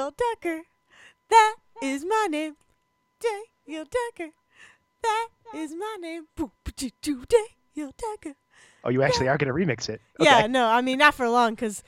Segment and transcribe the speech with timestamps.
[0.00, 0.62] Daniel Tucker.
[1.28, 2.56] That is my name.
[3.20, 4.30] Daniel Tucker.
[5.02, 6.24] That is my name.
[6.34, 8.34] Boo, doo, doo, Daniel Tucker.
[8.82, 10.00] Oh, you actually are gonna remix it.
[10.18, 11.82] Yeah, no, I mean not for long because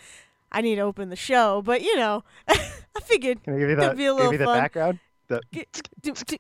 [0.51, 1.63] I need to open the show.
[1.65, 2.61] But you know, I
[3.03, 3.43] figured.
[3.45, 4.59] Can I give you the, That'd be a little give you the fun.
[4.59, 4.99] background?
[5.33, 6.37] The Get- do- do-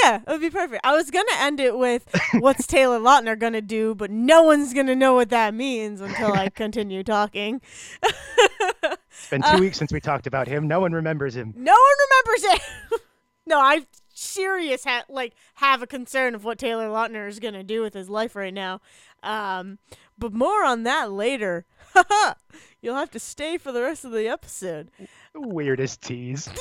[0.04, 0.82] yeah, it would be perfect.
[0.86, 2.08] I was gonna end it with
[2.40, 6.50] "What's Taylor Lautner gonna do?" but no one's gonna know what that means until I
[6.50, 7.62] continue talking.
[8.04, 10.68] it's been two Uh, weeks since we talked about him.
[10.68, 11.54] No one remembers him.
[11.58, 11.98] No one
[12.45, 12.62] remembers
[12.92, 13.00] him.
[13.48, 17.82] no, I serious ha- like have a concern of what Taylor Lautner is gonna do
[17.82, 18.82] with his life right now.
[19.23, 19.80] Um,
[20.18, 21.66] but more on that later.
[22.82, 24.92] You'll have to stay for the rest of the episode,
[25.34, 26.50] Weirdest tease.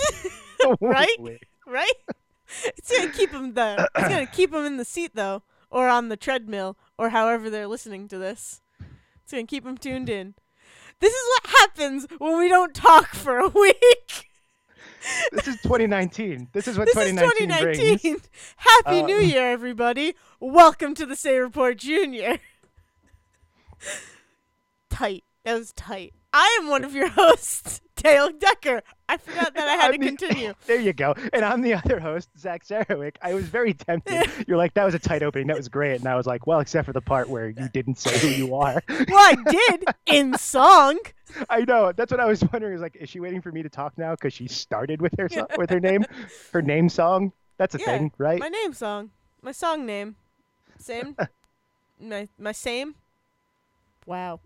[0.81, 1.17] Right?
[1.19, 1.45] Weird.
[1.67, 1.93] right?
[2.65, 3.89] it's gonna keep them the.
[3.95, 7.67] It's gonna keep them in the seat though, or on the treadmill, or however they're
[7.69, 8.62] listening to this.
[9.23, 10.34] It's gonna keep them tuned in.
[10.98, 14.28] This is what happens when we don't talk for a week.
[15.31, 16.48] This is 2019.
[16.53, 17.98] This is what This is 2019, 2019.
[17.98, 18.28] brings.
[18.56, 20.15] Happy Uh, New Year, everybody.
[20.41, 22.39] Welcome to the Say Report Junior.
[24.97, 25.25] Tight.
[25.44, 26.12] That was tight.
[26.33, 28.83] I am one of your hosts, Dale Decker.
[29.08, 30.55] I forgot that I had to the- continue.
[30.66, 31.14] There you go.
[31.33, 33.16] And I'm the other host, Zach Sarowik.
[33.22, 34.28] I was very tempted.
[34.48, 35.47] You're like, that was a tight opening.
[35.47, 36.00] That was great.
[36.00, 38.55] And I was like, well, except for the part where you didn't say who you
[38.56, 38.83] are.
[38.88, 40.98] Well, I did in song.
[41.48, 41.92] I know.
[41.92, 42.75] That's what I was wondering.
[42.75, 45.28] Is like, is she waiting for me to talk now because she started with her
[45.28, 46.05] so- with her name,
[46.53, 47.33] her name song?
[47.58, 48.41] That's a Yeah, thing, right?
[48.41, 49.10] My name song.
[49.42, 50.16] My song name.
[50.78, 51.16] Same.
[52.00, 52.97] my my same.
[54.05, 54.41] Wow.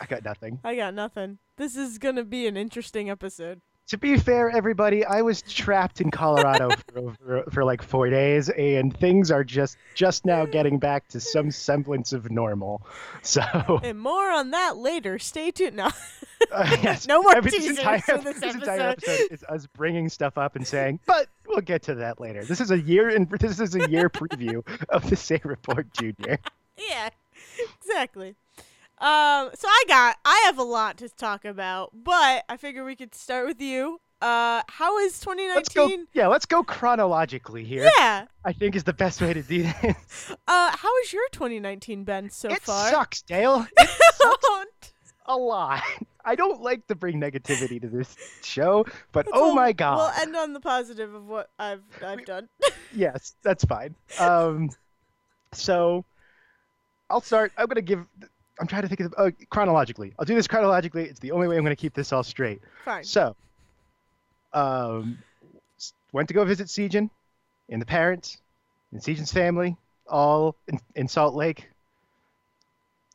[0.00, 0.58] I got nothing.
[0.64, 1.38] I got nothing.
[1.56, 3.60] This is gonna be an interesting episode.
[3.88, 8.48] To be fair, everybody, I was trapped in Colorado for, for, for like four days,
[8.48, 12.80] and things are just just now getting back to some semblance of normal.
[13.22, 13.42] So,
[13.82, 15.18] And more on that later.
[15.18, 15.76] Stay tuned.
[15.76, 15.90] No.
[16.50, 19.10] uh, yes, No more every- teasers entire, for this entire episode.
[19.12, 22.42] episode is us bringing stuff up and saying, but we'll get to that later.
[22.42, 26.38] This is a year and this is a year preview of the Say Report Junior.
[26.78, 27.10] yeah,
[27.80, 28.34] exactly.
[28.98, 32.96] Um, so I got, I have a lot to talk about, but I figure we
[32.96, 34.00] could start with you.
[34.22, 35.86] Uh, how is Let's go.
[35.88, 36.06] 2019?
[36.14, 37.90] Yeah, let's go chronologically here.
[37.98, 38.26] Yeah.
[38.44, 40.30] I think is the best way to do this.
[40.46, 42.88] Uh, how has your 2019 been so it far?
[42.88, 43.66] It sucks, Dale.
[45.26, 45.82] a lot.
[46.24, 49.96] I don't like to bring negativity to this show, but oh We'll- my god.
[49.98, 52.48] We'll end on the positive of what I've I've done.
[52.94, 53.94] yes, that's fine.
[54.18, 54.70] Um,
[55.52, 56.04] so
[57.10, 57.52] I'll start.
[57.58, 58.06] I'm gonna give.
[58.60, 60.12] I'm trying to think of uh, chronologically.
[60.18, 61.04] I'll do this chronologically.
[61.04, 62.60] It's the only way I'm gonna keep this all straight.
[62.84, 63.04] Fine.
[63.04, 63.34] So,
[64.52, 65.18] um,
[66.12, 67.10] went to go visit Sejan
[67.68, 68.38] and the parents
[68.92, 69.76] and Sejan's family,
[70.06, 71.68] all in, in Salt Lake.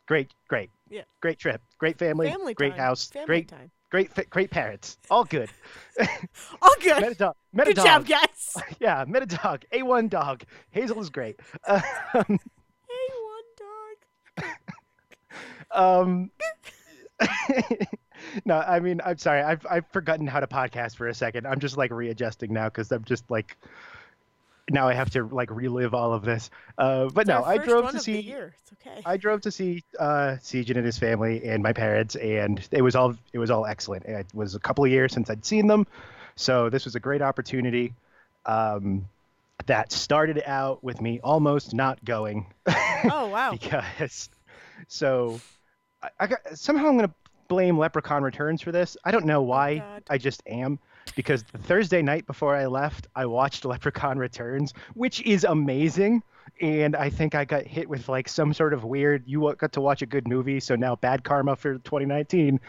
[0.07, 1.03] Great, great, Yeah.
[1.21, 2.79] great trip, great family, Family great time.
[2.79, 3.71] house, Family great, time.
[3.91, 5.49] great, great parents, all good.
[6.61, 7.01] All good.
[7.01, 7.17] met a good.
[7.17, 7.35] dog.
[7.53, 7.85] Met Good a dog.
[7.85, 8.57] job, guys.
[8.79, 9.63] Yeah, met a dog.
[9.73, 10.43] A1 dog.
[10.71, 11.39] Hazel is great.
[11.67, 11.81] Um,
[12.13, 14.45] hey, one dog.
[15.71, 16.31] Um,
[18.45, 19.41] no, I mean, I'm sorry.
[19.41, 21.45] I've I've forgotten how to podcast for a second.
[21.47, 23.57] I'm just like readjusting now because I'm just like
[24.69, 26.49] now I have to like relive all of this.
[26.77, 28.19] Uh, but It's no, I drove to see.
[28.19, 28.53] year.
[28.61, 29.01] It's okay.
[29.05, 32.95] I drove to see uh, Sejan and his family and my parents, and it was
[32.95, 34.05] all it was all excellent.
[34.05, 35.87] It was a couple of years since I'd seen them,
[36.35, 37.93] so this was a great opportunity.
[38.45, 39.07] Um,
[39.65, 43.51] that started out with me almost not going oh wow.
[43.59, 44.29] because
[44.87, 45.39] so
[46.01, 47.13] I, I got somehow I'm gonna
[47.47, 48.95] blame Leprechaun Returns for this.
[49.03, 49.73] I don't know why.
[49.73, 50.03] Oh, God.
[50.09, 50.79] I just am
[51.15, 56.23] because the Thursday night before I left, I watched Leprechaun Returns, which is amazing.
[56.61, 59.23] And I think I got hit with like some sort of weird.
[59.25, 62.59] You got to watch a good movie, so now bad karma for 2019.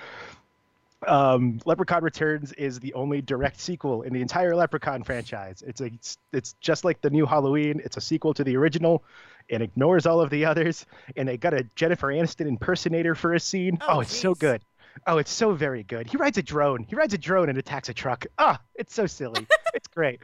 [1.06, 5.64] Um, Leprechaun Returns is the only direct sequel in the entire Leprechaun franchise.
[5.66, 7.80] It's like it's, it's just like the new Halloween.
[7.84, 9.02] It's a sequel to the original,
[9.50, 10.86] and ignores all of the others.
[11.16, 13.78] And they got a Jennifer Aniston impersonator for a scene.
[13.82, 14.62] Oh, Oh, it's so good.
[15.06, 16.06] Oh, it's so very good.
[16.08, 16.84] He rides a drone.
[16.88, 18.26] He rides a drone and attacks a truck.
[18.38, 19.46] Ah, it's so silly.
[19.74, 20.20] it's great.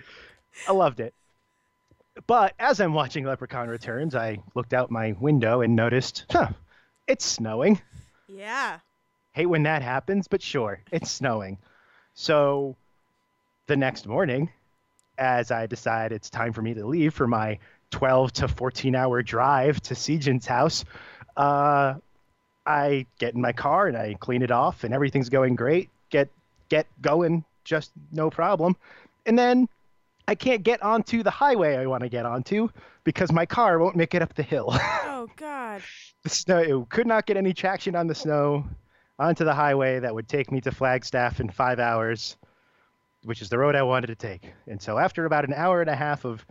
[0.68, 1.14] I loved it.
[2.26, 6.48] But as I'm watching Leprechaun Returns, I looked out my window and noticed, huh,
[7.06, 7.80] it's snowing.
[8.26, 8.78] Yeah.
[9.32, 11.58] Hate when that happens, but sure, it's snowing.
[12.14, 12.74] So
[13.66, 14.50] the next morning,
[15.18, 17.58] as I decide it's time for me to leave for my
[17.90, 20.84] 12 to 14 hour drive to Sejan's house,
[21.36, 21.94] uh,
[22.66, 25.88] I get in my car and I clean it off, and everything's going great.
[26.10, 26.28] Get
[26.68, 28.76] get going, just no problem.
[29.24, 29.68] And then
[30.28, 32.68] I can't get onto the highway I want to get onto
[33.04, 34.74] because my car won't make it up the hill.
[35.18, 35.82] Oh God.
[36.22, 38.64] the snow it could not get any traction on the snow
[39.18, 42.36] onto the highway that would take me to Flagstaff in five hours,
[43.24, 44.52] which is the road I wanted to take.
[44.68, 46.44] And so after about an hour and a half of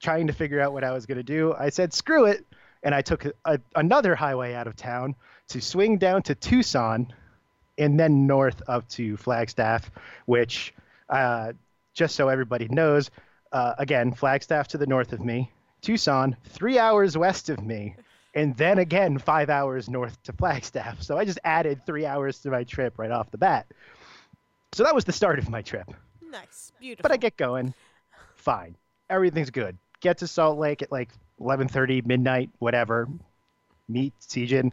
[0.00, 2.44] trying to figure out what I was going to do, I said, screw it.
[2.82, 5.14] And I took a, another highway out of town
[5.48, 7.12] to swing down to Tucson
[7.78, 9.90] and then north up to Flagstaff,
[10.26, 10.72] which,
[11.08, 11.52] uh,
[11.94, 13.10] just so everybody knows,
[13.52, 15.50] uh, again, Flagstaff to the north of me,
[15.80, 17.96] Tucson, three hours west of me,
[18.34, 21.02] and then again, five hours north to Flagstaff.
[21.02, 23.66] So I just added three hours to my trip right off the bat.
[24.72, 25.90] So that was the start of my trip.
[26.30, 26.72] Nice.
[26.78, 27.02] Beautiful.
[27.02, 27.72] But I get going.
[28.34, 28.76] Fine.
[29.08, 29.78] Everything's good.
[30.06, 31.08] Get to Salt Lake at like
[31.40, 33.08] 11:30 midnight, whatever.
[33.88, 34.72] Meet Sejin,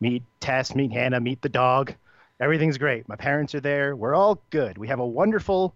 [0.00, 1.94] meet Tess, meet Hannah, meet the dog.
[2.40, 3.08] Everything's great.
[3.08, 3.96] My parents are there.
[3.96, 4.76] We're all good.
[4.76, 5.74] We have a wonderful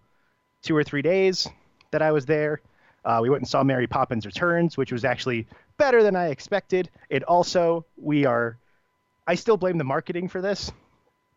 [0.61, 1.49] two or three days
[1.89, 2.61] that I was there.
[3.03, 5.47] Uh, we went and saw Mary Poppins Returns, which was actually
[5.79, 6.91] better than I expected.
[7.09, 8.59] It also, we are,
[9.25, 10.71] I still blame the marketing for this.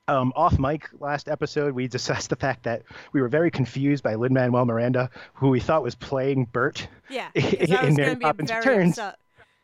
[0.07, 4.15] Um, off mic last episode, we discussed the fact that we were very confused by
[4.17, 7.29] Lin Manuel Miranda, who we thought was playing Bert yeah.
[7.35, 8.99] in, 'cause I in Mary Poppins Returns.
[8.99, 9.19] upset.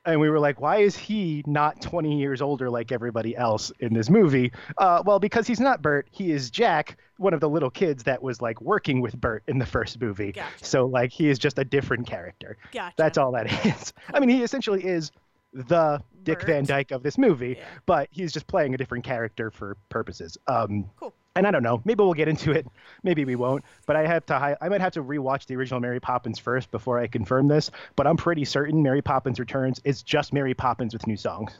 [0.06, 3.92] And we were like, why is he not 20 years older like everybody else in
[3.92, 4.50] this movie?
[4.78, 6.08] Uh, well, because he's not Bert.
[6.10, 9.58] He is Jack, one of the little kids that was like working with Bert in
[9.58, 10.32] the first movie.
[10.32, 10.64] Gotcha.
[10.64, 12.56] So, like, he is just a different character.
[12.72, 12.94] Gotcha.
[12.96, 13.92] That's all that is.
[14.14, 15.12] I mean, he essentially is
[15.52, 17.64] the Dick Van Dyke of this movie, Yeah.
[17.86, 20.38] but he's just playing a different character for purposes.
[20.46, 21.12] Um, Cool.
[21.34, 21.80] and I don't know.
[21.84, 22.66] Maybe we'll get into it.
[23.02, 23.64] Maybe we won't.
[23.86, 24.38] But I have to.
[24.38, 27.70] Hi- I might have to rewatch the original Mary Poppins first before I confirm this.
[27.96, 31.52] But I'm pretty certain Mary Poppins Returns is just Mary Poppins with new songs.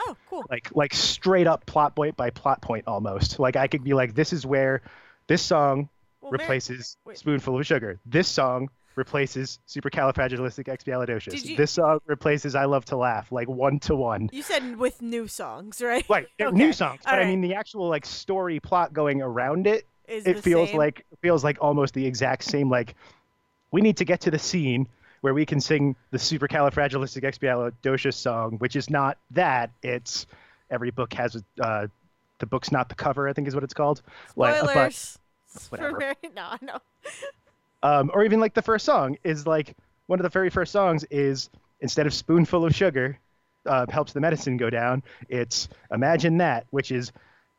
[0.00, 0.44] Oh, cool.
[0.48, 3.38] Like like straight up plot point by plot point almost.
[3.38, 4.80] Like I could be like, this is where
[5.26, 5.88] this song
[6.22, 7.18] Well, replaces wait.
[7.18, 8.00] Spoonful of Sugar.
[8.06, 11.30] This song replaces Supercalifragilisticexpialidocious.
[11.30, 14.28] Did you- This song replaces I Love to Laugh, like one to one.
[14.32, 16.04] You said with new songs, right?
[16.08, 16.56] Right, Okay.
[16.56, 20.26] new songs, but All I mean the actual like story plot going around it Is
[20.26, 20.78] it feels same?
[20.78, 22.94] like feels like almost the exact same like
[23.72, 24.88] we need to get to the scene
[25.20, 30.26] where we can sing the supercalifragilisticexpialidocious song which is not that it's
[30.70, 31.86] every book has a uh,
[32.38, 34.02] the book's not the cover i think is what it's called
[34.36, 35.18] Like, uh, but- spoilers.
[35.68, 36.14] whatever.
[36.34, 36.78] No, know.
[37.82, 41.04] Um, or even like the first song is like one of the very first songs
[41.10, 41.50] is
[41.80, 43.18] instead of spoonful of sugar
[43.66, 47.12] uh, helps the medicine go down it's imagine that which is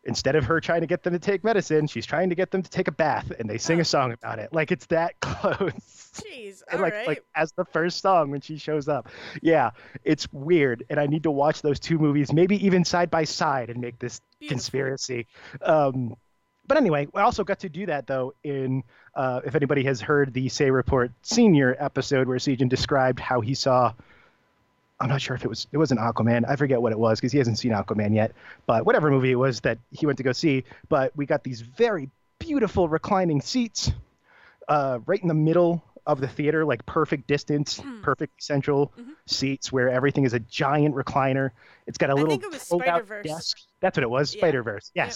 [0.03, 2.63] instead of her trying to get them to take medicine she's trying to get them
[2.63, 3.81] to take a bath and they sing Oh.
[3.81, 6.61] a song about it like it's that close Jeez.
[6.73, 7.07] All like right.
[7.07, 9.09] like as the first song when she shows up
[9.43, 9.69] yeah
[10.03, 13.69] it's weird and i need to watch those two movies maybe even side by side
[13.69, 14.55] and make this Beautiful.
[14.55, 15.27] conspiracy
[15.61, 16.15] um
[16.67, 18.83] but anyway i also got to do that though in
[19.15, 23.53] uh if anybody has heard the say report senior episode where Sejin described how he
[23.53, 23.93] saw
[24.99, 27.31] i'm not sure if it was it wasn't aquaman i forget what it was because
[27.31, 28.31] he hasn't seen aquaman yet
[28.67, 31.61] but whatever movie it was that he went to go see but we got these
[31.61, 32.09] very
[32.39, 33.91] beautiful reclining seats
[34.69, 38.01] uh, right in the middle of the theater, like perfect distance, Hmm.
[38.01, 39.09] perfect central Mhm.
[39.27, 41.51] seats where everything is a giant recliner.
[41.87, 43.25] It's got a I little think it was fold-out Spider-Verse.
[43.25, 43.57] desk.
[43.81, 44.39] That's what it was, Yeah.
[44.39, 44.91] Spider Verse.
[44.95, 45.07] Yep.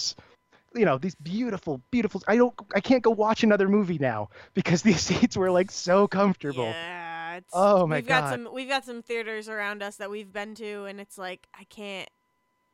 [0.76, 2.22] You know these beautiful, beautiful.
[2.28, 2.54] I don't.
[2.74, 6.64] I can't go watch another movie now because these seats were like so comfortable.
[6.64, 7.36] Yeah.
[7.36, 10.54] It's, Oh, my we've got some we've got some theaters around us that we've been
[10.54, 12.08] to and it's like I can't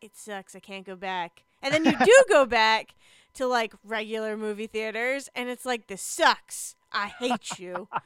[0.01, 1.43] it sucks, I can't go back.
[1.63, 2.95] And then you do go back
[3.35, 6.77] to like regular movie theaters and it's like this sucks.
[6.93, 7.89] I hate you.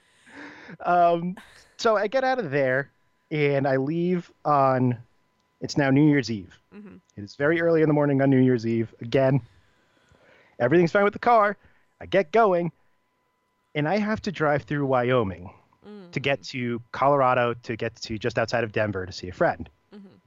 [0.84, 1.36] Um,
[1.76, 2.90] so I get out of there
[3.30, 4.98] and I leave on.
[5.60, 6.54] It's now New Year's Eve.
[6.74, 7.00] Mhm.
[7.16, 8.94] It is very early in the morning on New Year's Eve.
[9.00, 9.40] Again,
[10.58, 11.56] everything's fine with the car.
[12.00, 12.72] I get going,
[13.74, 15.50] and I have to drive through Wyoming
[15.86, 16.10] Mm.
[16.12, 19.68] to get to Colorado to get to just outside of Denver to see a friend.
[19.94, 20.20] Mhm.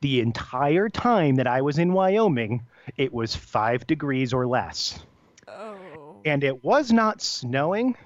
[0.00, 2.62] The entire time that I was in Wyoming,
[2.96, 5.04] it was five degrees or less.
[5.48, 6.20] Oh.
[6.24, 7.96] And it was not snowing,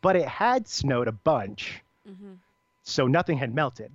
[0.00, 2.34] but it had snowed a bunch Mm-hmm.
[2.84, 3.92] so nothing had melted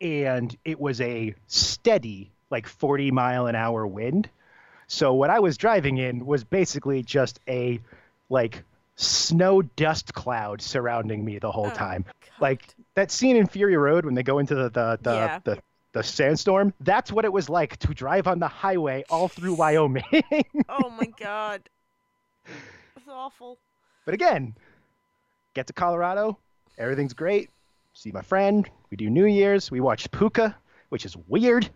[0.00, 4.28] and it was a steady like 40 mile an hour wind
[4.86, 7.80] so what i was driving in was basically just a
[8.30, 8.62] like
[8.96, 12.40] snow dust cloud surrounding me the whole Oh, time God.
[12.40, 12.62] like
[12.94, 15.38] that scene in fury road when they go into the the the, Yeah.
[15.44, 15.58] the,
[15.92, 20.02] the sandstorm that's what it was like to drive on the highway all through wyoming
[20.68, 21.68] Oh my god.
[22.96, 23.58] It's awful.
[24.04, 24.54] But again,
[25.54, 26.38] get to Colorado,
[26.76, 27.50] everything's great.
[27.92, 28.68] See my friend.
[28.90, 29.70] We do New Year's.
[29.70, 30.54] We watch Pooka,
[30.88, 31.70] which is weird.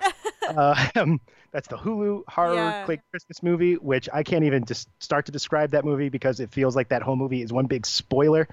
[0.48, 1.20] uh, um,
[1.54, 2.84] that's the Hulu horror Yeah.
[2.84, 6.50] quick Christmas movie, which I can't even just start to describe that movie because it
[6.50, 8.46] feels like that whole movie is one big spoiler.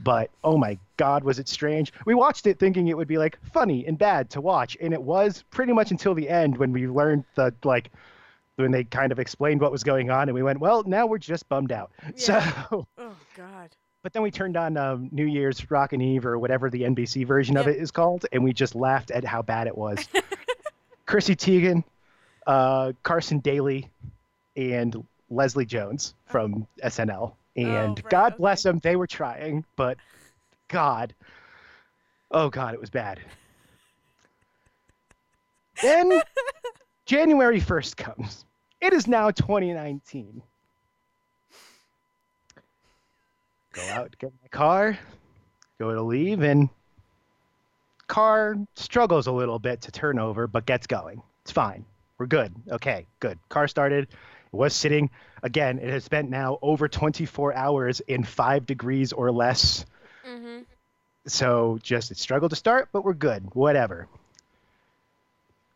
[0.00, 1.92] But oh my God, was it strange?
[2.04, 5.00] We watched it thinking it would be like funny and bad to watch, and it
[5.02, 7.90] was pretty much until the end when we learned the like
[8.56, 11.16] when they kind of explained what was going on, and we went, well, now we're
[11.18, 11.92] just bummed out.
[12.16, 12.52] Yeah.
[12.68, 13.70] So, Oh God.
[14.02, 17.56] but then we turned on um, New Year's Rockin' Eve or whatever the NBC version
[17.56, 20.08] of it is called, and we just laughed at how bad it was.
[21.06, 21.84] Chrissy Teigen,
[22.48, 23.88] uh, Carson Daly,
[24.56, 27.34] and Leslie Jones from SNL.
[27.56, 29.98] And Oh, right, God bless them, they were trying, but
[30.68, 31.14] God,
[32.30, 33.20] oh God, it was bad.
[35.82, 36.22] Then
[37.06, 38.44] January 1st comes.
[38.80, 40.42] It is now 2019.
[43.72, 44.98] Go out, get my car,
[45.78, 46.68] go to leave, and
[48.06, 51.22] car struggles a little bit to turn over, but gets going.
[51.42, 51.84] It's fine.
[52.18, 52.52] We're good.
[52.70, 53.38] Okay, good.
[53.48, 54.04] Car started.
[54.04, 55.10] It was sitting.
[55.42, 59.86] Again, it has spent now over 24 hours in five degrees or less.
[60.26, 60.62] Mm-hmm.
[61.26, 63.54] So just it struggled to start, but we're good.
[63.54, 64.08] Whatever.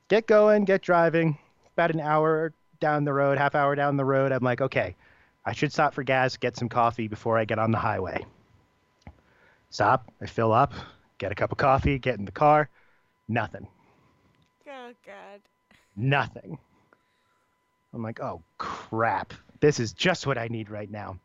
[0.09, 1.39] Get going, get driving.
[1.75, 4.97] About an hour down the road, half hour down the road, I'm like, okay,
[5.47, 8.27] I should stop for gas, get some coffee before I get on the highway.
[9.71, 10.75] Stop, I fill up,
[11.17, 12.69] get a cup of coffee, get in the car.
[13.29, 13.69] Nothing.
[14.69, 15.41] Oh God.
[15.97, 16.59] Nothing.
[17.95, 19.35] I'm like, oh crap.
[19.61, 21.19] This is just what I need right now.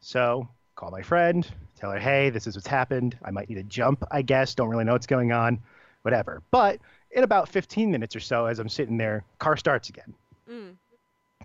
[0.00, 3.16] So call my friend, tell her, hey, this is what's happened.
[3.24, 4.54] I might need a jump, I guess.
[4.54, 5.60] Don't really know what's going on.
[6.02, 6.42] Whatever.
[6.50, 10.14] But in about 15 minutes or so, as I'm sitting there, car starts again.
[10.50, 10.76] Mm.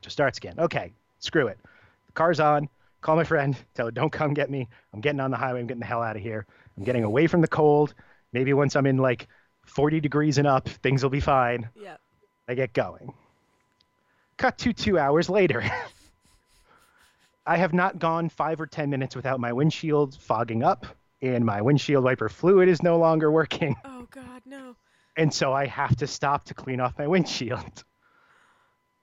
[0.02, 0.56] Just starts again.
[0.58, 1.60] Okay, screw it.
[2.08, 2.70] The car's on.
[3.02, 4.68] Call my friend, tell her, don't come get me.
[4.94, 5.60] I'm getting on the highway.
[5.60, 6.46] I'm getting the hell out of here.
[6.78, 7.94] I'm getting away from the cold.
[8.34, 9.28] Maybe once I'm in like
[9.66, 11.70] 40 degrees and up, things will be fine.
[11.76, 11.98] Yeah.
[12.48, 13.14] I get going.
[14.38, 15.64] Cut to two hours later.
[17.46, 20.86] I have not gone five or 10 minutes without my windshield fogging up,
[21.22, 23.76] and my windshield wiper fluid is no longer working.
[23.86, 24.76] Oh God, no.
[25.18, 27.84] And so I have to stop to clean off my windshield.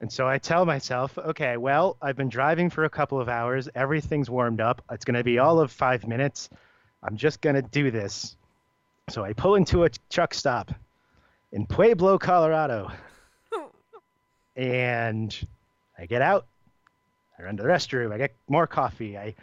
[0.01, 3.69] And so I tell myself, okay, well, I've been driving for a couple of hours.
[3.73, 4.83] Everything's warmed up.
[4.91, 6.49] It's going to be all of five minutes.
[7.01, 8.35] I'm just going to do this.
[9.09, 10.69] So I pull into a truck stop
[11.53, 12.91] in Pueblo, Colorado.
[14.55, 15.47] And
[15.97, 16.45] I get out.
[17.37, 18.13] I run to the restroom.
[18.13, 19.17] I get more coffee.
[19.17, 19.35] I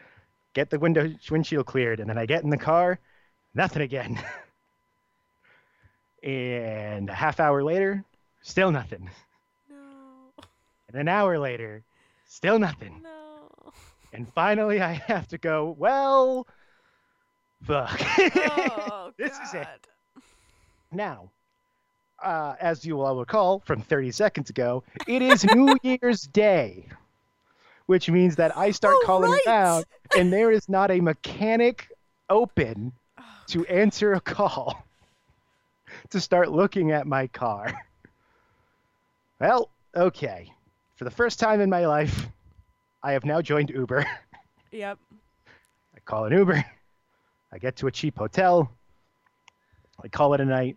[0.55, 2.01] get the window windshield cleared.
[2.01, 2.99] And then I get in the car.
[3.55, 4.19] Nothing again.
[6.23, 8.05] and a half hour later,
[8.43, 9.11] still nothing.
[9.69, 10.45] No.
[10.89, 11.83] And an hour later,
[12.29, 13.01] still nothing.
[13.03, 13.73] No.
[14.13, 16.47] And finally, I have to go, well,
[17.65, 18.01] fuck.
[18.19, 19.45] Oh This God.
[19.47, 19.89] is it.
[20.91, 21.31] now,
[22.23, 26.87] uh, as you all recall from 30 seconds ago, it is New Year's Day,
[27.87, 29.43] which means that I start Oh, calling right.
[29.47, 29.85] around,
[30.17, 31.89] and there is not a mechanic
[32.31, 32.93] open
[33.49, 34.85] to answer a call
[36.11, 37.73] to start looking at my car.
[39.41, 40.53] Well, okay.
[40.97, 42.29] For the first time in my life,
[43.03, 44.07] I have now joined Uber.
[44.71, 44.99] Yep.
[45.97, 46.65] I call an Uber.
[47.53, 48.71] I get to a cheap hotel.
[50.03, 50.77] I call it a night.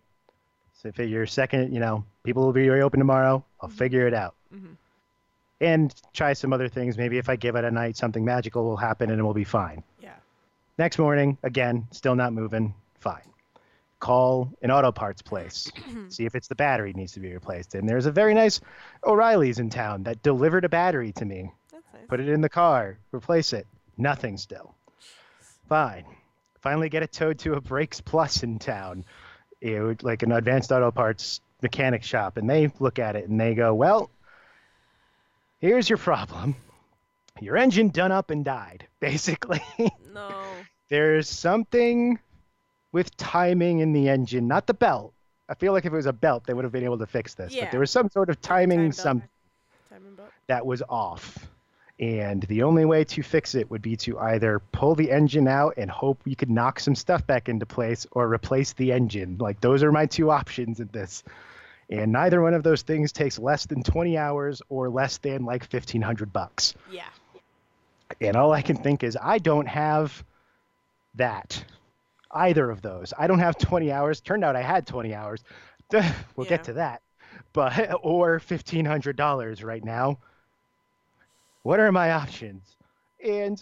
[0.86, 3.44] I figure second, you know, people will be reopen tomorrow.
[3.60, 4.34] I'll figure it out.
[4.54, 4.76] Mhm.
[5.60, 6.98] And try some other things.
[6.98, 9.44] Maybe if I give it a night, something magical will happen and it will be
[9.44, 9.82] fine.
[10.00, 10.14] Yeah.
[10.78, 12.74] Next morning, again, still not moving.
[13.00, 13.22] Fine.
[13.98, 15.70] Call an auto parts place.
[16.08, 17.74] see if it's the battery needs to be replaced.
[17.74, 18.60] And there's a very nice
[19.04, 21.50] O'Reilly's in town that delivered a battery to me.
[21.72, 22.02] That's nice.
[22.08, 23.66] Put it in the car, replace it.
[23.96, 24.74] Nothing still.
[25.68, 26.04] Fine.
[26.60, 29.04] Finally get it towed to a Brakes Plus in town,
[29.60, 32.36] it would, like an advanced auto parts mechanic shop.
[32.36, 34.10] And they look at it and they go, well,
[35.60, 36.56] here's your problem.
[37.40, 39.62] Your engine done up and died, basically.
[40.12, 40.30] No.
[40.88, 42.18] There's something
[42.92, 45.12] with timing in the engine, not the belt.
[45.48, 47.34] I feel like if it was a belt, they would have been able to fix
[47.34, 47.54] this.
[47.54, 47.64] Yeah.
[47.64, 49.24] But there was some sort of timing, some up.
[49.90, 50.30] Timing belt.
[50.46, 51.46] that was off.
[51.98, 55.74] And the only way to fix it would be to either pull the engine out
[55.78, 59.38] and hope you could knock some stuff back into place or replace the engine.
[59.40, 61.22] Like those are my two options in this.
[61.88, 65.62] And neither one of those things takes less than 20 hours or less than like
[65.62, 66.74] 1500 bucks.
[66.90, 67.04] Yeah.
[68.20, 70.22] And all I can think is I don't have
[71.14, 71.64] that.
[72.30, 73.14] Either of those.
[73.16, 74.20] I don't have 20 hours.
[74.20, 75.42] Turned out I had 20 hours.
[75.92, 76.02] we'll
[76.40, 76.44] Yeah.
[76.48, 77.00] get to that.
[77.54, 80.18] But or $1500 right now.
[81.66, 82.76] What are my options?
[83.24, 83.60] And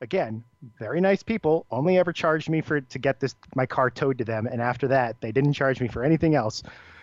[0.00, 0.42] again,
[0.78, 1.66] very nice people.
[1.70, 4.88] Only ever charged me for to get this my car towed to them and after
[4.88, 6.62] that they didn't charge me for anything else.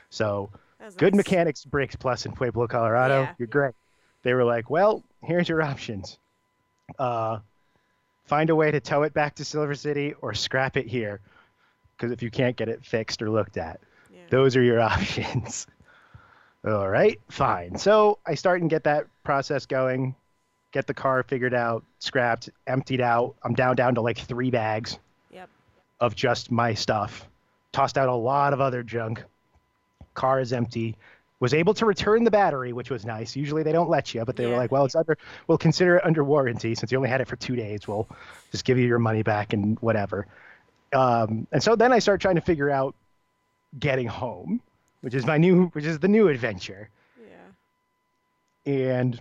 [0.10, 0.50] So,
[0.98, 1.20] good nice.
[1.20, 3.22] mechanics brakes plus in Pueblo, Colorado.
[3.22, 3.34] Yeah.
[3.38, 3.76] You're great.
[4.24, 6.18] They were like, "Well, here's your options.
[6.98, 7.38] Uh,
[8.26, 11.20] find a way to tow it back to Silver City or scrap it here,
[11.96, 13.80] because if you can't get it fixed or looked at,
[14.12, 14.22] Yeah.
[14.32, 15.68] those are your options."
[16.66, 17.78] All right, fine.
[17.78, 20.16] So I start and get that process going,
[20.72, 23.36] get the car figured out, scrapped, emptied out.
[23.44, 25.00] I'm down down to like three bags
[25.32, 25.50] Yep.
[26.00, 27.28] of just my stuff.
[27.72, 29.24] Tossed out a lot of other junk.
[30.14, 30.98] Car is empty.
[31.40, 33.36] Was able to return the battery, which was nice.
[33.36, 35.18] Usually they don't let you, but they were like, "Well, it's under.
[35.48, 37.88] We'll consider it under warranty since you only had it for two days.
[37.88, 38.08] We'll
[38.52, 40.28] just give you your money back and whatever."
[40.94, 42.94] Um, and so then I start trying to figure out
[43.80, 44.62] getting home,
[45.02, 46.90] which is my new, which is the new adventure
[48.66, 48.72] Yeah.
[48.72, 49.20] and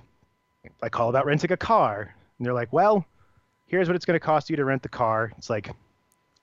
[0.82, 2.14] I call about renting a car.
[2.38, 3.04] And they're like, well,
[3.66, 5.32] here's what it's going to cost you to rent the car.
[5.38, 5.70] It's like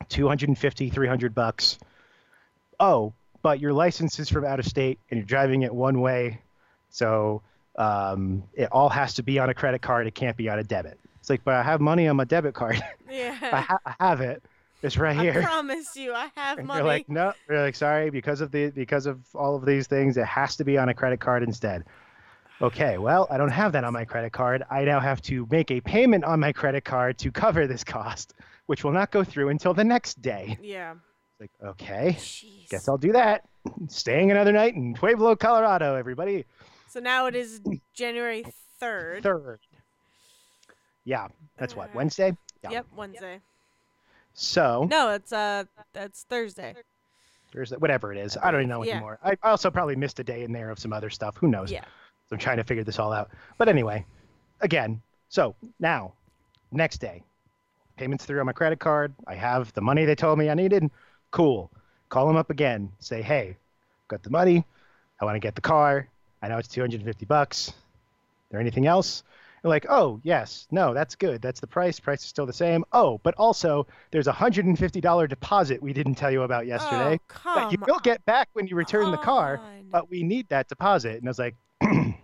[0.10, 1.78] 250, 300 bucks.
[2.80, 6.42] Oh, but your license is from out of state and you're driving it one way.
[6.90, 7.42] So
[7.78, 10.08] um, it all has to be on a credit card.
[10.08, 11.00] It can't be on a debit.
[11.20, 12.76] It's like, but I have money on my debit card.
[13.10, 13.34] I, Yeah.
[13.62, 14.44] ha- I have it.
[14.84, 15.40] It's right here.
[15.42, 16.80] I promise you, I have And money.
[16.80, 17.34] You're like, no.
[17.48, 20.64] They're like, sorry, because of the because of all of these things, it has to
[20.64, 21.84] be on a credit card instead.
[22.62, 24.64] Okay, well, I don't have that on my credit card.
[24.72, 28.34] I now have to make a payment on my credit card to cover this cost,
[28.66, 30.58] which will not go through until the next day.
[30.62, 30.94] yeah.
[31.40, 32.68] It's like, okay, Jeez.
[32.70, 33.44] guess I'll do that.
[33.90, 36.46] Staying another night in Pueblo, Colorado, everybody.
[36.90, 37.62] So now it is
[37.94, 38.44] January
[38.80, 39.22] third.
[39.22, 39.60] Third.
[41.06, 42.36] Yeah, that's what Uh, Wednesday.
[42.64, 42.72] Yeah.
[42.72, 43.40] Yep, Wednesday.
[44.40, 45.64] So No, it's uh,
[45.94, 46.76] that's Thursday.
[47.52, 48.94] Thursday, whatever it is, I don't even know Yeah.
[48.94, 49.20] anymore.
[49.24, 51.36] I I also probably missed a day in there of some other stuff.
[51.38, 51.72] Who knows?
[51.72, 51.82] Yeah.
[52.30, 53.32] So I'm trying to figure this all out.
[53.58, 54.06] But anyway,
[54.62, 56.14] again, so now,
[56.72, 57.24] next day,
[57.98, 59.14] payments through on my credit card.
[59.26, 60.90] I have the money they told me I needed.
[61.32, 61.72] Cool.
[62.10, 62.92] Call them up again.
[63.00, 63.58] Say, hey,
[64.08, 64.66] got the money.
[65.20, 66.08] I want to get the car.
[66.44, 67.70] I know it's 250 bucks.
[67.70, 67.74] Is
[68.52, 69.24] there anything else?
[69.64, 70.68] Like, oh, yes.
[70.72, 71.42] No, that's good.
[71.42, 72.00] That's the price.
[72.00, 72.86] Price is still the same.
[72.94, 77.26] Oh, but also there's a $150 deposit we didn't tell you about oh, yesterday Oh,
[77.28, 80.68] come that you will get back when you return the car but we need that
[80.68, 81.16] deposit.
[81.18, 81.56] And I was like,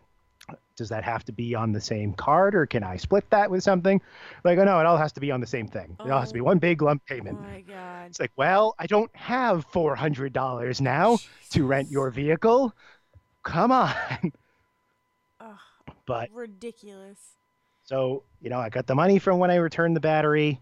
[0.76, 3.64] does that have to be on the same card or can I split that with
[3.64, 4.02] something?
[4.44, 5.96] Like, oh no, it all has to be on the same thing.
[6.04, 6.46] It all has to be Oh.
[6.46, 7.40] one big lump Oh payment.
[7.42, 8.08] my god.
[8.08, 11.18] It's like, well, I don't have $400 now
[11.52, 12.74] to rent your vehicle.
[13.44, 13.94] Come on.
[16.10, 17.20] Ugh, But ridiculous.
[17.84, 20.60] so, you know, I got the money from when I returned the battery.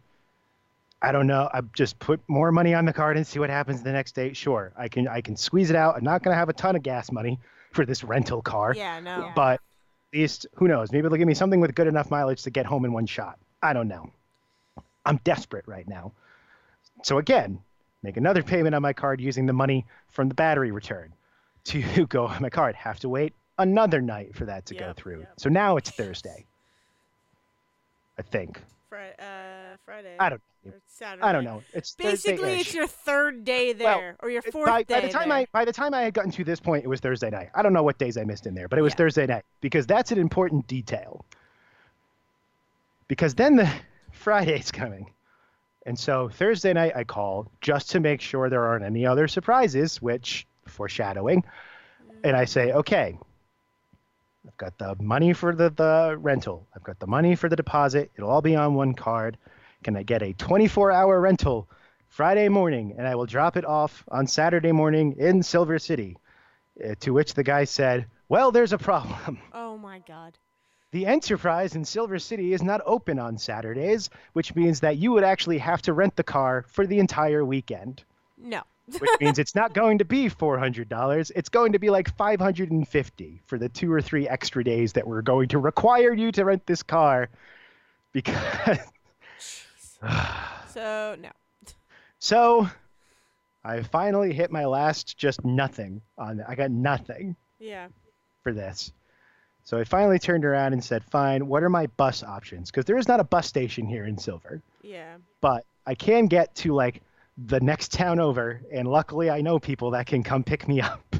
[1.01, 1.49] I don't know.
[1.51, 4.33] I just put more money on the card and see what happens the next day.
[4.33, 5.95] Sure, I can I can squeeze it out.
[5.97, 7.39] I'm not gonna have a ton of gas money
[7.71, 8.73] for this rental car.
[8.75, 9.31] Yeah, no.
[9.35, 9.59] but
[10.13, 12.65] at least who knows maybe they'll give me something with good enough mileage to get
[12.65, 14.11] home in one shot i don't know
[15.05, 16.11] i'm desperate right now
[17.01, 17.57] so again
[18.03, 21.13] make another payment on my card using the money from the battery return
[21.63, 25.19] to go on my card have to wait another night for that to go through
[25.19, 25.33] yep.
[25.37, 26.45] so now it's thursday
[28.17, 30.15] i think Fri- uh, Friday.
[30.19, 31.23] i don't Or Saturday.
[31.23, 32.73] i don't know it's Basically, it's Thursday-ish.
[32.73, 35.37] your third day Well, there, or your fourth by, day by the time there.
[35.39, 37.49] I by the time I had gotten to this point, it was Thursday night.
[37.55, 38.97] I don't know what days I missed in there, but it was Yeah.
[38.97, 41.25] Thursday night because that's an important detail.
[43.07, 43.69] Because then the
[44.11, 45.11] Friday's coming,
[45.85, 50.01] and so Thursday night I call just to make sure there aren't any other surprises,
[50.01, 51.43] which foreshadowing,
[52.23, 53.17] and I say, okay,
[54.47, 58.11] I've got the money for the, the rental, I've got the money for the deposit.
[58.15, 59.37] It'll all be on one card.
[59.83, 61.69] Can I get a 24 hour rental
[62.07, 66.17] Friday morning and I will drop it off on Saturday morning in Silver City?
[66.83, 69.39] Uh, to which the guy said, Well, there's a problem.
[69.53, 70.37] Oh my god.
[70.91, 75.23] The Enterprise in Silver City is not open on Saturdays, which means that you would
[75.23, 78.03] actually have to rent the car for the entire weekend.
[78.37, 78.61] No.
[78.87, 81.31] Which means it's not going to be $400.
[81.35, 85.21] It's going to be like 550 for the two or three extra days that we're
[85.21, 87.29] going to require you to rent this car
[88.11, 88.79] because
[90.73, 91.29] So no.
[92.19, 92.69] So
[93.63, 96.45] I finally hit my last just nothing on it.
[96.47, 97.87] I got nothing Yeah.
[98.43, 98.91] for this.
[99.63, 102.71] So I finally turned around and said, fine, what are my bus options?
[102.71, 105.17] Because there is not a bus station here in Silver, Yeah.
[105.39, 107.01] but I can get to like
[107.45, 108.61] the next town over.
[108.71, 111.15] And luckily, I know people that can come pick me up.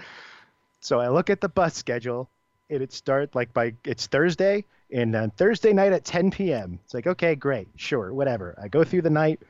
[0.80, 2.28] so I look at the bus schedule
[2.68, 6.78] and it starts like by it's Thursday and on Thursday night at 10 p.m.
[6.84, 8.56] It's like, okay, great, sure, whatever.
[8.60, 9.40] I go through the night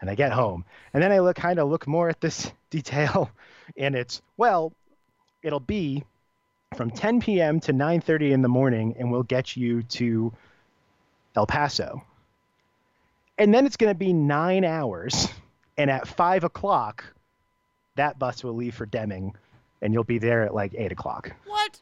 [0.00, 0.64] and I get home.
[0.94, 3.30] And then I look kind of look more at this detail
[3.76, 4.72] and it's, well,
[5.42, 6.04] it'll be
[6.76, 7.60] from 10 p.m.
[7.60, 10.32] to 9:30 in the morning and we'll get you to
[11.36, 12.02] El Paso.
[13.38, 15.28] And then it's going to be nine hours.
[15.80, 17.04] And at five o'clock,
[17.96, 19.34] that bus will leave for Deming
[19.80, 21.32] and you'll be there at like eight o'clock.
[21.46, 21.80] What?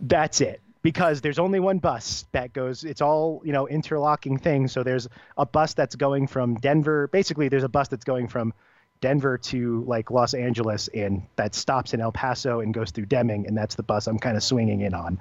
[0.00, 0.60] That's it.
[0.82, 4.72] Because there's only one bus that goes, it's all, you know, interlocking things.
[4.72, 5.06] So there's
[5.36, 7.06] a bus that's going from Denver.
[7.06, 8.52] Basically, there's a bus that's going from
[9.00, 13.46] Denver to like Los Angeles, and that stops in El Paso and goes through Deming,
[13.46, 15.20] and that's the bus I'm kind of swinging in on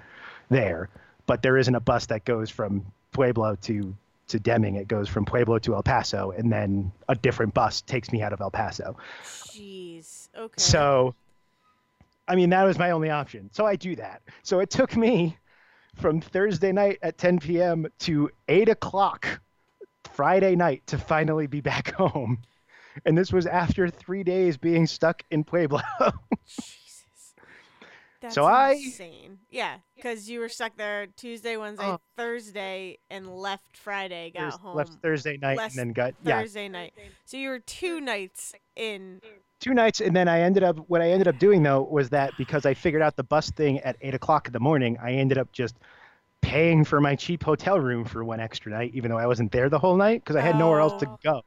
[0.50, 0.90] there.
[1.28, 3.96] But there isn't a bus that goes from Pueblo to
[4.28, 4.76] to Deming.
[4.76, 8.34] It goes from Pueblo to El Paso, and then a different bus takes me out
[8.34, 8.98] of El Paso.
[9.24, 10.30] Jeez.
[10.38, 10.54] Okay.
[10.58, 11.16] So,
[12.28, 13.50] I mean, that was my only option.
[13.54, 14.22] So I do that.
[14.44, 15.38] So it took me
[15.96, 17.88] from Thursday night at 10 p.m.
[18.00, 19.42] to 8 o'clock
[20.14, 22.40] Friday night to finally be back home.
[23.06, 25.82] And this was after three days being stuck in Pueblo.
[28.28, 29.40] That's So I- insane.
[29.50, 32.00] Yeah, because you were stuck there Tuesday, Wednesday, Oh.
[32.18, 34.32] Thursday, and left Friday.
[34.32, 36.94] Got Thurs- home Left Thursday night and then got, yeah, Thursday night.
[37.26, 39.22] So you were two nights in.
[39.60, 40.02] two nights.
[40.02, 42.74] And then I ended up, what I ended up doing though was that because I
[42.74, 45.76] figured out the bus thing at 8 o'clock in the morning, I ended up just
[46.42, 49.70] paying for my cheap hotel room for one extra night, even though I wasn't there
[49.70, 51.20] the whole night because I had nowhere else to Oh.
[51.24, 51.42] go.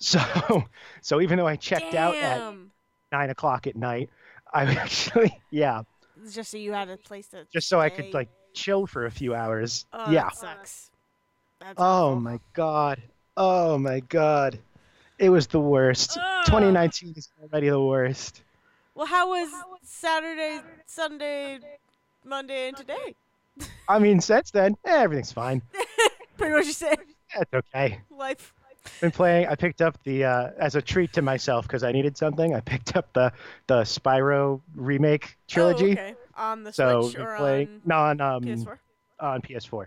[0.00, 0.18] So,
[1.02, 2.54] so even though I checked out at
[3.12, 4.08] nine o'clock at night,
[4.52, 5.82] I actually, yeah,
[6.32, 7.46] Just so you had a place to.
[7.52, 9.86] just so I could like chill for a few hours.
[9.92, 10.24] Oh, yeah.
[10.24, 10.90] That sucks.
[11.60, 12.20] That's Oh awful.
[12.20, 13.02] my god.
[13.36, 14.58] Oh my god.
[15.18, 16.16] It was the worst.
[16.18, 16.46] Ugh.
[16.46, 18.42] 2019 is already the worst.
[18.94, 19.48] Well, how was
[19.82, 21.58] Saturday, Sunday,
[22.24, 23.14] Monday, and today?
[23.88, 25.62] I mean, since then, eh, everything's fine.
[26.38, 26.98] Pretty much you said
[27.36, 28.00] It's okay.
[28.10, 28.54] life.
[29.00, 29.46] Been playing.
[29.48, 32.54] I picked up the uh, as a treat to myself because I needed something.
[32.54, 33.32] I picked up the
[33.66, 35.90] the Spyro remake trilogy.
[35.90, 36.14] Oh, okay.
[36.36, 38.78] On the So Switch or playing on no on um PS4.
[39.20, 39.86] on PS4.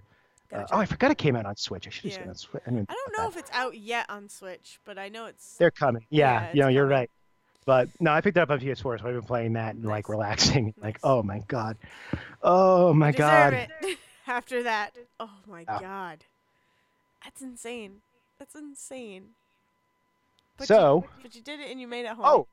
[0.51, 1.87] Uh, oh, I forgot it came out on Switch.
[1.87, 2.25] I should have Yeah.
[2.25, 2.63] it on Switch.
[2.65, 5.25] I, didn't I don't know about if it's out yet on Switch, but I know
[5.25, 5.57] it's.
[5.57, 6.05] they're coming.
[6.09, 7.09] Yeah, Yeah, you know, it's you're right.
[7.65, 10.05] But no, I picked it up on PS4, so I've been playing that and like
[10.07, 10.11] Nice.
[10.11, 10.73] relaxing.
[10.81, 11.77] Like, oh my god,
[12.41, 13.53] oh my god.
[13.53, 13.97] it.
[14.27, 15.79] After that, oh my Yeah.
[15.79, 16.25] god,
[17.23, 18.01] that's insane.
[18.43, 19.29] That's insane.
[20.58, 22.25] But So- you, but you did it and you made it home.
[22.25, 22.47] Oh,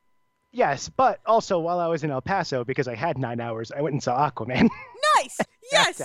[0.52, 3.80] yes, but also while I was in El Paso, because I had nine hours, I
[3.82, 4.68] went and saw Aquaman.
[5.16, 5.38] nice.
[5.72, 5.98] Yes,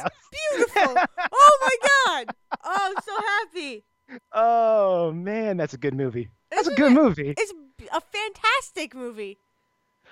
[0.52, 0.96] beautiful.
[1.34, 2.36] oh my god.
[2.64, 3.84] Oh, I'm so happy.
[4.32, 6.30] oh man, that's a good movie.
[6.52, 6.96] That's a Isn't good it?
[6.96, 7.34] movie.
[7.36, 7.52] It's
[7.92, 9.40] a fantastic movie.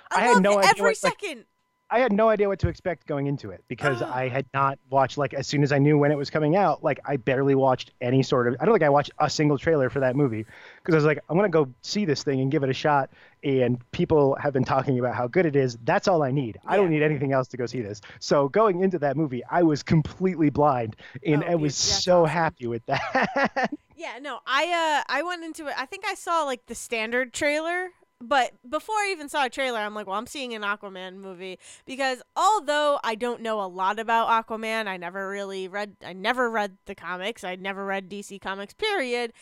[0.10, 1.46] I, I had loved no it idea every what, like, second.
[1.94, 4.06] I had no idea what to expect going into it because Oh.
[4.12, 6.84] I had not watched like as soon as I knew when it was coming out,
[6.84, 9.90] like I barely watched any sort of I don't think I watched a single trailer
[9.92, 10.46] for that movie
[10.78, 12.74] because I was like I'm going to go see this thing and give it a
[12.74, 13.12] shot
[13.44, 15.78] and people have been talking about how good it is.
[15.84, 16.58] That's all I need.
[16.66, 18.02] I don't need anything else to go see this.
[18.20, 22.34] So going into that movie, I was completely blind and Oh, I was so awesome.
[22.34, 23.70] happy with that.
[23.96, 25.76] Yeah, no, I uh I went into it.
[25.78, 27.90] I think I saw like the standard trailer,
[28.24, 31.60] but before I even saw a trailer, I'm like, well, I'm seeing an Aquaman movie
[31.86, 36.50] because although I don't know a lot about Aquaman, I never really read I never
[36.50, 37.44] read the comics.
[37.44, 39.34] I never read DC comics period.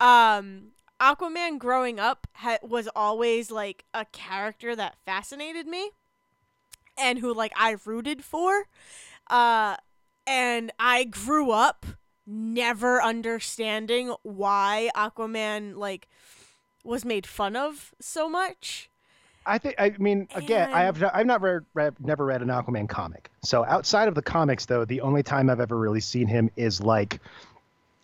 [0.00, 0.68] Um
[1.00, 5.90] Aquaman growing up ha- was always like a character that fascinated me
[6.96, 8.66] and who like I rooted for.
[9.28, 9.76] Uh
[10.26, 11.86] and I grew up
[12.24, 16.08] never understanding why Aquaman like
[16.88, 18.88] was made fun of so much.
[19.46, 22.48] I think I mean again I And- have I've not read, read never read an
[22.48, 23.30] Aquaman comic.
[23.42, 26.80] So outside of the comics though, the only time I've ever really seen him is
[26.82, 27.20] like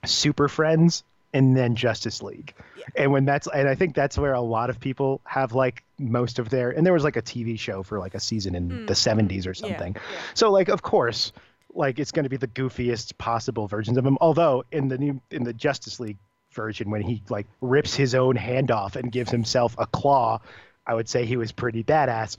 [0.05, 2.55] Super Friends and then Justice League.
[2.79, 2.85] Yeah.
[2.97, 6.39] And when that's and I think that's where a lot of people have like most
[6.39, 8.87] of their and there was like a TV show for like a season in Mm.
[8.87, 9.95] the 70s or Yeah, something.
[9.97, 10.19] yeah.
[10.35, 11.33] So like of course
[11.75, 15.21] like it's going to be the goofiest possible versions of him although in the new
[15.31, 16.19] in the Justice League
[16.55, 20.41] version when he like rips his own hand off and gives himself a claw
[20.87, 22.37] I would say he was pretty badass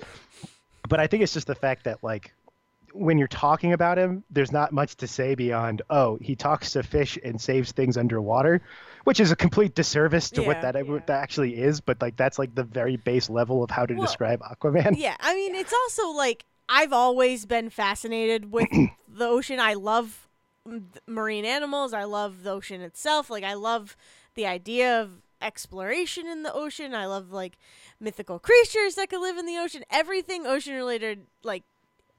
[0.87, 2.33] but I think it's just the fact that like
[2.93, 6.83] when you're talking about him there's not much to say beyond oh he talks to
[6.83, 8.61] fish and saves things underwater
[9.03, 10.71] which is a complete disservice to what Yeah.
[10.71, 13.69] that uh, what that actually is but like that's like the very base level of
[13.71, 18.51] how to Well, describe Aquaman yeah, I mean, it's also like I've always been fascinated
[18.51, 18.67] with
[19.07, 19.59] the ocean.
[19.59, 20.24] I love
[21.07, 21.93] marine animals.
[21.93, 23.29] I love the ocean itself.
[23.29, 23.95] Like I love
[24.35, 26.93] the idea of exploration in the ocean.
[26.93, 27.57] I love like
[27.99, 29.83] mythical creatures that could live in the ocean.
[29.89, 31.63] Everything ocean related like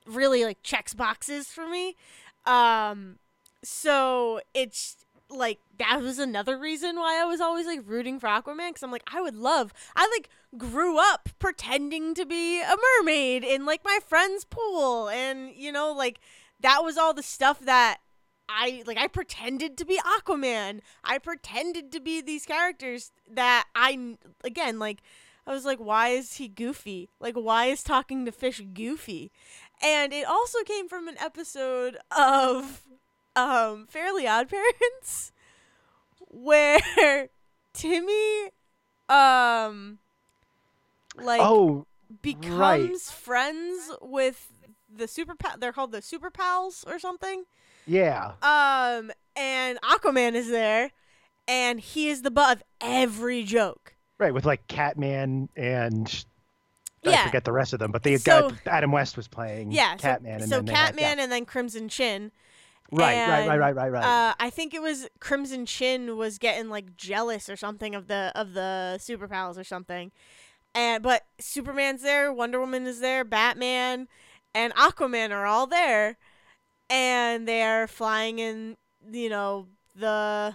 [0.07, 1.97] really like checks boxes for me.
[2.45, 3.19] Um
[3.63, 4.97] so it's
[5.29, 8.93] like that was another reason why I was always like rooting for Aquaman because I'm
[8.93, 13.85] like I would love I like grew up pretending to be a mermaid in like
[13.85, 16.21] my friend's pool and you know like
[16.61, 17.99] that was all the stuff that
[18.49, 24.17] I like I pretended to be Aquaman I pretended to be these characters that I
[24.45, 25.03] again like
[25.47, 29.31] I was like why is he goofy like why is talking to fish goofy
[29.83, 32.83] and it also came from an episode of
[33.35, 35.33] um Fairly Odd Parents
[36.29, 37.29] where
[37.73, 38.51] Timmy
[39.09, 39.99] um
[41.17, 41.87] like oh,
[42.23, 44.53] becomes friends with
[44.95, 45.57] the super pal.
[45.59, 47.45] They're called the super pals or something.
[47.87, 48.33] Yeah.
[48.42, 50.90] Um, and Aquaman is there,
[51.49, 53.94] and he is the butt of every joke.
[54.18, 56.25] Right, with like Catman and
[57.05, 57.27] I Yeah.
[57.27, 60.03] forget the rest of them, but the So- guy Adam West was playing Yeah, so-
[60.03, 60.40] Catman.
[60.40, 62.33] and so then they had- Catman and then Crimson Chin.
[62.90, 62.99] yeah.
[62.99, 64.05] Right, right, right, right, right, right.
[64.31, 68.33] Uh, I think it was Crimson Chin was getting like jealous or something of the
[68.35, 70.11] of the super pals or something.
[70.75, 74.09] And but Superman's there, Wonder Woman is there, Batman
[74.55, 76.16] and Aquaman are all there
[76.88, 78.77] and they're flying in,
[79.11, 80.55] you know, the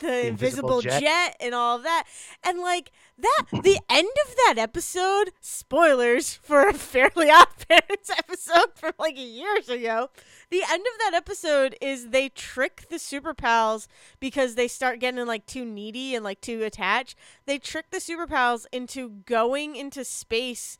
[0.00, 1.00] the, invisible invisible jet.
[1.00, 1.36] jet.
[1.40, 2.04] and all of that.
[2.42, 8.72] And like that the end of that episode, spoilers for a Fairly Odd Parents episode
[8.74, 10.10] from like years ago.
[10.50, 15.24] The end of that episode is they trick the super pals because they start getting
[15.26, 17.16] like too needy and like too attached.
[17.46, 20.78] They trick the super pals into going into space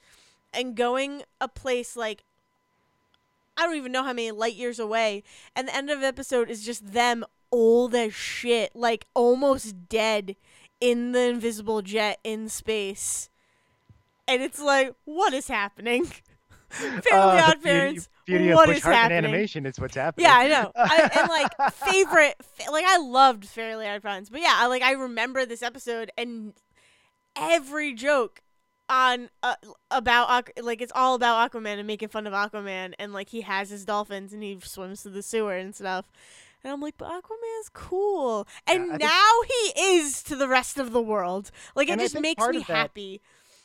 [0.52, 2.24] and going a place like
[3.56, 5.22] I don't even know how many light years away.
[5.54, 10.36] And the end of the episode is just them old as shit, like almost dead
[10.80, 13.28] in the invisible jet in space.
[14.26, 16.06] And it's like, what is happening?
[16.70, 18.08] Family Uh, Odd Parents.
[18.26, 19.18] Beauty what of Bush is happening?
[19.18, 20.24] animation is what's happening.
[20.26, 20.72] Yeah, I know.
[20.76, 24.82] I, and like favorite, fa- like I loved Fairly Odd Parents, but yeah, I, like
[24.82, 26.52] I remember this episode and
[27.34, 28.40] every joke
[28.90, 29.54] on uh,
[29.90, 33.70] about like it's all about Aquaman and making fun of Aquaman and like he has
[33.70, 36.04] his dolphins and he swims through the sewer and stuff.
[36.62, 38.46] And I'm like, but Aquaman's cool.
[38.66, 41.50] And Yeah, I think- now he is to the rest of the world.
[41.74, 43.22] Like it And just makes me that- happy.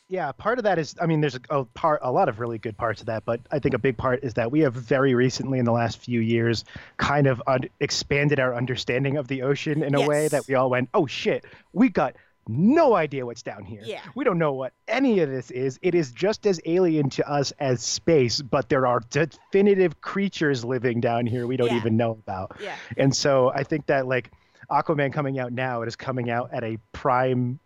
[0.07, 2.59] Yeah, part of that is, I mean, there's a, a part, a lot of really
[2.59, 5.15] good parts of that, but I think a big part is that we have very
[5.15, 6.63] recently, in the last few years,
[6.97, 10.69] kind of un- expanded our understanding of the ocean in a way that we all
[10.69, 12.15] went, oh shit, we got
[12.47, 13.81] no idea what's down here.
[13.83, 14.01] Yeah.
[14.15, 15.79] We don't know what any of this is.
[15.81, 21.01] It is just as alien to us as space, but there are definitive creatures living
[21.01, 21.77] down here we don't Yeah.
[21.77, 22.57] even know about.
[22.61, 22.75] Yeah.
[22.97, 24.31] And so I think that like
[24.69, 27.59] Aquaman coming out now, it is coming out at a prime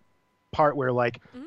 [0.52, 1.46] part where like Mhm.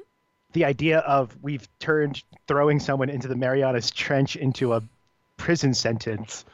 [0.53, 4.83] the idea of we've turned throwing someone into the Marianas Trench into a
[5.37, 6.45] prison sentence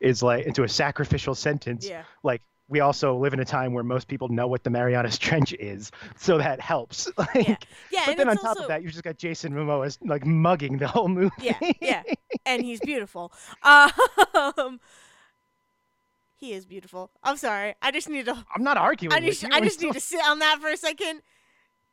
[0.00, 1.88] is like into a sacrificial sentence.
[1.88, 2.04] Yeah.
[2.22, 5.52] Like we also live in a time where most people know what the Marianas Trench
[5.54, 7.08] is, so that helps.
[7.18, 7.56] Like, Yeah.
[7.90, 8.02] Yeah.
[8.06, 10.86] But then on top also, of that, you just got Jason Momoa like mugging the
[10.86, 11.30] whole movie.
[11.40, 12.02] Yeah, yeah,
[12.46, 13.32] and he's beautiful.
[13.64, 14.80] Um,
[16.36, 17.10] he is beautiful.
[17.24, 17.74] I'm sorry.
[17.82, 18.44] I just need to.
[18.54, 19.12] I'm not arguing.
[19.12, 19.42] I with just.
[19.42, 19.48] you.
[19.52, 21.22] I just need to sit on that for a second.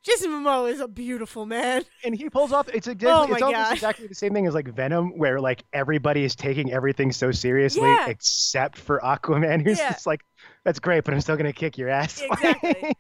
[0.06, 1.84] Jason Momoa is a beautiful man.
[2.04, 3.74] and he pulls off it's exactly Oh it's almost God.
[3.74, 7.82] exactly the same thing as like Venom where like everybody is taking everything so seriously
[7.84, 8.08] Yeah.
[8.10, 9.92] except for Aquaman who's Yeah.
[9.94, 10.22] just like
[10.64, 12.22] that's great but I'm still going to kick your ass.
[12.32, 12.96] Exactly.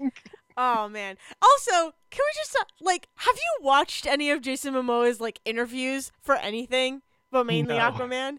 [0.58, 1.18] Oh man.
[1.42, 6.12] Also, can we just uh, like have you watched any of Jason Momoa's like interviews
[6.22, 7.02] for anything?
[7.32, 7.92] But mainly No.
[7.92, 8.38] Aquaman.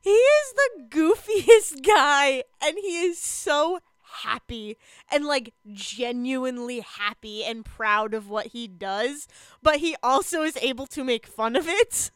[0.00, 3.80] He is the goofiest guy and he is so
[4.22, 4.76] happy
[5.10, 9.26] and like genuinely happy and proud of what he does,
[9.62, 12.10] but he also is able to make fun of it.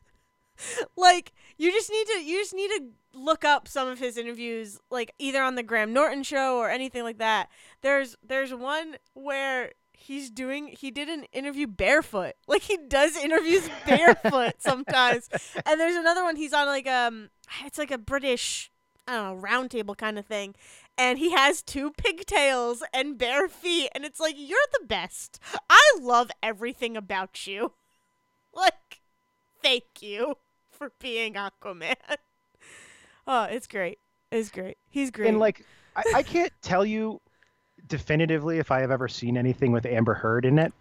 [0.96, 4.78] like you just need to you just need to look up some of his interviews
[4.90, 7.48] like either on the Graham Norton show or anything like that.
[7.82, 12.34] There's there's one where he's doing he did an interview barefoot.
[12.46, 15.28] Like he does interviews barefoot sometimes.
[15.66, 17.30] And there's another one he's on like um
[17.64, 18.70] it's like a British
[19.06, 20.54] I don't know, round table kind of thing.
[21.00, 25.40] And he has two pigtails and bare feet and it's like you're the best.
[25.70, 27.72] I love everything about you.
[28.54, 29.00] Like
[29.62, 30.34] thank you
[30.70, 31.94] for being Aquaman.
[33.26, 33.98] Oh, it's great.
[34.32, 34.76] It's great.
[34.88, 35.28] He's great.
[35.28, 37.20] and like I, I can't tell you
[37.86, 40.72] definitively if I have ever seen anything with Amber Heard in it.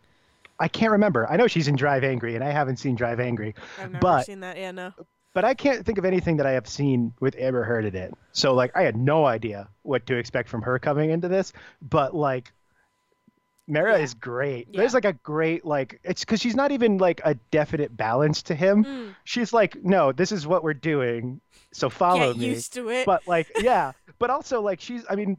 [0.59, 1.29] I can't remember.
[1.29, 4.25] I know she's in Drive Angry and I haven't seen Drive Angry, I've never but-
[4.25, 4.57] seen that.
[4.57, 4.93] Yeah, no.
[5.33, 8.13] But I can't think of anything that I have seen with Amber Heard in it.
[8.31, 12.15] So like I had no idea what to expect from her coming into this, but
[12.15, 12.51] like
[13.67, 14.03] Mara Yeah.
[14.03, 14.67] is great.
[14.71, 14.79] Yeah.
[14.81, 18.55] There's like a great like it's cuz she's not even like a definite balance to
[18.55, 18.83] him.
[18.83, 21.39] Mm, She's like, "No, this is what we're doing.
[21.71, 23.05] So follow get me." used to it.
[23.05, 25.37] But like, yeah, but also like she's I mean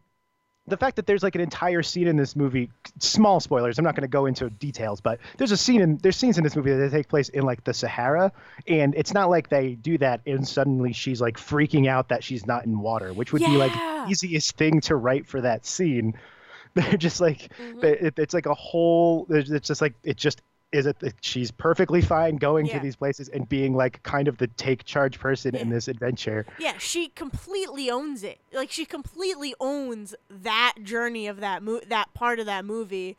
[0.66, 3.94] the fact that there's like an entire scene in this movie small spoilers i'm not
[3.94, 6.73] going to go into details but there's a scene in there's scenes in this movie
[6.73, 8.31] that take place in like the sahara
[8.68, 12.46] and it's not like they do that and suddenly she's like freaking out that she's
[12.46, 16.14] not in water which would be like the easiest thing to write for that scene
[16.75, 17.83] they're just like Mhm.
[17.83, 20.40] it, it's like a whole it's just like it just
[20.72, 22.74] is it that she's perfectly fine going Yeah.
[22.74, 26.46] to these places and being like kind of the take charge person in this adventure
[26.59, 28.38] Yeah, she completely owns it.
[28.52, 33.16] Like she completely owns that journey of that mo- that part of that movie.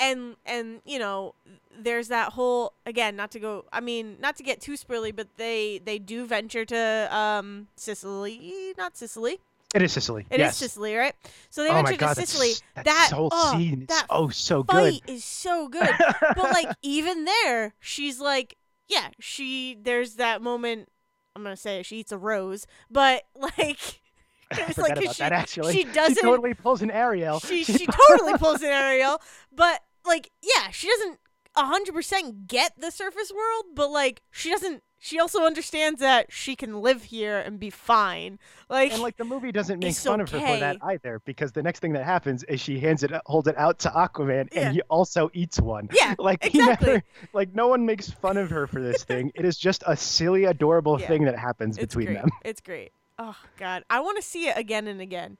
[0.00, 1.34] and and you know
[1.78, 5.28] there's that whole again not to go i mean not to get too spoily but
[5.36, 9.38] they they do venture to um sicily not sicily
[9.74, 10.26] It is Sicily.
[10.30, 10.56] It is yes.
[10.56, 11.14] sicily right
[11.50, 14.62] so they oh god, to sicily that that whole oh, scene is that oh so
[14.62, 15.00] good.
[15.06, 18.56] is so good but like even there she's like
[18.88, 20.88] yeah she there's that moment
[21.34, 24.00] i'm gonna say it, she eats a rose but like
[24.58, 25.72] it's like about she, that actually.
[25.72, 27.40] she doesn't totally pulls an Ariel.
[27.40, 29.20] she she totally pulls an Ariel,
[29.52, 31.18] but like yeah, she doesn't
[31.56, 34.82] hundred percent get the surface world, but like she doesn't.
[35.04, 38.38] She also understands that she can live here and be fine.
[38.70, 41.62] Like, and like the movie doesn't make fun of her for that either, because the
[41.62, 44.60] next thing that happens is she hands it, holds it out to Aquaman, Yeah.
[44.62, 45.90] and he also eats one.
[45.92, 46.86] yeah, Like exactly.
[46.86, 49.30] he never, like no one makes fun of her for this thing.
[49.34, 51.06] It is just a silly, adorable Yeah.
[51.06, 52.22] thing that happens it's between great.
[52.22, 52.30] them.
[52.42, 52.90] It's great.
[53.18, 55.36] Oh god, I want to see it again and again.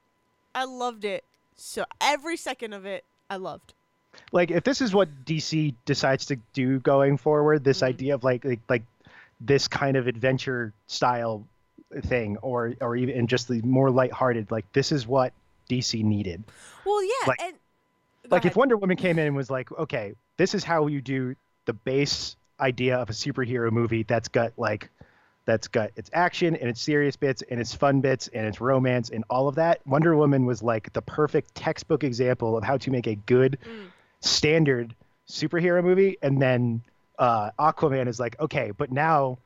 [0.53, 1.23] I loved it
[1.55, 3.03] so every second of it.
[3.31, 3.73] I loved.
[4.31, 7.87] Like if this is what DC decides to do going forward, this Mhm.
[7.87, 8.83] idea of like, like like
[9.39, 11.47] this kind of adventure style
[12.03, 15.33] thing, or or even just the more lighthearted, like this is what
[15.69, 16.43] DC needed.
[16.85, 17.55] Well, yeah, Like- and
[18.29, 18.55] like if.
[18.55, 22.35] Wonder Woman came in and was like, okay, this is how you do the base
[22.59, 24.89] idea of a superhero movie that's got like
[25.45, 29.09] that's got its action and its serious bits and its fun bits and its romance
[29.11, 29.79] and all of that.
[29.85, 33.87] Wonder Woman was like the perfect textbook example of how to make a good Mm.
[34.21, 34.95] standard
[35.29, 36.81] superhero movie and then
[37.19, 39.37] uh Aquaman is like, okay, but now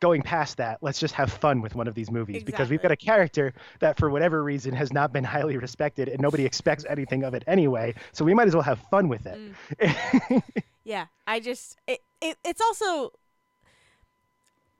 [0.00, 2.90] going past that, let's just have fun with one of these movies because we've got
[2.90, 7.22] a character that for whatever reason has not been highly respected and nobody expects anything
[7.22, 7.94] of it anyway.
[8.12, 9.38] So we might as well have fun with it.
[9.78, 10.42] Mm.
[10.84, 13.12] Yeah, I just it, it it's also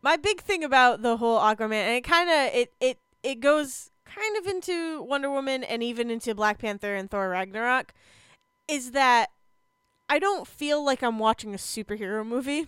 [0.02, 3.90] my big thing about the whole Aquaman and it kind of it it it goes
[4.04, 7.92] kind of into Wonder Woman and even into Black Panther and Thor Ragnarok
[8.66, 9.30] is that
[10.10, 12.66] I don't feel like I'm watching a superhero movie.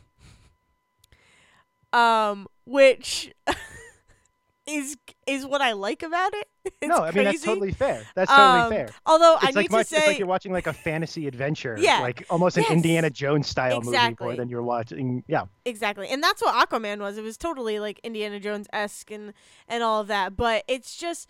[1.92, 3.32] Um which
[4.66, 6.48] is is what I like about it.
[6.80, 8.02] It's no, I mean that's totally fair.
[8.14, 8.88] That's totally Um, fair.
[9.04, 11.26] Although It's I like need much, to it's say like you're watching like a fantasy
[11.26, 11.98] adventure, Yeah.
[12.00, 12.72] like almost an Yes.
[12.72, 14.24] Indiana Jones style movie Exactly.
[14.26, 15.24] more than you're watching.
[15.26, 16.08] Yeah, Exactly.
[16.08, 17.18] And that's what Aquaman was.
[17.18, 19.32] It was totally like Indiana Jones esque and,
[19.68, 20.36] and all of that.
[20.36, 21.28] But it's just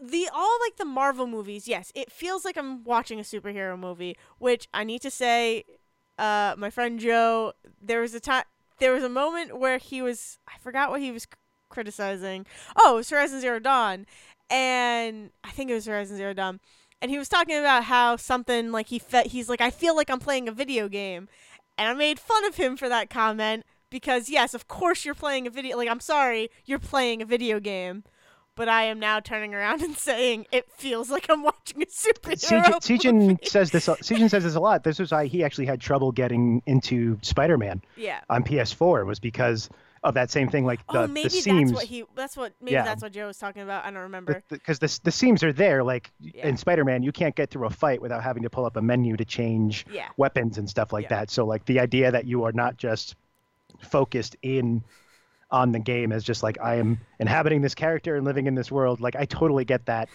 [0.00, 4.16] the all like the Marvel movies, yes, it feels like I'm watching a superhero movie,
[4.38, 5.64] which I need to say,
[6.18, 8.44] uh, my friend Joe, there was a time
[8.78, 11.28] there was a moment where he was I forgot what he was c-
[11.68, 12.46] criticizing.
[12.76, 14.06] Oh, it was Horizon Zero Dawn.
[14.48, 16.60] And I think it was Horizon Zero Dawn.
[17.02, 20.10] And he was talking about how something like he fe- he's like I feel like
[20.10, 21.28] I'm playing a video game.
[21.78, 25.46] And I made fun of him for that comment because yes, of course you're playing
[25.46, 28.04] a video like I'm sorry, you're playing a video game.
[28.56, 32.80] But I am now turning around and saying it feels like I'm watching a superhero
[32.80, 33.86] Sejin says this.
[34.02, 34.82] Sejin says this a lot.
[34.82, 38.20] This was why he actually had trouble getting into Spider-Man Yeah.
[38.30, 39.68] on PS4 was because
[40.02, 40.64] of that same thing.
[40.64, 42.04] Like the oh, maybe the seams, that's what he.
[42.14, 42.52] That's what.
[42.60, 42.84] Maybe Yeah.
[42.84, 43.84] that's what Joe was talking about.
[43.84, 44.42] I don't remember.
[44.48, 45.84] because the, the seams are there.
[45.84, 46.46] Like Yeah.
[46.48, 49.16] in Spider-Man, you can't get through a fight without having to pull up a menu
[49.16, 50.08] to change yeah.
[50.16, 51.30] weapons and stuff like that.
[51.30, 53.16] So like the idea that you are not just
[53.80, 54.82] focused in
[55.50, 58.70] on the game as just like I am inhabiting this character and living in this
[58.70, 59.00] world.
[59.00, 60.08] Like I totally get that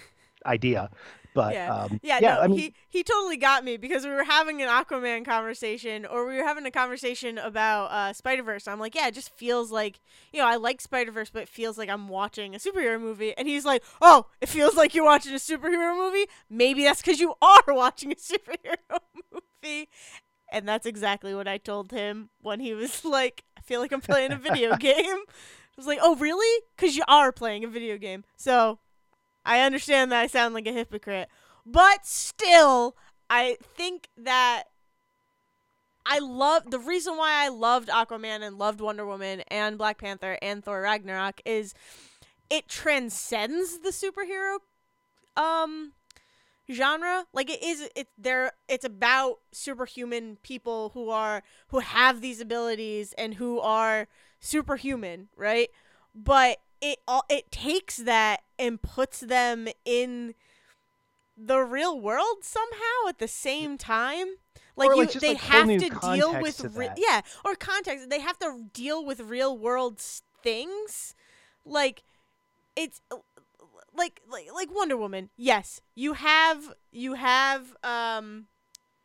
[0.46, 0.90] idea.
[1.34, 1.74] But Yeah.
[1.74, 4.62] um, Yeah, yeah, no, I mean, he he totally got me because we were having
[4.62, 8.68] an Aquaman conversation, or we were having a conversation about uh, Spider Verse.
[8.68, 10.02] I'm like, yeah, it just feels like
[10.34, 13.34] you know I like Spider Verse, but it feels like I'm watching a superhero movie.
[13.38, 16.26] And he's like, oh, it feels like you're watching a superhero movie.
[16.50, 18.76] Maybe that's because you are watching a superhero
[19.64, 19.88] movie.
[20.52, 24.02] And that's exactly what I told him when he was like, I feel like I'm
[24.02, 25.06] playing a video game.
[25.06, 26.64] I was like, oh, really?
[26.76, 28.24] Because you are playing a video game.
[28.36, 28.80] So
[29.46, 31.30] I understand that I sound like a hypocrite,
[31.66, 32.96] but still,
[33.30, 34.64] I think that
[36.06, 40.38] I love the reason why I loved Aquaman and loved Wonder Woman and Black Panther
[40.42, 41.74] and Thor Ragnarok is
[42.50, 44.58] it transcends the superhero
[45.38, 45.94] um
[46.72, 52.40] genre like it is it there it's about superhuman people who are who have these
[52.42, 54.08] abilities and who are
[54.40, 55.70] superhuman right?
[56.14, 60.34] But it all it takes that and puts them in
[61.38, 64.28] the real world somehow at the same time.
[64.76, 68.10] Like Or, you like, they like, have to deal with to re- yeah or context
[68.10, 71.14] they have to deal with real world things.
[71.66, 72.04] Like
[72.76, 73.02] it's
[73.96, 75.30] like like like Wonder Woman.
[75.38, 78.46] Yes, you have you have um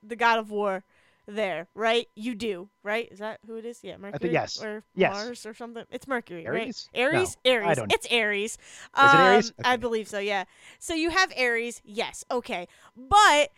[0.03, 0.85] the God of War
[1.29, 2.07] there, right?
[2.15, 3.09] You do, right?
[3.11, 3.81] Is that who it is?
[3.83, 4.63] Yeah, Mercury yes.
[4.63, 5.13] or Yes.
[5.15, 5.85] Mars or something.
[5.91, 6.89] It's Mercury, Ares?
[6.95, 7.03] right?
[7.05, 8.53] Ares, No, I don't- It's Ares.
[8.53, 8.59] Is it
[8.97, 9.49] Ares?
[9.51, 10.21] Um, I believe so.
[10.21, 10.45] Yeah.
[10.79, 11.83] So you have Ares.
[11.85, 12.25] Yes.
[12.31, 12.69] Okay.
[12.97, 13.51] But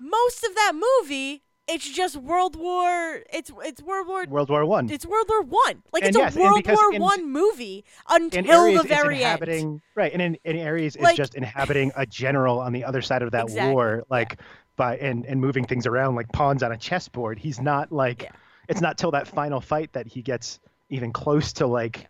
[0.00, 3.20] most of that movie, it's just World War.
[3.32, 4.24] It's it's World War.
[4.28, 4.88] World War One.
[4.90, 5.82] It's World War One.
[5.92, 9.80] Like And it's yes, a World because War One movie until Ares, the very end.
[9.94, 13.22] right, and in, in Ares it's Like- just inhabiting a general on the other side
[13.22, 14.38] of that Exactly, war, like
[14.76, 17.38] by and and moving things around like pawns on a chessboard.
[17.38, 18.30] He's not like Yeah.
[18.68, 20.60] it's not till that final fight that he gets
[20.90, 22.06] even close to like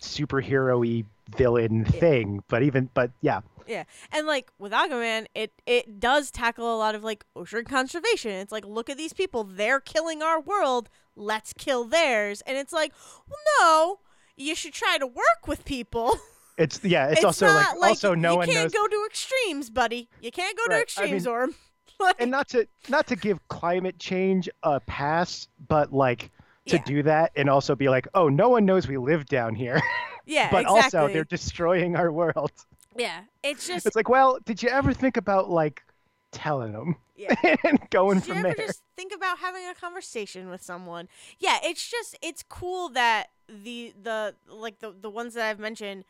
[0.00, 1.04] superhero-y
[1.36, 2.42] villain thing.
[2.48, 6.94] But even but yeah, Yeah, and like with Aquaman, it it does tackle a lot
[6.94, 8.32] of like ocean conservation.
[8.32, 10.88] It's like, look at these people; they're killing our world.
[11.16, 12.42] Let's kill theirs.
[12.46, 12.92] And it's like,
[13.28, 14.00] well, no,
[14.36, 16.16] you should try to work with people.
[16.58, 19.70] it's yeah, it's, It's, also not like, also no you one can't go to extremes,
[19.70, 20.08] buddy.
[20.20, 21.48] You can't go to Right, I extremes, mean- or
[22.00, 26.30] like, and not to not to give climate change a pass, but like
[26.66, 26.82] to Yeah.
[26.84, 29.82] do that and also be like, oh, no one knows we live down here,
[30.26, 30.98] yeah, but exactly.
[31.00, 32.52] also they're destroying our world.
[32.96, 35.82] Yeah, it's just It's like, well, did you ever think about like
[36.30, 37.34] telling them yeah.
[37.64, 38.66] and going Did you from ever there?
[38.66, 41.08] just think about having a conversation with someone?
[41.38, 46.04] Yeah, it's just it's cool that the the like the the ones that I've mentioned,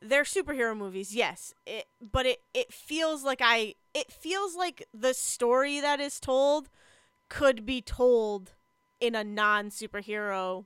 [0.00, 1.54] they're superhero movies, yes.
[1.66, 6.68] It but it it feels like I it feels like the story that is told
[7.28, 8.52] could be told
[9.00, 10.64] in a non superhero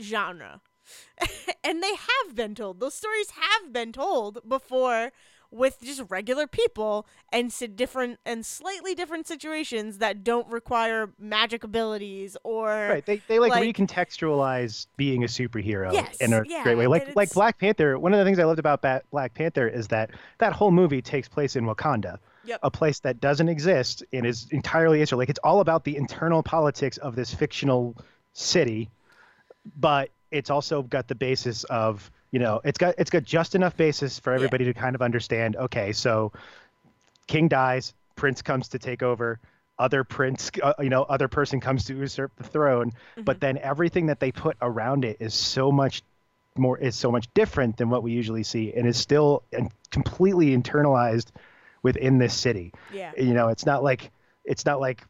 [0.00, 0.60] genre.
[1.64, 2.80] and they have been told.
[2.80, 5.10] Those stories have been told before
[5.52, 12.36] with just regular people and different and slightly different situations that don't require magic abilities
[12.44, 16.76] or Right, they they like, like- recontextualize being a superhero Yes, in a yeah, great
[16.76, 16.86] way.
[16.86, 17.98] Like like Black Panther.
[17.98, 18.80] One of the things I loved about
[19.10, 22.60] Black Panther is that that whole movie takes place in Wakanda, Yep.
[22.62, 25.18] a place that doesn't exist and is entirely Israel.
[25.18, 27.96] Like it's all about the internal politics of this fictional
[28.34, 28.88] city,
[29.76, 33.76] but it's also got the basis of you know it's got it's got just enough
[33.76, 35.56] basis for everybody to kind of understand.
[35.56, 36.32] Okay, so
[37.26, 39.38] king dies, prince comes to take over.
[39.78, 44.06] Other prince, uh, you know, other person comes to usurp the throne, but then everything
[44.06, 46.02] that they put around it is so much
[46.58, 50.54] more is so much different than what we usually see, and is still and completely
[50.56, 51.28] internalized
[51.82, 52.72] within this city.
[52.92, 53.12] yeah.
[53.16, 54.10] You know, it's not like
[54.44, 55.02] it's not like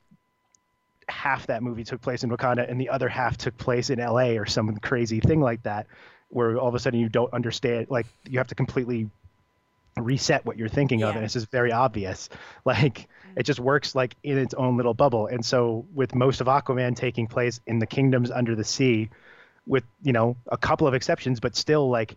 [1.10, 4.30] half that movie took place in Wakanda and the other half took place in LA
[4.30, 5.86] or some crazy thing like that,
[6.28, 9.10] where all of a sudden you don't understand, like you have to completely
[9.96, 12.28] reset what you're thinking of, and it's just very obvious.
[12.64, 15.26] Like it just works like in its own little bubble.
[15.26, 19.08] And so with most of Aquaman taking place in the kingdoms under the sea,
[19.66, 22.16] with you know a couple of exceptions, but still like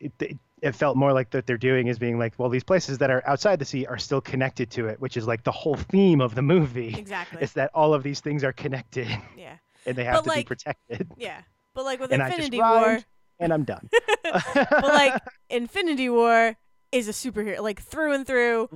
[0.00, 2.98] it, it, it felt more like that they're doing is being like, well, these places
[2.98, 5.76] that are outside the sea are still connected to it, which is like the whole
[5.76, 6.94] theme of the movie.
[6.96, 7.42] Exactly.
[7.42, 9.56] Is that all of these things are connected yeah.
[9.86, 11.08] and they have But, to like- be protected.
[11.16, 11.40] Yeah.
[11.74, 13.04] But like with And Infinity War, rhymed.
[13.38, 13.88] And I'm done.
[14.24, 16.56] but like Infinity War
[16.92, 18.68] is a superhero like through and through.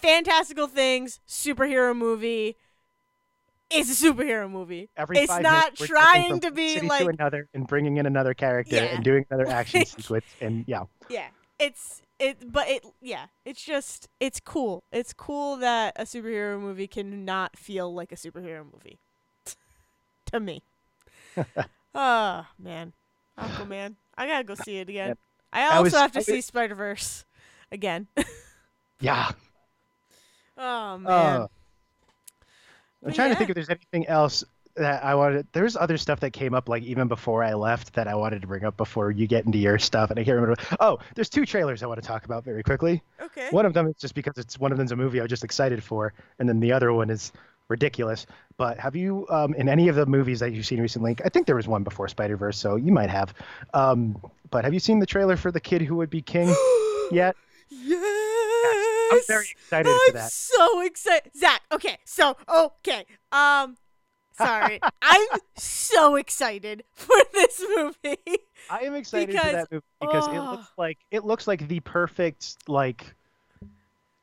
[0.00, 2.56] Fantastical things, superhero movie.
[3.70, 4.88] It's a superhero movie.
[4.96, 8.82] Every it's not trying to be like to another and bringing in another character Yeah.
[8.94, 10.84] and doing another action sequence and yeah.
[11.10, 11.28] Yeah.
[11.58, 14.82] It's it but it yeah it's just it's cool.
[14.90, 18.98] It's cool that a superhero movie can not feel like a superhero movie
[20.32, 20.62] to me.
[21.94, 22.92] Oh man.
[23.38, 25.08] Aquaman i gotta go see it again.
[25.08, 25.18] Yep.
[25.52, 27.24] i I also was- have to I see was- spider-verse
[27.70, 28.06] again.
[29.00, 29.30] Yeah.
[30.56, 31.06] Oh man.
[31.42, 31.46] Uh,
[33.04, 33.34] I'm trying yeah.
[33.34, 34.44] to think if there's anything else
[34.78, 35.46] that I wanted.
[35.52, 38.48] There's other stuff that came up like even before I left that I wanted to
[38.48, 40.60] bring up before you get into your stuff, and I can't remember.
[40.80, 43.02] Oh, there's two trailers I want to talk about very quickly.
[43.20, 45.30] okay One of them is just because it's one of them's a movie I was
[45.30, 47.32] just excited for, and then the other one is
[47.68, 48.26] ridiculous.
[48.56, 51.16] But have you, um, in any of the movies that you've seen recently?
[51.24, 53.34] I think there was one before Spider Verse, so you might have.
[53.74, 54.20] Um,
[54.50, 56.54] but have you seen the trailer for the kid who would be king
[57.12, 57.36] yet?
[57.70, 58.17] yes
[59.10, 60.32] I'm very excited I'm for that.
[60.32, 61.30] so excited.
[61.36, 63.04] Zach, okay, so, okay.
[63.32, 63.76] Um,
[64.36, 64.80] sorry.
[65.02, 68.18] I'm so excited for this movie.
[68.70, 70.50] I am excited Because- for that movie because it oh.
[70.52, 73.14] looks like it looks like the perfect like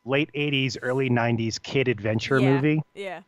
[0.05, 2.53] late 80s early 90s kid adventure Yeah.
[2.53, 3.21] movie yeah.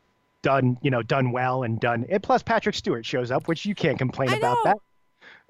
[0.43, 3.73] done you know done well and done and plus patrick stewart shows up which you
[3.73, 4.77] can't complain about that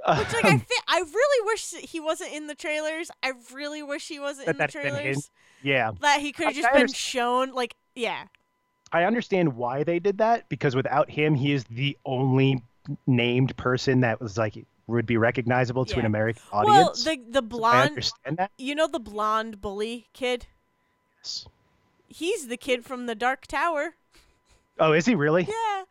[0.06, 3.10] Which, like, I, Um, fi- I really wish he wasn't in the trailers.
[3.24, 5.30] I really wish he wasn't in the trailers.
[5.64, 6.95] yeah That he could have just I been understand.
[6.98, 8.26] shown, like, yeah.
[8.93, 12.64] i understand why they did that because without him he is the only
[13.06, 17.39] named person that was like would be recognizable to an american Well, audience the the
[17.39, 20.45] I blonde, understand that you know, the blonde bully kid.
[21.18, 21.48] Yes.
[22.08, 23.95] He's the kid from the Dark Tower.
[24.80, 25.84] oh is he really Yeah.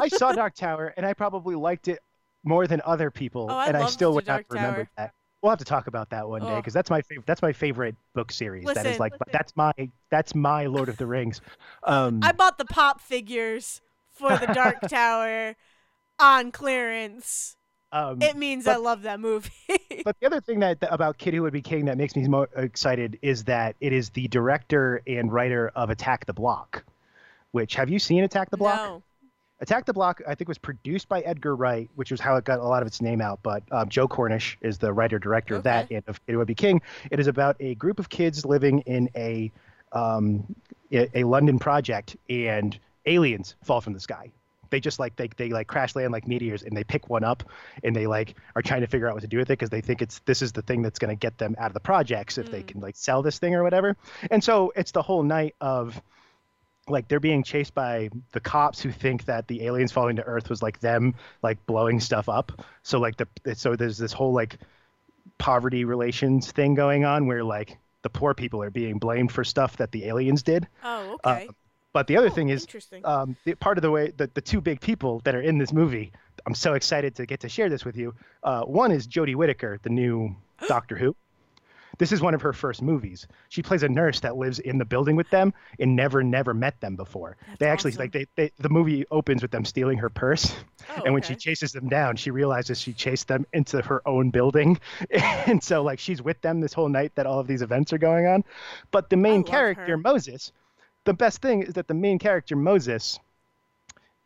[0.00, 1.98] I saw Dark Tower and I probably liked it
[2.44, 4.90] more than other people, Oh, I and I still would not Dark remember Tower.
[4.96, 5.14] that.
[5.42, 6.56] We'll have to talk about that one day Oh.
[6.56, 7.26] because that's my favorite.
[7.26, 8.64] That's my favorite book series.
[8.66, 8.98] that is Listen.
[9.00, 9.72] like that's my
[10.10, 11.40] that's my Lord of the Rings.
[11.84, 13.80] Um, I bought the pop figures
[14.12, 15.56] for the Dark Tower
[16.18, 17.56] on clearance.
[17.90, 19.50] um, It means I love that movie.
[20.04, 22.46] But the other thing that, about Kid Who Would Be King that makes me mo
[22.56, 26.84] excited is that it is the director and writer of Attack the Block.
[27.52, 28.76] Which have you seen Attack the Block?
[28.76, 29.02] No.
[29.60, 32.60] Attack the Block, I think, was produced by Edgar Wright, which was how it got
[32.60, 33.40] a lot of its name out.
[33.42, 36.54] But um, Joe Cornish is the writer director of that and of Who Would Be
[36.54, 36.80] King.
[37.10, 39.52] It is about a group of kids living in a
[39.92, 40.54] um,
[40.92, 44.30] a, London project, and aliens fall from the sky.
[44.70, 47.42] They just like they, they like crash land like meteors, and they pick one up,
[47.82, 49.80] and they like are trying to figure out what to do with it because they
[49.80, 52.38] think it's this is the thing that's going to get them out of the projects
[52.38, 52.66] if they Mm.
[52.68, 53.96] can like sell this thing or whatever.
[54.30, 56.00] And so it's the whole night of
[56.90, 60.50] like they're being chased by the cops who think that the aliens falling to earth
[60.50, 64.58] was like them like blowing stuff up so like the so there's this whole like
[65.38, 69.76] poverty relations thing going on where like the poor people are being blamed for stuff
[69.78, 71.48] that the aliens did Oh, Uh, okay.
[71.92, 73.04] but the other Oh, thing is interesting.
[73.04, 75.72] um, the, part of the way the, the two big people that are in this
[75.72, 76.12] movie
[76.46, 78.14] i'm so excited to get to share this with you
[78.44, 80.34] uh, one is jodie whittaker the new
[80.68, 81.14] doctor who
[82.00, 83.28] this is one of her first movies.
[83.50, 86.80] She plays a nurse that lives in the building with them and never never met
[86.80, 87.36] them before.
[87.46, 88.00] That's they actually awesome.
[88.02, 90.52] like they, they the movie opens with them stealing her purse.
[90.96, 94.30] Oh, and when she chases them down she realizes she chased them into her own
[94.30, 94.80] building.
[95.46, 97.98] And so like she's with them this whole night that all of these events are
[97.98, 98.44] going on.
[98.90, 99.96] But the main character her.
[99.98, 100.52] moses
[101.04, 103.18] the best thing is that the main character moses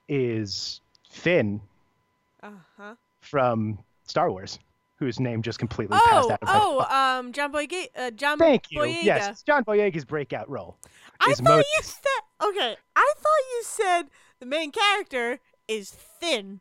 [0.09, 1.61] is finn
[2.43, 2.95] Uh-huh.
[3.21, 4.59] from star wars
[5.05, 7.87] whose name just completely passed Oh, out of my oh, um, John Boyega.
[7.97, 9.03] Uh, John thank you Boyega.
[9.03, 10.77] yes john boyega's breakout role
[11.21, 11.67] I thought Moses.
[11.77, 12.77] you said okay.
[12.97, 14.03] I thought you said
[14.41, 15.39] the main character
[15.69, 16.61] is thin,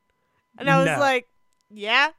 [0.58, 1.00] and I was No.
[1.00, 1.28] like,
[1.72, 2.10] yeah.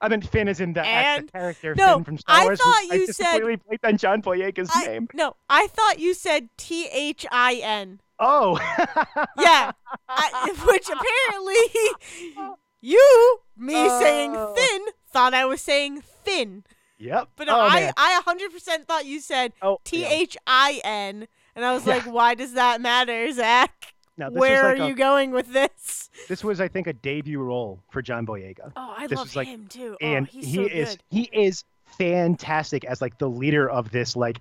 [0.00, 2.60] I mean, Finn is in the, And- the character no, Finn from Star I Wars.
[2.60, 5.08] thought you just said- completely played on John Boyega's I, name.
[5.14, 8.00] no, I thought you said T H I N.
[8.18, 8.56] Oh,
[9.38, 9.72] Yeah,
[10.08, 14.54] I, which apparently you, me saying Oh.
[14.54, 16.64] thin, thought I was saying thin.
[16.98, 17.28] Yep.
[17.36, 17.92] But no, oh, I, man.
[17.96, 20.08] I 100% thought you said oh, T yeah.
[20.10, 21.26] H I N,
[21.56, 21.94] and I was Yeah.
[21.94, 23.94] like, why does that matter, Zach?
[24.18, 26.10] Now, this Where was are like you going with this?
[26.28, 29.36] This was, I think, a debut role for John Boyega, Oh, I This love was
[29.36, 29.96] like- him too.
[30.00, 31.02] Oh, and oh, he's he so is good.
[31.10, 31.64] he is
[31.98, 34.40] fantastic as like the leader of this like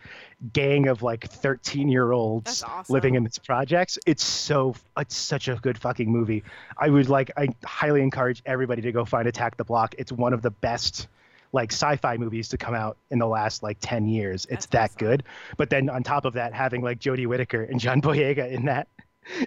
[0.53, 2.93] gang of like 13 year olds awesome.
[2.93, 3.97] living in these projects.
[4.05, 6.43] It's so it's such a good fucking movie.
[6.77, 9.95] I would like i highly encourage everybody to go find attack the block.
[9.97, 11.07] It's one of the best
[11.53, 14.45] like sci-fi movies to come out in the last like 10 years.
[14.49, 15.07] It's That's that awesome.
[15.07, 15.23] good
[15.57, 18.87] but then on top of that having like jodie whittaker and john boyega in that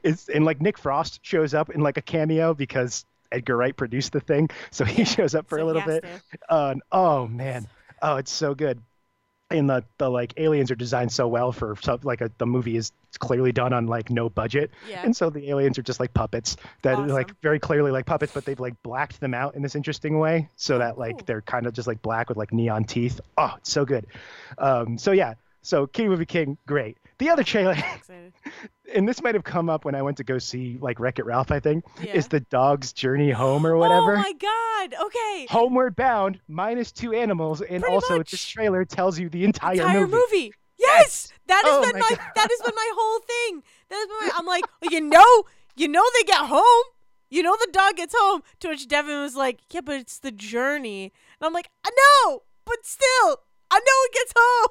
[0.02, 4.12] is and like nick frost shows up in like a cameo because edgar wright produced
[4.12, 6.04] the thing so he shows up for So a little bit
[6.48, 7.66] uh, oh man,
[8.02, 8.80] oh it's so good.
[9.50, 12.92] And the the like aliens are designed so well for like a, the movie is
[13.20, 15.02] clearly done on like no budget, Yeah.
[15.04, 18.32] and so the aliens are just like puppets that are like very clearly like puppets,
[18.32, 21.42] but they've like blacked them out in this interesting way so Oh, that like they're
[21.42, 23.20] kind of just like black with like neon teeth.
[23.36, 24.06] Oh, it's so good.
[24.58, 26.98] Um, so yeah, so King Movie King, great.
[27.18, 27.76] The other trailer,
[28.92, 31.24] and this might have come up when I went to go see like Wreck It
[31.26, 32.12] Ralph, I think, Yeah.
[32.14, 34.16] is the dog's journey home or whatever.
[34.16, 34.94] Oh my god.
[35.06, 35.46] Okay.
[35.48, 38.30] Homeward Bound minus two animals, and Pretty also much.
[38.32, 40.12] this trailer tells you the entire, Entire movie.
[40.32, 40.52] movie.
[40.78, 41.32] Yes.
[41.46, 43.62] That has Oh been my my, that has been my whole thing.
[43.90, 45.44] That has been my, I'm like, well, you know,
[45.76, 46.84] you know they get home.
[47.30, 48.42] You know the dog gets home.
[48.60, 51.12] To which Devin was like, yeah, but it's the journey.
[51.40, 53.38] And I'm like, I know, but still,
[53.70, 54.68] I know it gets home.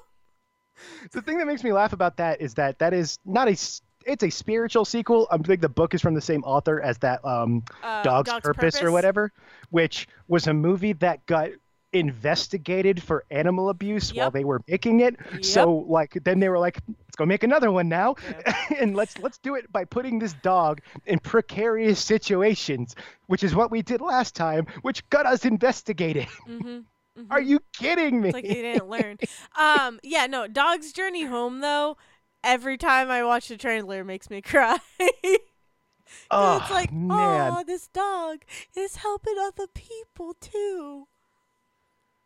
[1.12, 3.58] The thing that makes me laugh about that is that that is not a
[4.06, 5.28] it's a spiritual sequel.
[5.32, 8.82] I think the book is from the same author as that um, Uh, Dog's, Purpose,
[8.82, 9.32] or whatever,
[9.70, 11.50] which was a movie that got
[11.94, 15.16] investigated for animal abuse while they were making it.
[15.42, 18.16] So like then they were like, let's go make another one now,
[18.80, 22.96] and let's let's do it by putting this dog in precarious situations,
[23.28, 26.28] which is what we did last time, which got us investigated.
[26.48, 26.80] Mm-hmm.
[27.30, 28.30] Are you kidding me?
[28.30, 29.18] It's like they didn't learn.
[29.58, 31.98] Um, yeah, no, Dog's Journey Home though.
[32.44, 34.78] Every time I watch the trailer, it makes me cry.
[36.32, 37.54] oh it's like, man.
[37.56, 38.40] oh, this dog
[38.76, 41.08] is helping other people too.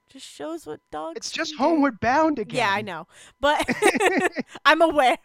[0.10, 1.18] Just shows what dogs.
[1.18, 1.58] It's just do.
[1.58, 2.58] homeward bound again.
[2.58, 3.08] Yeah, I know,
[3.42, 3.64] but
[4.66, 5.18] I'm aware.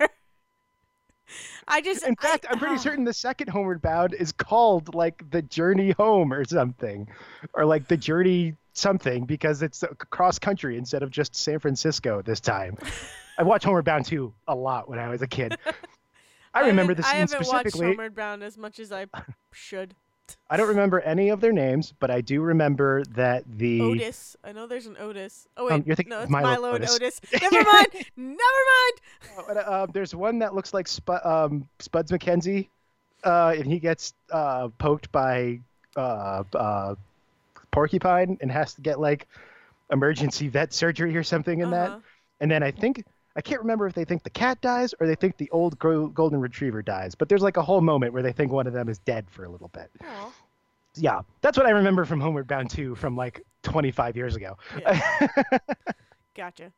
[1.68, 4.94] I just, In fact, I, I'm pretty oh, certain the second Homeward Bound is called
[4.94, 7.08] like the Journey Home or something,
[7.54, 12.40] or like the Journey something because it's cross country instead of just San Francisco this
[12.40, 12.76] time.
[13.38, 15.56] I watched Homeward Bound 2 a lot when I was a kid.
[16.54, 17.86] I remember the scene I haven't watched specifically.
[17.88, 19.06] Homeward Bound as much as I
[19.52, 19.94] should.
[20.48, 24.36] I don't remember any of their names, but I do remember that the Otis.
[24.44, 25.48] I know there's an Otis.
[25.56, 27.20] Oh wait, Um, you're thinking no, it's Milo Milo, and Otis.
[27.32, 27.42] Otis.
[27.52, 27.86] Never mind.
[28.16, 29.48] Never mind.
[29.48, 32.68] Uh, uh, there's one that looks like Sp- um, Spuds McKenzie,
[33.24, 35.60] uh, and he gets uh, poked by
[35.96, 36.94] uh, uh,
[37.72, 39.26] Porcupine and has to get like
[39.90, 41.88] emergency vet surgery or something in Uh-huh.
[41.96, 42.00] that.
[42.40, 43.04] And then I think
[43.34, 46.40] I can't remember if they think the cat dies or they think the old golden
[46.40, 47.14] retriever dies.
[47.14, 49.44] But there's like a whole moment where they think one of them is dead for
[49.44, 49.90] a little bit.
[50.04, 50.32] Aw.
[50.96, 54.58] Yeah, that's what I remember from Homeward Bound 2 from like 25 years ago.
[54.78, 55.28] Yeah.
[56.34, 56.72] Gotcha.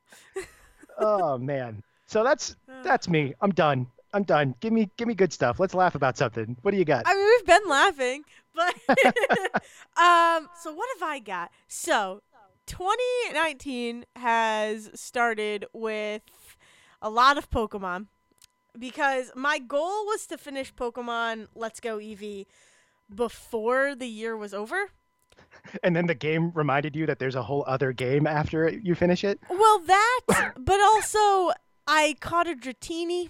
[0.98, 1.82] oh man.
[2.06, 3.34] So that's Uh, that's me.
[3.40, 3.86] I'm done.
[4.12, 4.54] I'm done.
[4.60, 5.58] Give me give me good stuff.
[5.58, 6.56] Let's laugh about something.
[6.62, 7.02] What do you got?
[7.06, 8.22] I mean, we've been laughing,
[8.54, 8.74] but
[9.96, 10.48] um.
[10.60, 11.50] So what have I got?
[11.68, 12.22] So,
[12.66, 16.22] 2019 has started with
[17.02, 18.06] a lot of Pokemon
[18.78, 22.46] because my goal was to finish Pokemon Let's Go Eevee
[23.14, 24.90] before the year was over.
[25.82, 29.24] And then the game reminded you that there's a whole other game after you finish
[29.24, 29.38] it.
[29.48, 30.20] Well, that,
[30.58, 31.52] but also
[31.86, 33.28] I caught a Dratini,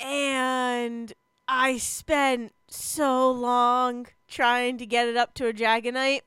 [0.00, 1.12] and
[1.46, 6.20] I spent so long trying to get it up to a Dragonite.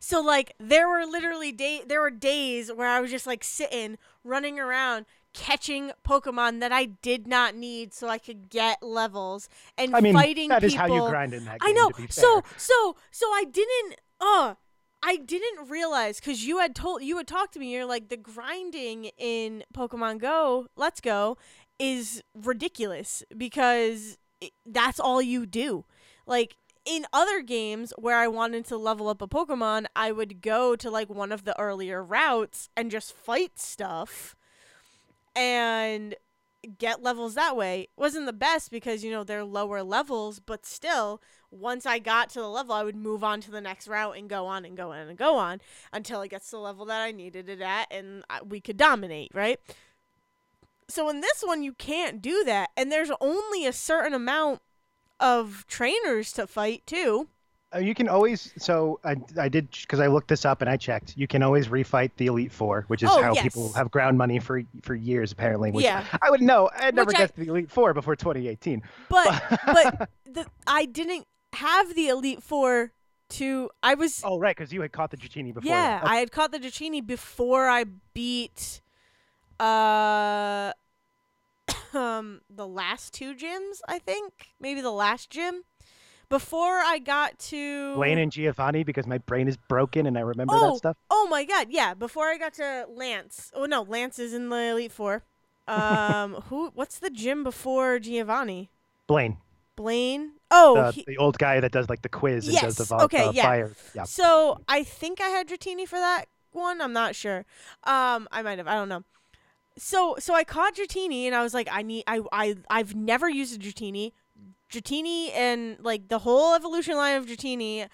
[0.00, 3.98] So like there were literally day there were days where I was just like sitting,
[4.24, 9.94] running around, catching Pokemon that I did not need so I could get levels and
[9.94, 10.88] I mean, fighting that is people.
[10.88, 11.70] how you grind in that game.
[11.70, 11.90] I know.
[12.08, 14.54] So so so I didn't uh
[15.02, 18.16] I didn't realize cuz you had told you had talked to me you're like the
[18.16, 21.36] grinding in Pokemon Go, Let's Go
[21.78, 24.18] is ridiculous because
[24.64, 25.84] that's all you do.
[26.26, 30.76] Like in other games where I wanted to level up a Pokemon, I would go
[30.76, 34.36] to like one of the earlier routes and just fight stuff
[35.34, 36.14] and
[36.78, 37.82] get levels that way.
[37.82, 41.20] It wasn't the best because you know they're lower levels, but still,
[41.50, 44.28] once I got to the level, I would move on to the next route and
[44.28, 45.60] go on and go on and go on
[45.92, 48.76] until it gets to the level that I needed it at, and uh, we could
[48.76, 49.60] dominate, right?
[50.88, 54.60] So in this one, you can't do that, and there's only a certain amount
[55.20, 57.28] of trainers to fight too.
[57.74, 58.52] Uh, you can always.
[58.58, 61.14] So I I did because I looked this up and I checked.
[61.16, 63.42] You can always refight the Elite Four, which is Oh, how yes.
[63.42, 65.72] people have ground money for for years apparently.
[65.72, 66.04] Which Yeah.
[66.22, 66.70] I would know.
[66.76, 68.82] I never Which I- the Elite Four before 2018.
[69.08, 72.92] But but the, I didn't have the Elite Four
[73.30, 73.68] to.
[73.82, 75.68] I was Oh right, because you had caught the Dratini before.
[75.68, 76.06] Yeah, that.
[76.08, 77.84] I had caught the Dratini before I
[78.14, 78.80] beat
[79.60, 80.72] uh
[81.94, 84.48] um the last two gyms, I think.
[84.60, 85.62] Maybe the last gym.
[86.28, 90.54] Before I got to Blaine and Giovanni because my brain is broken and I remember
[90.56, 90.72] Oh.
[90.72, 90.96] that stuff.
[91.08, 93.52] Oh my god, yeah, before I got to Lance.
[93.54, 95.22] Oh no, Lance is in the Elite 4.
[95.68, 98.70] Um who what's the gym before Giovanni?
[99.06, 99.36] Blaine,
[99.76, 100.32] Blaine?
[100.50, 102.84] Oh, the, he, the old guy that does like the quiz and Yes, does the
[102.84, 103.42] vo- okay, uh, yeah.
[103.42, 103.72] fire.
[103.94, 104.02] Yeah.
[104.02, 106.80] So I think I had Dratini for that one.
[106.80, 107.44] I'm not sure.
[107.84, 108.66] Um, I might have.
[108.66, 109.04] I don't know.
[109.78, 112.04] So so I caught Dratini and I was like, I need.
[112.06, 114.12] I I I've never used a Dratini.
[114.70, 117.88] Dratini and like the whole evolution line of Dratini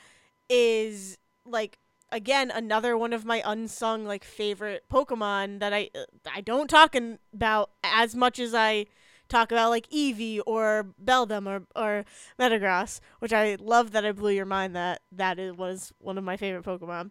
[0.48, 1.78] is like
[2.10, 5.90] again another one of my unsung like favorite Pokemon that I
[6.32, 8.86] I don't talk in, about as much as I
[9.28, 12.04] talk about like Eevee or Beldum or or
[12.38, 16.24] Metagross, which I love that I blew your mind that that is, was one of
[16.24, 17.10] my favorite Pokemon.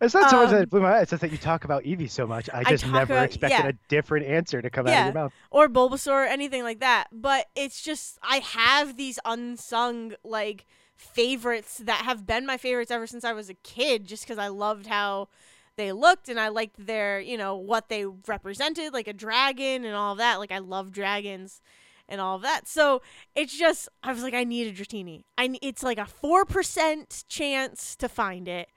[0.00, 1.02] It's not so much that Um, it blew my mind.
[1.02, 2.48] It's just that you talk about Eevee so much.
[2.52, 3.68] I I just talk never about- expected yeah.
[3.68, 5.32] a different answer to come out of your mouth.
[5.50, 7.08] or Bulbasaur or anything like that.
[7.12, 13.06] But it's just I have these unsung like favorites that have been my favorites ever
[13.06, 15.28] since I was a kid just cuz I loved how
[15.76, 19.94] they looked and I liked their, you know, what they represented like a dragon and
[19.94, 20.38] all of that.
[20.38, 21.60] Like I love dragons
[22.08, 22.66] and all of that.
[22.66, 23.00] So,
[23.36, 25.24] it's just I was like I need a Dratini.
[25.36, 28.68] I it's like a 4% chance to find it.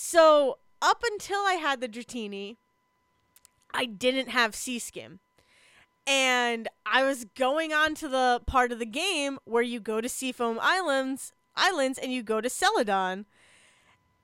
[0.00, 2.56] So, up until I had the Dratini,
[3.74, 5.18] I didn't have Sea Skim
[6.08, 10.08] and I was going on to the part of the game where you go to
[10.08, 13.26] Seafoam Islands, islands, and you go to Celadon,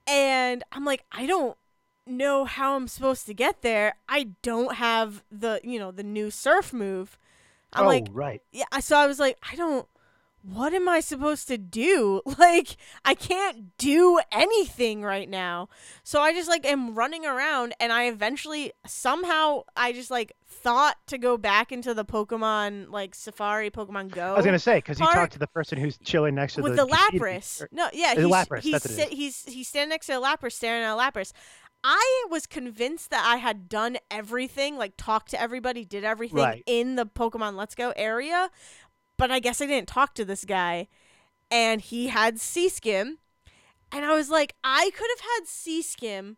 [0.07, 1.59] and I'm like, I don't
[2.07, 3.97] know how I'm supposed to get there.
[4.09, 7.19] I don't have the you know the new surf move.
[7.75, 8.41] I'm oh, like, right.
[8.51, 8.65] yeah.
[8.81, 9.87] So I was like, I don't.
[10.47, 12.21] What am I supposed to do?
[12.39, 15.69] Like, I can't do anything right now.
[16.03, 20.97] So I just like am running around, and I eventually somehow I just like thought
[21.07, 24.33] to go back into the Pokemon like Safari, Pokemon Go.
[24.35, 26.77] I was gonna say because you talked to the person who's chilling next to with
[26.77, 27.63] the the Lapras.
[27.63, 30.83] or- No, yeah, he's Lapras, he's that's he's he's standing next to a Lapras, staring
[30.83, 31.33] at a Lapras.
[31.87, 36.63] I was convinced that I had done everything, like talked to everybody, did everything Right.
[36.67, 38.51] in the Pokemon Let's Go area,
[39.25, 40.87] but I guess I didn't talk to this guy.
[41.51, 43.21] and he had Sea Skim.
[43.91, 46.37] And I was like, I could have had Sea Skim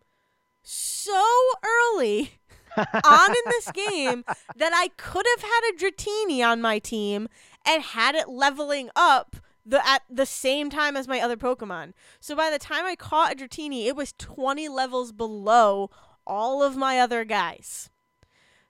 [0.63, 1.21] so
[1.65, 2.39] early
[2.77, 4.25] on in this game
[4.55, 7.27] that I could have had a Dratini on my team
[7.67, 9.35] and had it leveling up
[9.65, 11.93] the at the same time as my other Pokemon.
[12.21, 15.91] So by the time I caught a Dratini, it was 20 levels below
[16.25, 17.91] all of my other guys.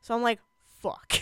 [0.00, 0.40] So I'm like,
[0.80, 1.20] fuck.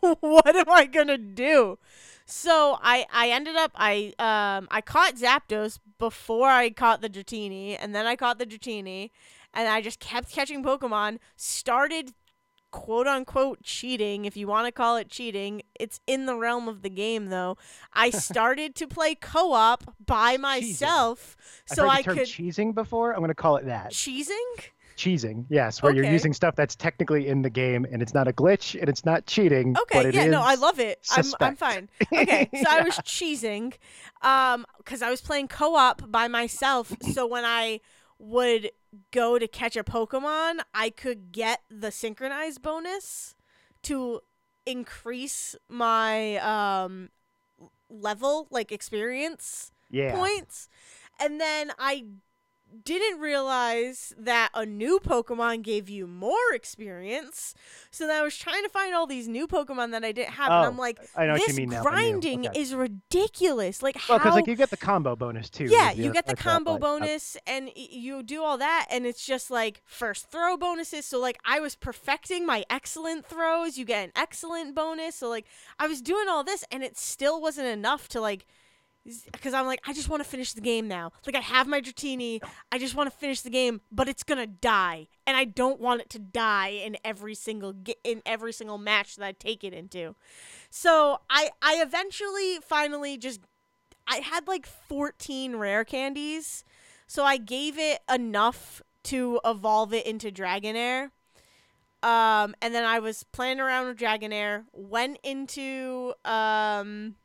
[0.00, 1.78] what am I gonna do?
[2.26, 7.76] So I I ended up I um I caught Zapdos before I caught the Dratini,
[7.80, 9.10] and then I caught the Dratini,
[9.54, 11.18] and I just kept catching Pokemon.
[11.36, 12.12] Started
[12.72, 15.62] quote unquote cheating, if you want to call it cheating.
[15.78, 17.56] It's in the realm of the game though.
[17.92, 23.12] I started to play co-op by myself, so I term could cheesing before.
[23.12, 23.92] I'm going to call it that.
[23.92, 24.34] cheesing.
[24.96, 28.32] Cheesing, yes, where you're using stuff that's technically in the game and it's not a
[28.32, 29.74] glitch and it's not cheating.
[29.74, 31.00] but Okay, yeah, no, I love it.
[31.10, 31.88] I'm I'm fine.
[32.12, 33.74] Okay, so I was cheesing,
[34.22, 36.96] um, because I was playing co-op by myself.
[37.02, 37.80] So when I
[38.18, 38.70] would
[39.10, 43.34] go to catch a Pokemon, I could get the synchronized bonus
[43.82, 44.20] to
[44.64, 47.10] increase my um
[47.88, 50.16] level, like experience Yeah.
[50.16, 50.68] points.
[51.20, 52.04] And then I
[52.84, 57.54] didn't realize that a new Pokemon gave you more experience.
[57.90, 60.50] So then I was trying to find all these new Pokemon that I didn't have,
[60.52, 61.82] and Oh, I'm like, I know what you this mean now.
[61.82, 62.60] grinding okay.
[62.60, 63.82] is ridiculous.
[63.82, 64.18] Like Well, how?
[64.18, 65.64] because like you get the combo bonus too.
[65.64, 66.80] yeah, you get the that's what I combo like.
[66.80, 71.06] Bonus, and you do all that, and it's just like first throw bonuses.
[71.06, 73.78] So like I was perfecting my excellent throws.
[73.78, 75.16] You get an excellent bonus.
[75.16, 75.46] So like
[75.78, 78.46] I was doing all this, and it still wasn't enough to like.
[79.32, 81.12] Because I'm like, I just want to finish the game now.
[81.26, 82.40] Like I have my Dratini,
[82.72, 86.00] I just want to finish the game, but it's gonna die, and I don't want
[86.00, 89.72] it to die in every single ge- in every single match that I take it
[89.72, 90.14] into.
[90.70, 93.40] So I I eventually finally just
[94.08, 96.64] I had like 14 rare candies,
[97.06, 101.10] so I gave it enough to evolve it into Dragonair.
[102.02, 107.16] Um, and then I was playing around with Dragonair, went into um,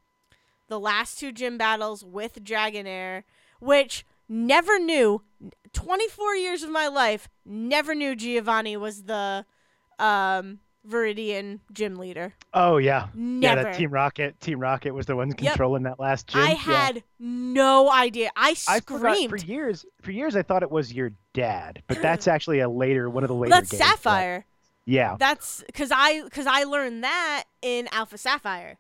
[0.71, 3.23] the last two gym battles with Dragonair,
[3.59, 5.21] which never knew.
[5.73, 9.45] 24 years of my life, never knew Giovanni was the
[9.99, 12.33] um, Viridian gym leader.
[12.53, 13.07] Oh yeah.
[13.07, 13.63] Yeah, Never.
[13.63, 14.39] that Team Rocket.
[14.39, 15.37] Team Rocket was the one Yep.
[15.37, 16.41] controlling that last gym.
[16.41, 16.55] I Yeah.
[16.55, 18.29] had no idea.
[18.35, 19.29] I I screamed.
[19.29, 19.85] for years.
[20.01, 23.27] For years, I thought it was your dad, but that's actually a later one of
[23.27, 23.49] the later.
[23.51, 24.45] That's games, but- Sapphire.
[24.85, 25.15] Yeah.
[25.19, 28.79] That's because I because I learned that in Alpha Sapphire,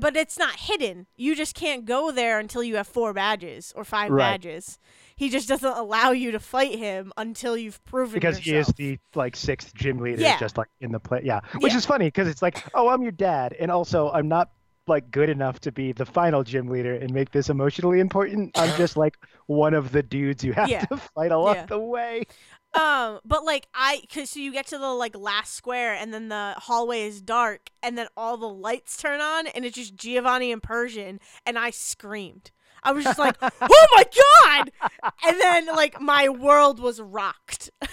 [0.00, 1.06] but it's not hidden.
[1.16, 4.32] You just can't go there until you have four badges or five Right.
[4.32, 4.78] badges.
[5.16, 8.98] He just doesn't allow you to fight him until you've proven because he is the
[9.14, 10.38] like sixth gym leader, Yeah.
[10.38, 11.22] just like in the play.
[11.24, 11.78] Yeah, which Yeah.
[11.78, 14.50] is funny because it's like, oh, I'm your dad, and also I'm not
[14.88, 18.52] like good enough to be the final gym leader and make this emotionally important.
[18.58, 19.16] I'm just like
[19.46, 20.84] one of the dudes you have Yeah.
[20.86, 21.66] to fight along Yeah.
[21.66, 22.24] the way.
[22.74, 26.28] um, but like I, cause so you get to the like last square, and then
[26.28, 30.52] the hallway is dark, and then all the lights turn on, and it's just Giovanni
[30.52, 32.50] and Persian, and I screamed.
[32.82, 34.04] I was just like, "Oh my
[34.44, 34.70] god!"
[35.26, 37.70] And then like my world was rocked.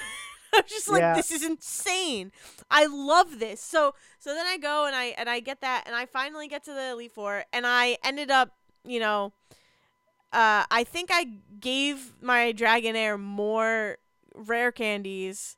[0.58, 1.16] I was just like, Yeah.
[1.16, 2.32] "This is insane."
[2.70, 3.62] I love this.
[3.62, 6.64] So so then I go and I and I get that, and I finally get
[6.66, 8.54] to the Elite Four, and I ended up,
[8.86, 9.34] you know,
[10.32, 11.26] uh, I think I
[11.60, 13.98] gave my Dragonair more
[14.36, 15.58] rare candies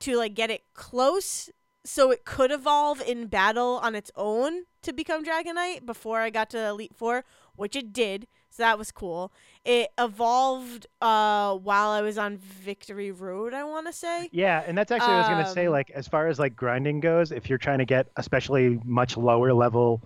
[0.00, 1.50] to like get it close
[1.84, 6.50] so it could evolve in battle on its own to become Dragonite before I got
[6.50, 8.26] to Elite Four, which it did.
[8.56, 9.32] So that was cool.
[9.66, 14.30] It evolved uh, while I was on Victory Road, I want to say.
[14.32, 15.66] Yeah, and that's actually what I was gonna say.
[15.66, 19.18] Um, Like as far as like grinding goes, if you're trying to get especially much
[19.18, 20.00] lower level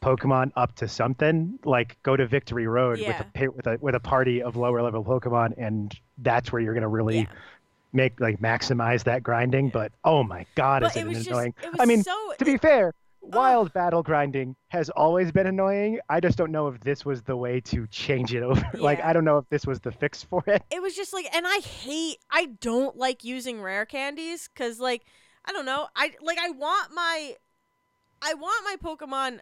[0.00, 3.20] Pokemon up to something, like go to Victory Road Yeah.
[3.34, 6.74] with a with a with a party of lower level Pokemon, and that's where you're
[6.74, 7.26] gonna really Yeah.
[7.92, 9.70] make like maximize that grinding.
[9.70, 11.54] But oh my god, But is it it, was just, annoying?
[11.64, 12.14] it I mean, so.
[12.38, 12.94] to be fair,
[13.32, 13.38] Oh.
[13.38, 16.00] wild battle grinding has always been annoying.
[16.08, 18.62] I just don't know if this was the way to change it over.
[18.74, 20.62] Like I don't know if this was the fix for it.
[20.70, 25.04] it was just like and i hate i don't like using rare candies because like
[25.44, 27.34] i don't know i like i want my
[28.22, 29.40] i want my pokemon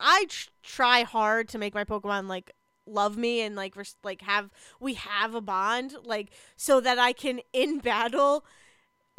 [0.00, 2.52] i tr- try hard to make my pokemon like
[2.86, 4.50] love me and like res- like have
[4.80, 8.44] we have a bond like so that i can in battle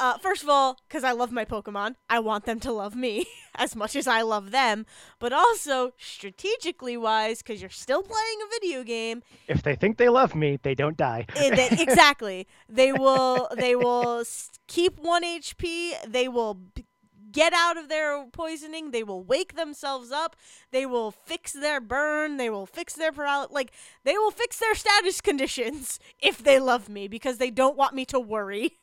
[0.00, 3.26] uh, first of all, because I love my Pokemon, I want them to love me
[3.54, 4.86] as much as I love them.
[5.18, 10.08] But also, strategically wise, because you're still playing a video game, If they think they
[10.08, 11.26] love me, they don't die.
[11.36, 12.46] Eh, exactly.
[12.68, 13.48] They will.
[13.56, 14.24] They will
[14.66, 15.92] keep one HP.
[16.06, 16.84] They will b-
[17.32, 18.90] get out of their poisoning.
[18.90, 20.36] They will wake themselves up.
[20.70, 22.36] They will fix their burn.
[22.36, 23.52] They will fix their paralysis.
[23.52, 23.72] Like
[24.04, 28.04] they will fix their status conditions if they love me because they don't want me
[28.06, 28.78] to worry.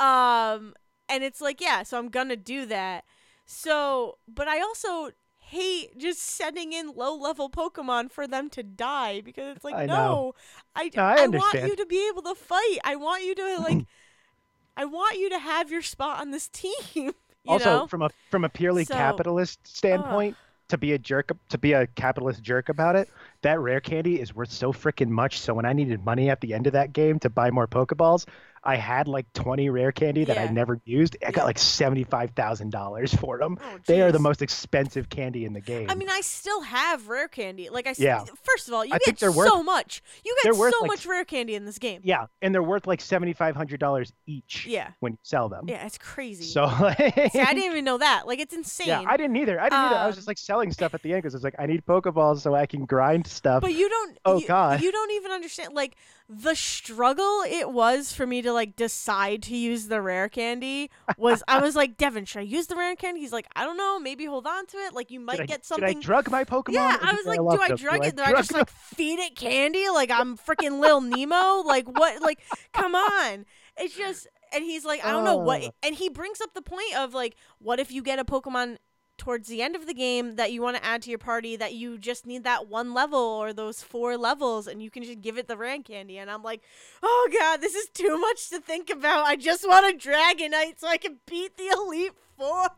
[0.00, 0.74] Um,
[1.08, 3.04] and it's like, yeah, so I'm gonna do that.
[3.46, 9.20] So, but I also hate just sending in low level Pokemon for them to die
[9.20, 10.34] because it's like, I no.
[10.74, 12.78] I, No, I I want you to be able to fight.
[12.84, 13.86] I want you to like,
[14.76, 16.72] I want you to have your spot on this team.
[16.94, 17.12] You
[17.46, 17.86] also, know?
[17.86, 20.36] from a from a purely So- capitalist standpoint,
[20.68, 23.08] to be a jerk to be a capitalist jerk about it,
[23.42, 25.38] that rare candy is worth so freaking much.
[25.38, 28.26] So when I needed money at the end of that game to buy more Pokeballs,
[28.64, 31.16] I had like 20 rare candy that I never used.
[31.22, 31.30] I Yeah.
[31.32, 33.58] got like $75,000 for them.
[33.62, 35.90] Oh, They are the most expensive candy in the game.
[35.90, 37.68] I mean, I still have rare candy.
[37.68, 38.24] Like I Yeah.
[38.42, 40.02] first of all, you I get so worth- much.
[40.24, 42.00] You get so like, much rare candy in this game.
[42.04, 45.66] yeah, and they're worth like $7,500 each Yeah, when you sell them.
[45.68, 46.44] yeah, it's crazy.
[46.44, 46.96] So like,
[47.32, 48.26] See, I didn't even know that.
[48.26, 48.88] Like, it's insane.
[48.88, 49.60] Yeah, I didn't either.
[49.60, 49.96] I didn't either.
[49.96, 51.66] I was just Um, like selling stuff at the end because I was like I
[51.66, 53.60] need Pokeballs so I can grind stuff.
[53.60, 54.18] But you don't.
[54.24, 54.80] Oh, you, God.
[54.80, 55.96] You don't even understand like
[56.28, 60.90] the struggle it was for me to like decide to use the rare candy.
[61.18, 63.20] Was I was like Devin, should I use the rare candy?
[63.20, 64.94] He's like, I don't know, maybe hold on to it.
[64.94, 65.98] Like you might Did I, get Did something.
[65.98, 66.74] I drug my Pokemon?
[66.74, 67.76] yeah, I was like, do I them?
[67.76, 68.16] drug it?
[68.16, 69.88] Do I drug just like feed it candy?
[69.90, 71.62] Like I'm freaking Lil Nemo?
[71.62, 72.22] Like what?
[72.22, 72.40] Like
[72.72, 73.44] come on!
[73.76, 75.62] It's just, and he's like, I don't know what.
[75.64, 75.70] Oh.
[75.82, 78.78] And he brings up the point of like, what if you get a Pokemon
[79.16, 81.74] towards the end of the game that you want to add to your party that
[81.74, 85.38] you just need that one level or those four levels and you can just give
[85.38, 86.62] it the rank candy and I'm like,
[87.02, 89.24] "Oh god, this is too much to think about.
[89.24, 92.68] I just want a Dragonite so I can beat the Elite 4."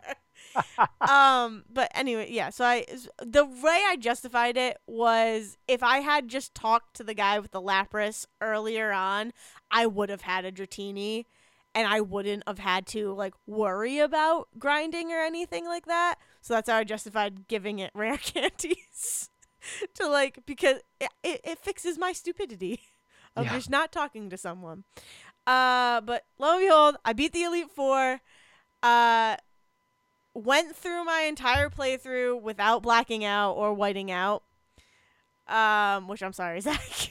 [1.00, 2.86] um, but anyway, yeah, so I
[3.18, 7.50] the way I justified it was if I had just talked to the guy with
[7.50, 9.32] the Lapras earlier on,
[9.70, 11.24] I would have had a Dratini
[11.76, 16.16] and I wouldn't have had to like worry about grinding or anything like that.
[16.40, 19.30] So that's how I justified giving it rare candies
[19.94, 22.80] to like because it, it, it fixes my stupidity
[23.36, 23.52] of Yeah.
[23.52, 24.84] just not talking to someone.
[25.46, 28.20] Uh, but lo and behold, I beat the Elite Four.
[28.82, 29.36] Uh,
[30.34, 34.42] went through my entire playthrough without blacking out or whiting out.
[35.48, 37.10] Um, which I'm sorry, Zach.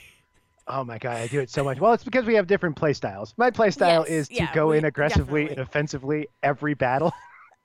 [0.68, 1.78] Oh my god, I do it so much.
[1.80, 3.34] Well, it's because we have different play styles.
[3.36, 5.48] My play style Yes, is to yeah, go in aggressively definitely.
[5.48, 7.12] and offensively every battle.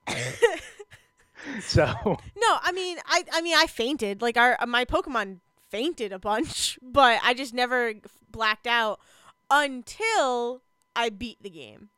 [1.60, 1.86] so
[2.38, 4.22] No, I mean, I I mean, I fainted.
[4.22, 5.39] Like our my Pokemon
[5.70, 7.93] fainted a bunch, but I just never
[8.30, 8.99] blacked out
[9.49, 10.62] until
[10.95, 11.89] I beat the game.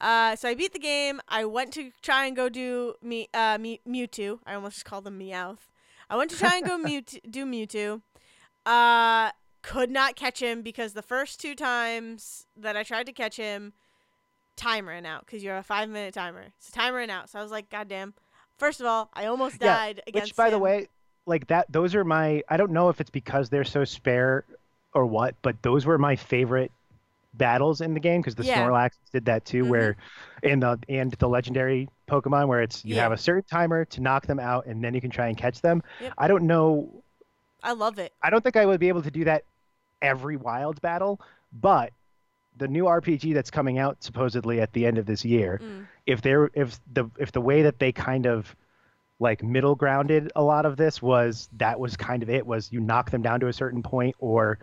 [0.00, 1.20] Uh, so I beat the game.
[1.28, 4.38] I went to try and go do me uh me, Mewtwo.
[4.46, 5.68] I almost just called him Meowth.
[6.08, 8.00] I went to try and go Mewtwo, do Mewtwo.
[8.64, 9.30] Uh,
[9.62, 13.72] could not catch him because the first two times that I tried to catch him,
[14.56, 16.46] time ran out because you're a five minute timer.
[16.58, 17.28] So time ran out.
[17.30, 18.14] So I was like, God damn.
[18.58, 20.88] First of all, I almost Yeah, died against which by the way,
[21.26, 24.44] like that those are my I don't know if it's because they're so spare
[24.94, 26.72] or what, but those were my favorite
[27.34, 28.66] battles in the game because the Yeah.
[28.66, 29.68] Snorlax did that too Mhm.
[29.68, 29.96] where
[30.42, 33.02] in the and the legendary Pokemon where it's you Yeah.
[33.02, 35.60] have a certain timer to knock them out and then you can try and catch
[35.60, 35.82] them.
[36.00, 36.14] Yep.
[36.18, 37.02] I don't know
[37.62, 38.12] I love it.
[38.22, 39.44] I don't think I would be able to do that
[40.00, 41.20] every wild battle,
[41.52, 41.92] but
[42.56, 45.86] the new RPG that's coming out supposedly at the end of this year, Mm.
[46.06, 48.54] if they're if the if the way that they kind of
[49.20, 52.80] like middle grounded a lot of this was that was kind of it was you
[52.80, 54.58] knock them down to a certain point or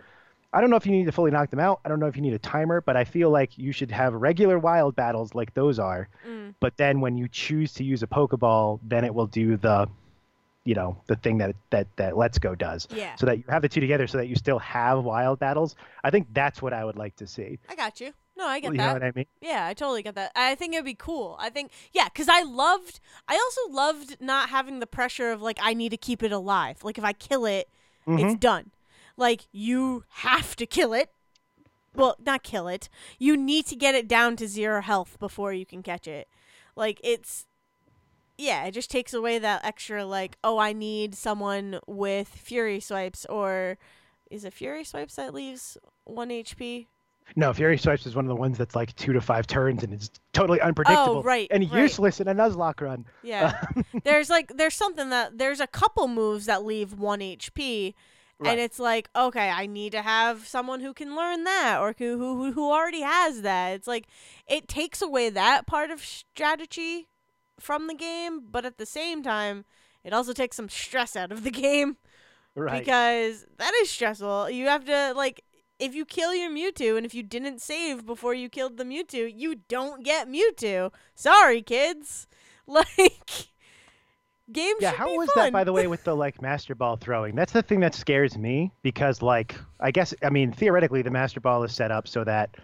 [0.52, 1.80] I don't know if you need to fully knock them out.
[1.84, 4.14] I don't know if you need a timer, but I feel like you should have
[4.14, 6.08] regular wild battles like those are.
[6.26, 6.54] Mm.
[6.60, 9.86] But then when you choose to use a Pokeball, then it will do the
[10.66, 13.62] you know, the thing that that that Let's Go does Yeah, so that you have
[13.62, 15.76] the two together so that you still have wild battles.
[16.04, 17.58] I think that's what I would like to see.
[17.68, 18.12] I got you.
[18.36, 18.86] No, I get you that.
[18.88, 19.24] know what I mean?
[19.40, 20.32] Yeah, I totally get that.
[20.36, 21.36] I think it'd be cool.
[21.38, 25.58] I think yeah, cuz I loved I also loved not having the pressure of like
[25.62, 26.84] I need to keep it alive.
[26.84, 27.68] Like if I kill it,
[28.06, 28.40] it's Mhm.
[28.40, 28.70] done.
[29.16, 31.10] Like you have to kill it.
[31.94, 32.90] Well, not kill it.
[33.18, 36.28] You need to get it down to zero health before you can catch it.
[36.76, 37.46] Like it's
[38.38, 43.24] yeah, it just takes away that extra like, oh, I need someone with fury swipes
[43.26, 43.78] or
[44.30, 46.86] is it fury swipes that leaves 1 HP?
[47.34, 49.92] No, Fury Swipes is one of the ones that's like two to five turns and
[49.92, 51.82] it's totally oh, unpredictable Oh, right, and right.
[51.82, 53.04] useless in a Nuzlocke run.
[53.24, 53.60] Yeah.
[53.76, 57.94] Um, there's like there's something that there's a couple moves that leave 1 HP
[58.38, 58.50] Right.
[58.50, 62.18] and it's like, okay, I need to have someone who can learn that or who
[62.18, 63.72] who who already has that.
[63.74, 64.06] It's like
[64.46, 67.08] it takes away that part of strategy
[67.60, 69.64] from the game, but at the same time,
[70.04, 71.96] it also takes some stress out of the game
[72.54, 72.84] Right.
[72.84, 74.50] because that is stressful.
[74.50, 75.42] You have to like
[75.78, 79.30] if you kill your Mewtwo and if you didn't save before you killed the Mewtwo,
[79.34, 80.92] you don't get Mewtwo.
[81.14, 82.26] Sorry, kids.
[82.68, 83.48] Like
[84.50, 85.44] games Yeah, how was fun.
[85.46, 87.34] that by the way with the like master ball throwing?
[87.34, 91.40] That's the thing that scares me because like I guess I mean theoretically the master
[91.40, 92.56] ball is set up so that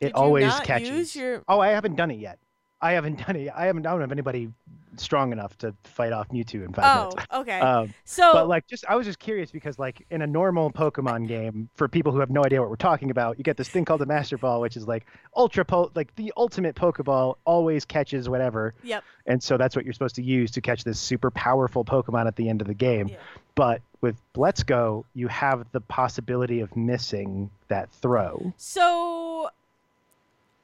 [0.00, 1.14] it Did always catches.
[1.16, 2.38] your Oh, I haven't done it yet.
[2.84, 3.50] I haven't done it.
[3.54, 3.86] I haven't.
[3.86, 4.50] I don't have anybody
[4.96, 7.26] strong enough to fight off Mewtwo in five Oh, minutes.
[7.30, 7.60] Oh, okay.
[7.64, 11.26] Um, so but like, just I was just curious because like in a normal Pokemon
[11.26, 13.84] game, for people who have no idea what we're talking about, you get this thing
[13.84, 18.28] called the Master Ball, which is like ultra po, like the ultimate Pokeball, always catches
[18.28, 19.02] whatever, yep.
[19.26, 22.36] and so that's what you're supposed to use to catch this super powerful Pokemon at
[22.36, 23.08] the end of the game.
[23.08, 23.16] Yeah.
[23.54, 28.52] But with Let's Go, you have the possibility of missing that throw.
[28.58, 29.48] So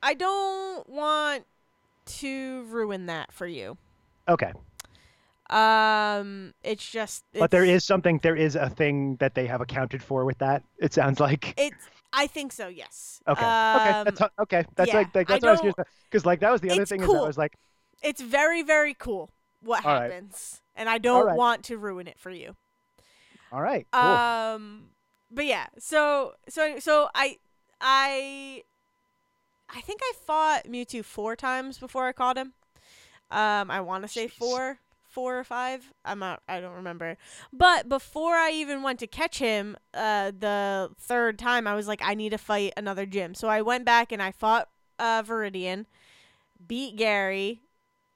[0.02, 1.44] I don't want
[2.18, 3.78] to ruin that for you.
[4.28, 4.52] Okay,
[5.50, 7.24] Um, it's just.
[7.38, 8.20] but there is something.
[8.22, 10.62] There is a thing that they have accounted for with that.
[10.78, 11.56] It sounds like.
[11.56, 11.88] It's.
[12.12, 12.66] I think so.
[12.68, 13.20] Yes.
[13.28, 13.52] Okay.
[13.52, 13.94] Um, okay.
[14.04, 14.64] That's okay.
[14.76, 15.76] That's yeah, like, like I that's what I was curious
[16.10, 17.52] because like that was the other It's thing is that I was like,
[18.02, 19.30] It's very very cool
[19.60, 20.14] what All right.
[20.14, 21.34] happens, and I don't right.
[21.34, 22.56] want to ruin it for you.
[23.52, 24.24] all right, cool.
[24.54, 24.90] Um,
[25.30, 27.38] but yeah, so so so I
[27.80, 28.62] I
[29.74, 32.52] I think I fought Mewtwo four times before I caught him.
[33.30, 35.92] Um, I want to say four, four or five.
[36.04, 36.42] I'm not.
[36.48, 37.16] I don't remember.
[37.52, 42.00] But before I even went to catch him, uh, the third time I was like,
[42.02, 43.34] I need to fight another gym.
[43.34, 44.68] So I went back and I fought
[44.98, 45.86] uh Viridian,
[46.66, 47.62] beat Gary,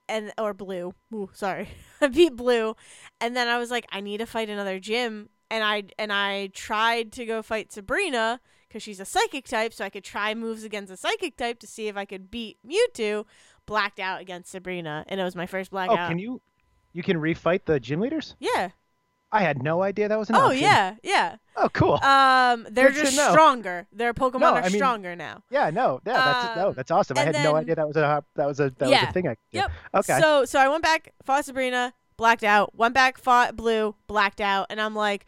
[0.08, 0.94] and or Blue.
[1.14, 1.68] Ooh, sorry,
[2.00, 2.74] I beat Blue,
[3.20, 6.48] and then I was like, I need to fight another gym, and I and I
[6.48, 8.40] tried to go fight Sabrina
[8.74, 11.66] because she's a psychic type, so I could try moves against a psychic type to
[11.68, 13.24] see if I could beat Mewtwo.
[13.66, 15.98] Blacked out against Sabrina, and it was my first blackout.
[15.98, 16.42] oh, can you,
[16.92, 18.34] you can refight the gym leaders?
[18.40, 18.70] Yeah.
[19.32, 20.60] I had no idea that was an Oh option.
[20.60, 21.36] yeah, yeah.
[21.56, 21.94] Oh, cool.
[22.02, 23.86] Um, they're Good just stronger.
[23.92, 25.42] Their Pokemon No, are I mean- stronger now.
[25.50, 27.16] yeah, no, yeah, that's no, um, that's awesome.
[27.16, 29.30] I had no idea that was a that was a that was a thing I
[29.30, 29.58] could do.
[29.60, 29.70] Yep.
[29.94, 30.20] Okay.
[30.20, 32.74] So so I went back, fought Sabrina, blacked out.
[32.76, 35.26] Went back, fought Blue, blacked out, and I'm like,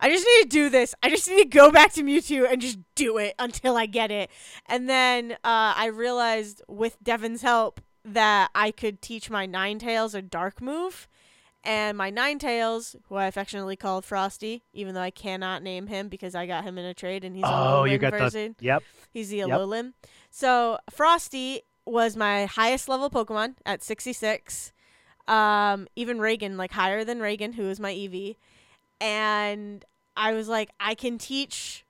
[0.00, 0.94] I just need to do this.
[1.02, 4.10] I just need to go back to Mewtwo and just do it until I get
[4.10, 4.30] it.
[4.66, 10.22] And then uh, I realized with Devin's help that I could teach my Ninetales a
[10.22, 11.08] dark move.
[11.64, 16.34] And my Ninetales, who I affectionately called Frosty, even though I cannot name him because
[16.34, 18.54] I got him in a trade and he's a oh, you got version.
[18.58, 18.82] the yep.
[19.10, 19.48] He's the Yep.
[19.48, 19.92] Alolan.
[20.30, 24.72] So Frosty was my highest level Pokemon at 66.
[25.28, 28.36] Um, even Reagan, like higher than Reagan, who is my Eevee.
[29.00, 29.84] And
[30.16, 31.84] I was like, I can teach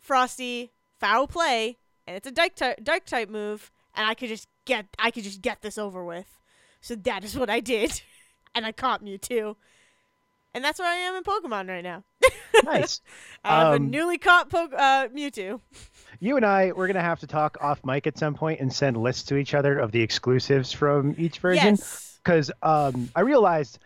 [0.00, 4.48] Frosty foul play, and it's a dark type, dark type move, and I could just
[4.64, 6.36] get, I could just get this over with.
[6.80, 8.02] So that is what I did,
[8.54, 9.56] and I caught Mewtwo.
[10.52, 12.04] And that's where I am in Pokemon right now.
[12.64, 13.00] Nice.
[13.44, 15.60] I have a Um, newly caught po- uh, Mewtwo.
[16.18, 18.96] you and I, we're gonna have to talk off mic at some point and send
[18.96, 21.76] lists to each other of the exclusives from each version.
[21.76, 22.09] Yes.
[22.22, 23.78] Because um, I realized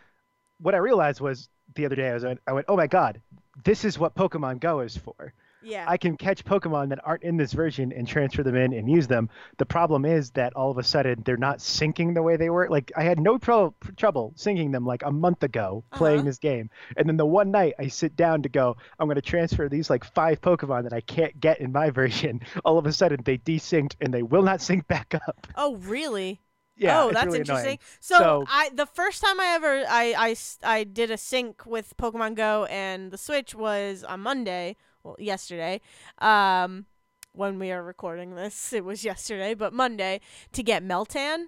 [0.61, 3.21] what I realized was the other day I was I went oh my god
[3.65, 5.33] this is what Pokemon Go is for.
[5.63, 5.87] Yeah.
[5.89, 9.07] I can catch Pokemon that aren't in this version and transfer them in and use
[9.07, 9.31] them.
[9.57, 12.69] The problem is that all of a sudden they're not syncing the way they were.
[12.69, 16.27] Like I had no pro- trouble syncing them like a month ago playing Uh-huh.
[16.27, 16.69] this game,
[16.99, 19.89] and then the one night I sit down to go, I'm going to transfer these
[19.89, 22.43] like five Pokemon that I can't get in my version.
[22.65, 25.47] All of a sudden they desynced and they will not sync back up.
[25.57, 26.41] Oh, really?
[26.77, 27.79] Yeah, oh, that's really interesting.
[28.01, 30.37] So, So- I the first time I ever I, I
[30.79, 35.81] I did a sync with Pokemon Go and the Switch was on Monday, well yesterday.
[36.19, 36.87] Um
[37.33, 40.21] when we are recording this, it was yesterday, but Monday
[40.53, 41.47] to get Meltan.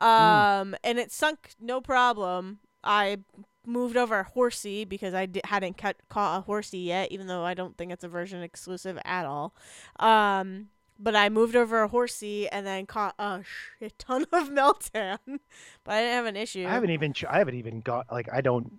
[0.00, 0.06] Hmm.
[0.06, 2.60] Um and it sunk no problem.
[2.82, 3.18] I
[3.66, 7.52] moved over Horsea because I di- hadn't cut, caught a Horsea yet, even though I
[7.54, 9.54] don't think it's a version exclusive at all.
[9.98, 10.68] Um,
[10.98, 13.42] but I moved over a Horsea and then caught a
[13.78, 15.18] shit ton of Meltan,
[15.84, 16.66] but I didn't have an issue.
[16.66, 18.72] I haven't even I haven't even got like I don't.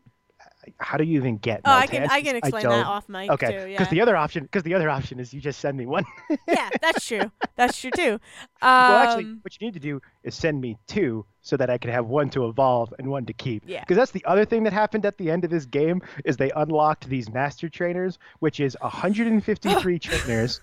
[0.79, 1.61] How do you even get?
[1.63, 4.43] oh, I can I can explain that off mic Okay, because Yeah, the other option,
[4.43, 6.05] because the other option is you just send me one.
[6.47, 7.31] yeah, that's true.
[7.55, 8.13] That's true too.
[8.13, 8.19] Um,
[8.61, 11.89] well, actually, what you need to do is send me two so that I can
[11.91, 13.63] have one to evolve and one to keep.
[13.65, 13.79] Yeah.
[13.79, 16.51] Because that's the other thing that happened at the end of this game is they
[16.51, 20.59] unlocked these master trainers, which is 153 trainers.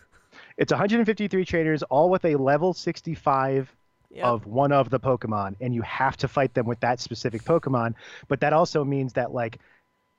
[0.56, 3.74] It's 153 trainers, all with a level 65
[4.10, 4.24] yep.
[4.24, 7.94] of one of the Pokemon, and you have to fight them with that specific Pokemon.
[8.28, 9.58] But that also means that like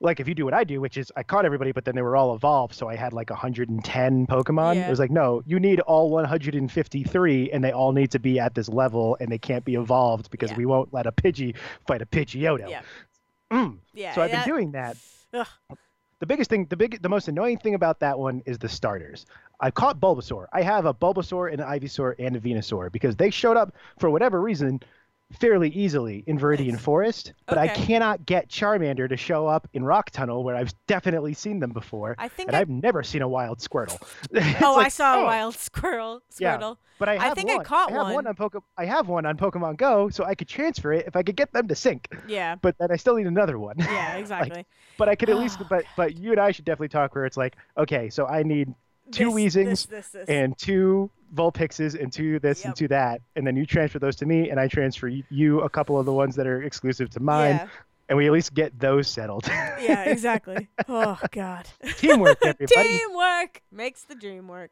[0.00, 2.02] like if you do what I do, which is I caught everybody, but then they
[2.02, 4.74] were all evolved, so I had like 110 Pokemon.
[4.74, 4.86] Yeah.
[4.86, 8.54] It was like, no, you need all 153, and they all need to be at
[8.54, 10.58] this level, and they can't be evolved because Yeah.
[10.58, 11.54] we won't let a Pidgey
[11.86, 12.68] fight a Pidgeotto.
[12.68, 12.82] Yeah.
[13.50, 13.78] Mm.
[13.94, 14.14] yeah.
[14.14, 14.96] So I've that- been doing that.
[15.32, 15.46] Ugh.
[16.18, 19.26] The biggest thing, the big, the most annoying thing about that one is the starters.
[19.60, 20.46] I caught Bulbasaur.
[20.50, 24.40] I have a Bulbasaur, an Ivysaur, and a Venusaur because they showed up for whatever
[24.40, 24.80] reason
[25.32, 26.80] fairly easily in Viridian Nice.
[26.80, 31.34] Forest, but I cannot get Charmander to show up in Rock Tunnel where I've definitely
[31.34, 32.14] seen them before.
[32.18, 34.00] I think and I, I've never seen a wild Squirtle.
[34.62, 36.22] Oh, I like, saw a oh, wild squirrel.
[36.38, 36.74] Yeah.
[36.98, 37.64] But I, I have think I one.
[37.64, 38.14] caught I have one.
[38.14, 41.14] one on Poke- I have one on Pokemon Go, so I could transfer it if
[41.16, 42.08] I could get them to sync.
[42.26, 42.54] Yeah.
[42.54, 43.76] But then I still need another one.
[43.78, 44.16] Yeah.
[44.26, 44.64] Exactly.
[44.96, 45.58] but I could at least.
[45.60, 48.42] Oh, but but you and I should definitely talk where it's like, okay, so I
[48.42, 48.74] need
[49.12, 50.28] two This- Weezings This, this, this.
[50.28, 52.76] and two Vulpixes and two this and Yep.
[52.76, 55.98] two that, and then you transfer those to me, and I transfer you a couple
[55.98, 57.68] of the ones that are exclusive to mine, Yeah.
[58.08, 59.46] and we at least get those settled.
[59.80, 60.04] Yeah.
[60.04, 60.68] Exactly.
[60.88, 61.66] oh God.
[61.98, 62.66] Teamwork, everybody.
[62.98, 64.70] Teamwork makes the dream work.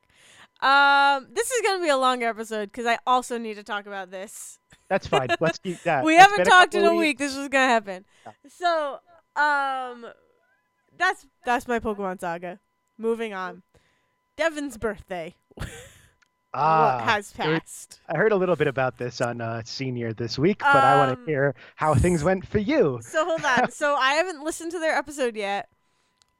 [0.61, 4.11] Um, this is gonna be a longer episode because I also need to talk about
[4.11, 4.59] this.
[4.89, 5.29] That's fine.
[5.41, 6.05] Let's keep that.
[6.05, 7.19] we haven't talked in a week.
[7.19, 8.05] This was gonna happen.
[8.25, 8.33] Yeah.
[8.49, 9.01] So,
[9.41, 10.07] um,
[10.97, 12.61] that's that's my Pokemon saga.
[12.97, 13.63] Moving on.
[14.37, 15.35] Devin's birthday
[16.55, 18.01] Ah, has passed.
[18.09, 21.11] I heard a little bit about this on uh, Senior this week, but I want
[21.19, 23.01] Um, to hear how things went for you.
[23.03, 23.71] So hold on.
[23.73, 25.69] so I haven't listened to their episode yet.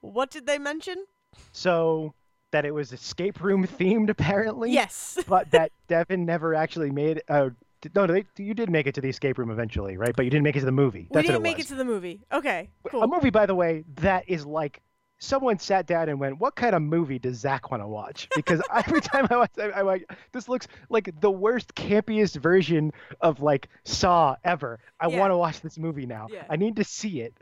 [0.01, 1.05] What did they mention?
[1.51, 2.13] So
[2.51, 4.71] that it was escape room themed, apparently.
[4.71, 5.17] Yes.
[5.27, 7.21] But that Devin never actually made.
[7.27, 7.49] Uh,
[7.93, 10.15] no, they, you did make it to the escape room eventually, right?
[10.15, 11.07] But you didn't make it to the movie.
[11.11, 11.65] we didn't what it make was.
[11.65, 12.21] it to the movie.
[12.31, 12.69] Okay.
[12.99, 14.81] A movie, by the way, that is like
[15.19, 18.61] someone sat down and went, "What kind of movie does Zach want to watch?" Because
[18.73, 22.91] every time I watch, I, I'm like, "This looks like the worst, campiest version
[23.21, 25.19] of like Saw ever." I Yeah.
[25.19, 26.27] want to watch this movie now.
[26.31, 26.43] Yeah.
[26.49, 27.33] I need to see it.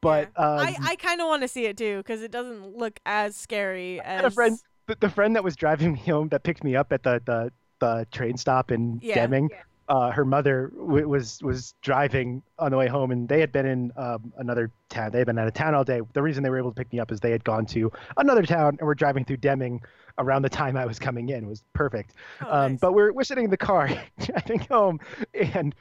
[0.00, 0.44] But Yeah.
[0.44, 3.34] um, I, I kind of want to see it too because it doesn't look as
[3.34, 6.76] scary as a friend, the, the friend that was driving me home, that picked me
[6.76, 9.14] up at the the, the train stop in Yeah.
[9.26, 9.50] Deming.
[9.88, 13.66] Uh, her mother w- was was driving on the way home, and they had been
[13.66, 15.12] in um, another town.
[15.12, 16.00] They had been out of town all day.
[16.12, 18.42] The reason they were able to pick me up is they had gone to another
[18.42, 19.80] town and were driving through Deming
[20.18, 21.44] around the time I was coming in.
[21.44, 22.14] It was perfect.
[22.40, 22.80] Oh, um, nice.
[22.80, 24.98] But we're we're sitting in the car driving home,
[25.34, 25.74] and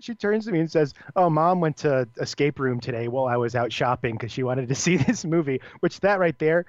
[0.00, 3.36] she turns to me and says, "Oh, mom went to escape room today while I
[3.36, 6.66] was out shopping because she wanted to see this movie." Which that right there,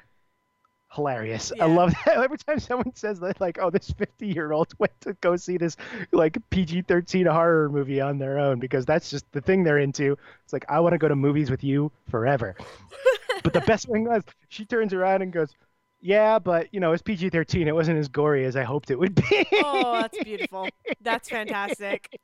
[0.98, 1.54] hilarious.
[1.62, 2.18] I love that.
[2.18, 5.58] Every time someone says that, like, "Oh, this 50 year old went to go see
[5.58, 5.78] this
[6.12, 10.18] like PG-13 horror movie on their own," because that's just the thing they're into.
[10.44, 12.56] It's like I want to go to movies with you forever.
[13.44, 15.54] but the best thing was she turns around and goes.
[16.02, 17.68] Yeah, but you know, it's PG thirteen.
[17.68, 19.48] It wasn't as gory as I hoped it would be.
[19.54, 20.68] oh, that's beautiful.
[21.02, 22.20] That's fantastic.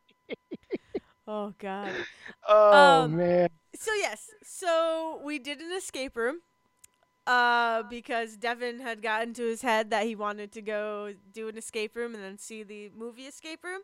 [1.27, 1.91] Oh god.
[2.49, 3.49] oh Um, man.
[3.75, 6.41] So yes, so we did an escape room.
[7.25, 11.57] Uh, because Devin had gotten to his head that he wanted to go do an
[11.57, 13.81] escape room and then see the movie Escape Room.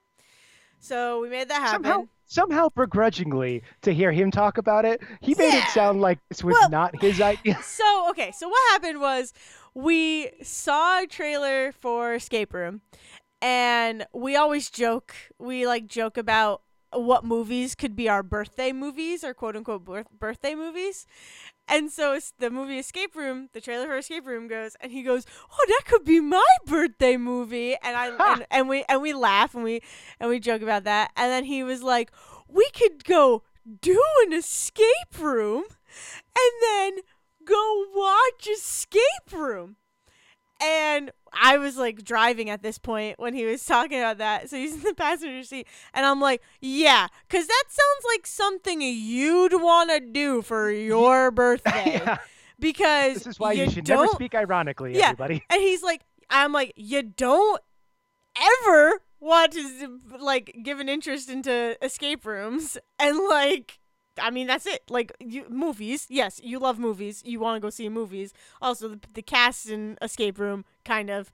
[0.81, 1.83] So we made that happen.
[1.85, 5.63] Somehow, somehow begrudgingly to hear him talk about it, he made Yeah.
[5.65, 7.59] it sound like this was Well- not his idea.
[7.63, 9.33] So okay, so what happened was
[9.73, 12.81] we saw a trailer for Escape Room,
[13.41, 15.15] and we always joke.
[15.37, 16.61] We like joke about
[16.93, 21.05] what movies could be our birthday movies or quote unquote birth- birthday movies.
[21.67, 25.03] And so it's the movie Escape Room, the trailer for Escape Room goes, and he
[25.03, 29.13] goes, "Oh, that could be my birthday movie." And I and, and we and we
[29.13, 29.81] laugh and we
[30.19, 31.11] and we joke about that.
[31.15, 32.11] And then he was like,
[32.47, 33.43] "We could go
[33.81, 36.99] do an escape room, and then
[37.45, 39.75] go watch Escape Room."
[40.61, 44.49] And I was like driving at this point when he was talking about that.
[44.49, 45.67] So he's in the passenger seat.
[45.93, 51.31] And I'm like, yeah, because that sounds like something you'd want to do for your
[51.41, 52.01] birthday.
[52.03, 52.17] Yeah,
[52.59, 55.05] Because this is why you, should don't, never speak ironically, Yeah.
[55.11, 55.43] everybody.
[55.49, 57.61] And he's like, I'm like, you don't
[58.67, 63.79] ever want to like give an interest into escape rooms and like
[64.21, 64.83] I mean that's it.
[64.89, 67.21] Like you movies, yes, you love movies.
[67.25, 68.33] You want to go see movies.
[68.61, 71.31] Also, the, the cast in Escape Room kind of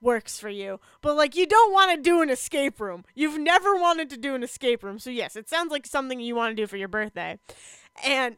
[0.00, 0.78] works for you.
[1.00, 3.04] But like you don't want to do an escape room.
[3.14, 4.98] You've never wanted to do an escape room.
[4.98, 7.38] So yes, it sounds like something you want to do for your birthday.
[8.04, 8.36] And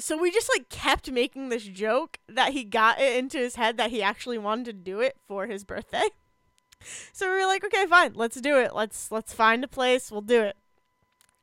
[0.00, 3.76] so we just like kept making this joke that he got it into his head
[3.76, 6.08] that he actually wanted to do it for his birthday.
[7.14, 8.74] So we were like, okay, fine, let's do it.
[8.74, 10.10] Let's let's find a place.
[10.10, 10.56] We'll do it.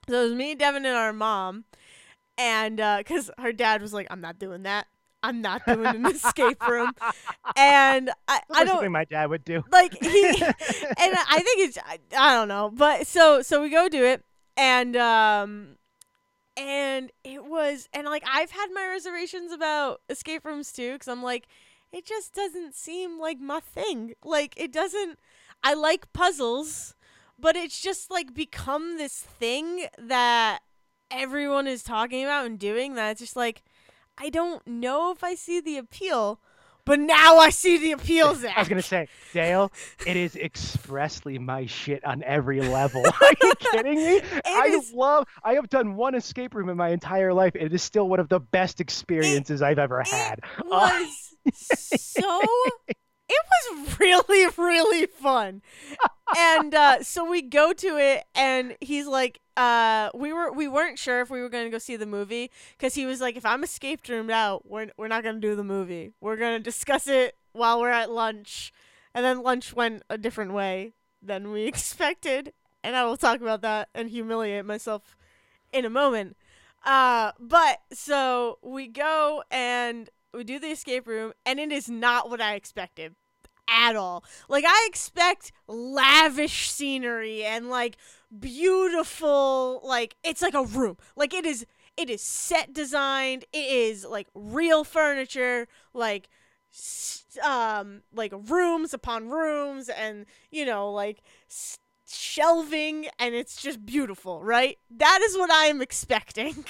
[0.09, 1.65] So it was me, Devin, and our mom,
[2.37, 4.87] and because her dad was like, I'm not doing that.
[5.23, 6.91] I'm not doing an escape room,
[7.55, 9.63] and I, I don't think my dad would do.
[9.71, 10.55] like he and
[10.97, 14.23] I think it's I, I don't know, but so so we go do it
[14.57, 15.75] and um
[16.57, 21.21] and it was and like I've had my reservations about escape rooms too cuz I'm
[21.23, 21.47] like
[21.91, 24.15] it just doesn't seem like my thing.
[24.23, 25.19] Like it doesn't
[25.63, 26.95] I like puzzles,
[27.41, 30.59] but it's just like become this thing that
[31.09, 33.63] everyone is talking about and doing that it's just like
[34.17, 36.39] I don't know if I see the appeal.
[36.85, 38.53] but now I see the appeal, Zach.
[38.57, 39.71] I was gonna say, Dale,
[40.05, 43.03] it is expressly my shit on every level.
[43.21, 44.21] Are you kidding me?
[44.45, 45.25] I is- love.
[45.43, 47.55] I have done one escape room in my entire life.
[47.55, 50.39] It is still one of the best experiences I've ever had.
[50.59, 52.39] It was so.
[53.31, 53.45] It
[53.77, 55.61] was really, really fun,
[56.37, 60.99] and uh, so we go to it, and he's like, uh, we were we weren't
[60.99, 63.45] sure if we were going to go see the movie because he was like, if
[63.45, 66.11] I'm escaped roomed out, we're we're not going to do the movie.
[66.19, 68.73] We're going to discuss it while we're at lunch,
[69.13, 70.91] and then lunch went a different way
[71.21, 72.51] than we expected,
[72.83, 75.15] and I will talk about that and humiliate myself
[75.71, 76.35] in a moment.
[76.83, 82.29] Uh, but so we go and we do the escape room, and it is not
[82.29, 83.15] what I expected
[83.71, 84.23] at all.
[84.49, 87.97] Like I expect lavish scenery and like
[88.37, 90.97] beautiful, like it's like a room.
[91.15, 91.65] Like it is,
[91.97, 93.45] it is set designed.
[93.53, 96.29] It is like real furniture, like
[97.43, 101.21] um, like rooms upon rooms, and you know, like.
[102.13, 104.77] Shelving and it's just beautiful, right?
[104.89, 106.65] That is what I am expecting.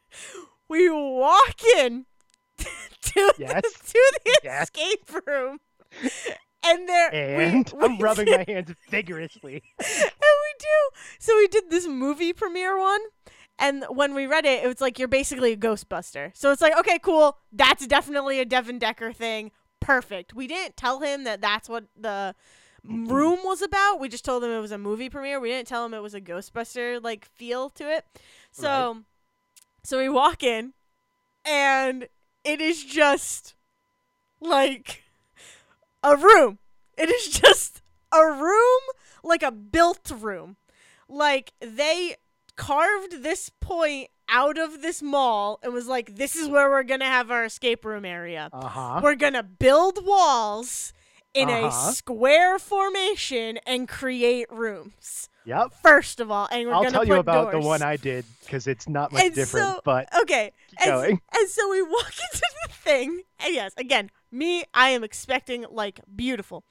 [0.68, 2.06] we walk in
[2.58, 3.62] to, Yes.
[3.62, 4.70] the, to the Yes.
[4.70, 5.58] escape room.
[6.64, 9.62] And there And we, I'm rubbing did- my hands vigorously.
[9.78, 9.88] and
[10.20, 10.98] we do.
[11.20, 13.00] So we did this movie premiere one.
[13.58, 16.30] And when we read it, it was like you're basically a Ghostbuster.
[16.36, 17.38] So it's like, okay, cool.
[17.52, 19.50] That's definitely a Devin Decker thing.
[19.80, 20.34] Perfect.
[20.34, 22.34] We didn't tell him that that's what the
[22.84, 23.98] room was about.
[24.00, 25.40] We just told him it was a movie premiere.
[25.40, 28.04] We didn't tell him it was a Ghostbuster like feel to it.
[28.50, 29.02] So
[29.84, 30.72] so we walk in
[31.44, 32.08] and
[32.44, 33.54] it is just
[34.40, 35.02] like
[36.12, 36.58] a room.
[36.96, 38.80] It is just a room
[39.22, 40.56] like a built room.
[41.08, 42.16] Like they
[42.56, 47.00] carved this point out of this mall and was like this is where we're going
[47.00, 48.48] to have our escape room area.
[48.52, 49.00] Uh huh.
[49.02, 50.92] We're going to build walls
[51.34, 51.68] in Uh-huh.
[51.68, 55.28] a square formation and create rooms.
[55.44, 55.74] Yep.
[55.80, 56.98] First of all, and we're I'll going to.
[56.98, 57.62] I'll tell put you about doors.
[57.62, 59.66] the one I did because it's not much And different.
[59.76, 60.50] so- but Okay.
[60.70, 61.20] keep And, going.
[61.38, 63.20] and so we walk into the thing.
[63.44, 66.64] And yes, again, me, I am expecting like beautiful.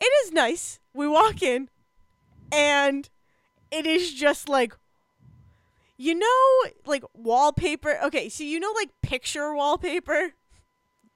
[0.00, 0.78] It is nice.
[0.92, 1.68] We walk in
[2.52, 3.08] and
[3.70, 4.74] it is just like
[5.96, 7.98] you know like wallpaper.
[8.04, 10.32] Okay, so you know like picture wallpaper?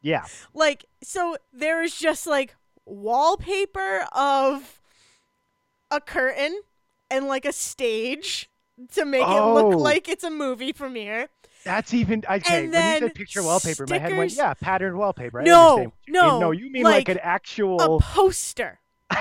[0.00, 0.24] Yeah.
[0.54, 2.54] Like so there is just like
[2.86, 4.80] wallpaper of
[5.90, 6.60] a curtain
[7.10, 8.48] and like a stage
[8.92, 9.52] to make it Oh.
[9.54, 11.28] look like it's a movie premiere.
[11.64, 12.64] That's even okay.
[12.64, 15.40] And when you said picture wallpaper, my head went, yeah, patterned wallpaper.
[15.40, 16.40] I No, no, mean.
[16.40, 18.00] no, you mean like, like an A actual.
[18.00, 18.80] poster.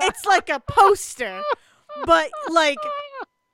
[0.00, 1.42] It's like a poster,
[2.06, 2.78] but like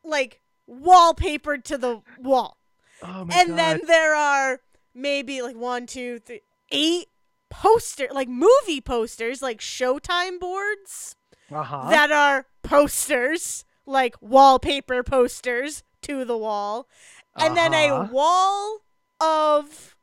[0.05, 0.40] like
[0.70, 2.59] wallpapered to the wall.
[3.02, 3.40] oh my god.
[3.40, 3.59] and god.
[3.59, 4.60] then there are
[4.94, 6.40] maybe like one, two, three,
[6.70, 7.09] eight
[7.51, 11.16] poster like movie posters, like Showtime boards
[11.51, 11.90] uh-huh.
[11.90, 16.88] that are posters, like wallpaper posters to the wall.
[17.36, 18.09] And then a Uh-huh.
[18.12, 18.78] wall
[19.20, 19.97] of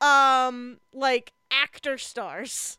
[0.00, 2.78] um like actor stars.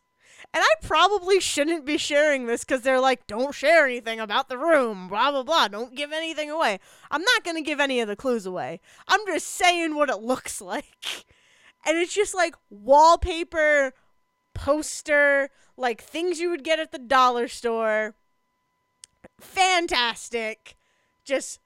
[0.54, 4.56] And I probably shouldn't be sharing this because they're like, don't share anything about the
[4.56, 5.68] room, blah, blah, blah.
[5.68, 6.80] Don't give anything away.
[7.10, 8.80] I'm not going to give any of the clues away.
[9.06, 11.26] I'm just saying what it looks like.
[11.84, 13.92] And it's just like wallpaper,
[14.54, 18.14] poster, like things you would get at the dollar store.
[19.40, 20.74] Fantastic.
[21.24, 21.60] Just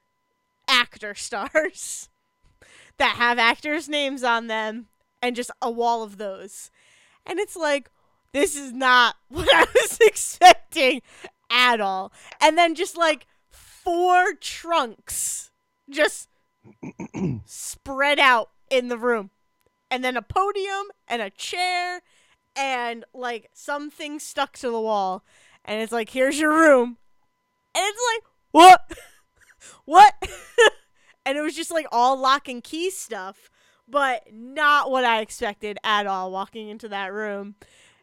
[0.67, 2.09] actor stars
[2.97, 4.87] that have actors' names on them
[5.21, 6.71] and just a wall of those.
[7.25, 7.89] And it's like,
[8.33, 11.01] this is not what I was expecting
[11.49, 12.11] at all.
[12.41, 15.51] And then just like four trunks
[15.89, 16.29] just
[17.45, 19.31] spread out in the room.
[19.91, 22.01] And then a podium and a chair
[22.55, 25.23] and like something stuck to the wall.
[25.63, 26.97] And it's like, here's your room.
[27.75, 28.97] And it's like, what?
[29.85, 30.13] What?
[31.25, 33.49] and it was just like all lock and key stuff,
[33.87, 37.55] but not what I expected at all walking into that room.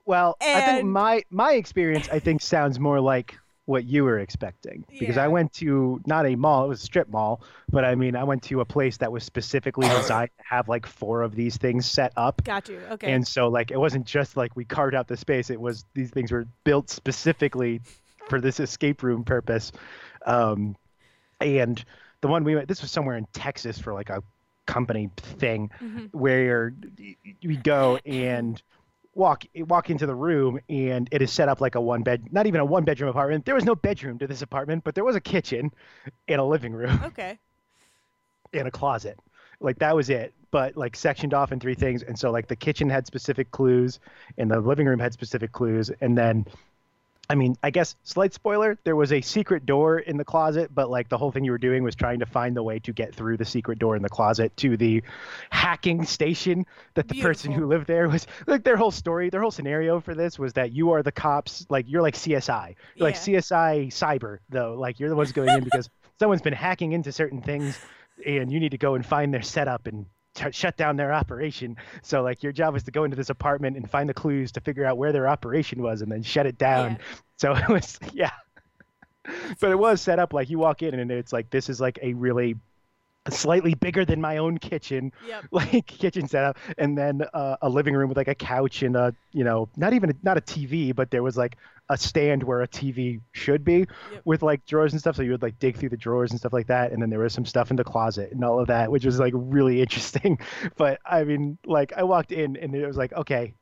[0.05, 3.37] Well, I think my my experience I think sounds more like
[3.67, 5.25] what you were expecting because Yeah.
[5.25, 8.25] I went to not a mall, it was a strip mall, but I mean I
[8.25, 11.87] went to a place that was specifically designed to have like four of these things
[11.87, 12.43] set up.
[12.43, 12.81] Got you.
[12.91, 13.13] Okay.
[13.13, 16.11] And so like it wasn't just like we carved out the space, it was these
[16.11, 17.81] things were built specifically
[18.29, 19.71] for this escape room purpose.
[20.27, 20.75] Um
[21.43, 21.85] and
[22.21, 24.23] the one we went this was somewhere in Texas for like a
[24.67, 26.09] company thing Mhm.
[26.13, 26.73] where
[27.45, 28.63] we go and
[29.15, 32.47] walk walk into the room and it is set up like a one bed not
[32.47, 35.17] even a one bedroom apartment there was no bedroom to this apartment but there was
[35.17, 35.71] a kitchen
[36.29, 37.39] and a living room Okay.
[38.55, 39.19] and a closet
[39.61, 40.33] Like that was it.
[40.51, 42.03] But like sectioned off in three things.
[42.03, 44.01] And so like the kitchen had specific clues
[44.39, 45.91] and the living room had specific clues.
[46.01, 46.45] And then
[47.33, 50.91] I mean, I guess slight spoiler, there was a secret door in the closet, but
[50.91, 53.15] like the whole thing you were doing was trying to find the way to get
[53.15, 55.03] through the secret door in the closet to the
[55.49, 59.51] hacking station that the person who lived there was like their whole story, their whole
[59.51, 62.75] scenario for this was that you are the cops, like you're like CSI.
[62.97, 64.75] You're like CSI cyber though.
[64.75, 65.89] Like you're the ones going in because
[66.19, 67.79] someone's been hacking into certain things
[68.27, 70.05] and you need to go and find their setup and
[70.35, 71.77] t- shut down their operation.
[72.03, 74.61] So like your job was to go into this apartment and find the clues to
[74.61, 76.99] figure out where their operation was and then shut it down.
[77.37, 78.31] So it was yeah.
[79.61, 81.99] But it was set up like you walk in and it's like this is like
[82.03, 82.57] a really
[83.31, 85.45] slightly bigger than my own kitchen Yep.
[85.53, 89.15] like kitchen setup and then uh, a living room with like a couch and a
[89.33, 91.57] you know not even not a tv but there was like
[91.89, 94.23] a stand where a tv should be Yep.
[94.25, 96.53] with like drawers and stuff so you would like dig through the drawers and stuff
[96.53, 98.91] like that and then there was some stuff in the closet and all of that
[98.91, 100.39] which was like really interesting
[100.77, 103.55] but i mean like i walked in and it was like okay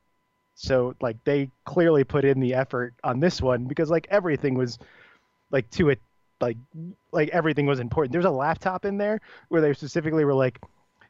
[0.54, 4.78] so like they clearly put in the effort on this one because like everything was
[5.50, 6.00] like to it
[6.40, 6.56] like
[7.12, 8.12] like everything was important.
[8.12, 10.58] There's a laptop in there where they specifically were like,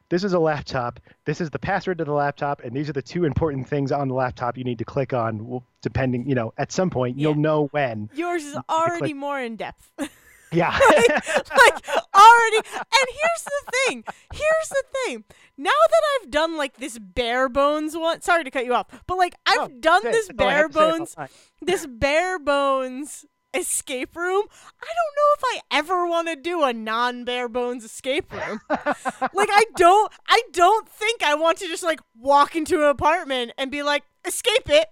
[0.09, 0.99] this is a laptop.
[1.25, 4.07] This is the password to the laptop, and these are the two important things on
[4.09, 5.47] the laptop you need to click on.
[5.47, 8.09] Well, depending, you know, at some point you'll know when.
[8.13, 9.89] Yours is already more in depth.
[10.53, 10.69] Yeah.
[10.77, 14.03] like already and here's the thing
[14.33, 15.23] here's the thing
[15.57, 19.17] now that i've done like this bare bones one sorry to cut you off but
[19.17, 21.15] like i've Oh, done this all I bare have to say about bones
[21.61, 24.43] this bare bones escape room?
[24.81, 28.61] I don't know if i ever want to do a non bare bones escape room.
[28.69, 33.51] Like i don't i don't think i want to just like walk into an apartment
[33.57, 34.87] and be like escape it.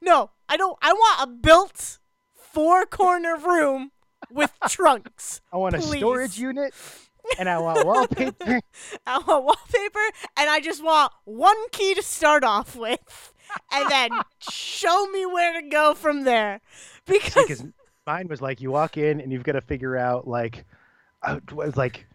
[0.00, 1.98] No i don't i want a built
[2.34, 3.90] four corner room
[4.30, 6.74] with trunks I want a storage unit,
[7.38, 8.60] and I want wallpaper.
[9.06, 10.00] I want wallpaper,
[10.36, 13.32] and I just want one key to start off with,
[13.72, 14.10] and then
[14.50, 16.60] show me where to go from there.
[17.06, 17.64] Because because
[18.06, 20.64] mine was like you walk in and you've got to figure out like
[21.22, 22.06] uh, it was like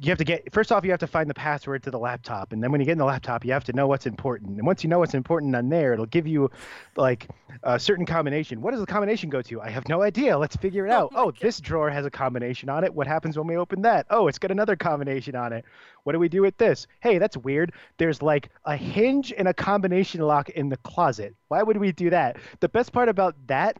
[0.00, 2.52] you have to get first off you have to find the password to the laptop
[2.52, 4.66] and then when you get in the laptop you have to know what's important and
[4.66, 6.50] once you know what's important on there it'll give you
[6.96, 7.28] like
[7.64, 8.60] a certain combination.
[8.62, 9.60] What does the combination go to?
[9.60, 10.36] I have no idea.
[10.38, 11.12] Let's figure it Oh out.
[11.14, 11.38] oh, God.
[11.40, 12.92] this drawer has a combination on it.
[12.92, 14.06] What happens when we open that?
[14.10, 15.64] Oh it's got another combination on it.
[16.04, 16.86] What do we do with this?
[17.00, 17.72] Hey that's weird.
[17.98, 21.34] There's like a hinge and a combination lock in the closet.
[21.48, 22.38] Why would we do that?
[22.60, 23.78] The best part about that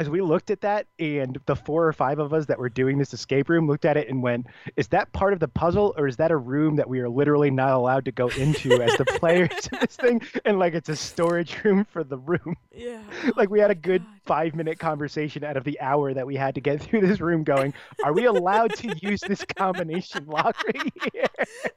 [0.00, 2.96] as we looked at that and the four or five of us that were doing
[2.96, 4.46] this escape room looked at it and went
[4.76, 7.50] is that part of the puzzle or is that a room that we are literally
[7.50, 10.96] not allowed to go into as the players in this thing and like it's a
[10.96, 13.02] storage room for the room yeah,
[13.36, 14.20] like we oh had a good God.
[14.24, 17.44] five minute conversation out of the hour that we had to get through this room
[17.44, 21.26] going are we allowed to use this combination lock right here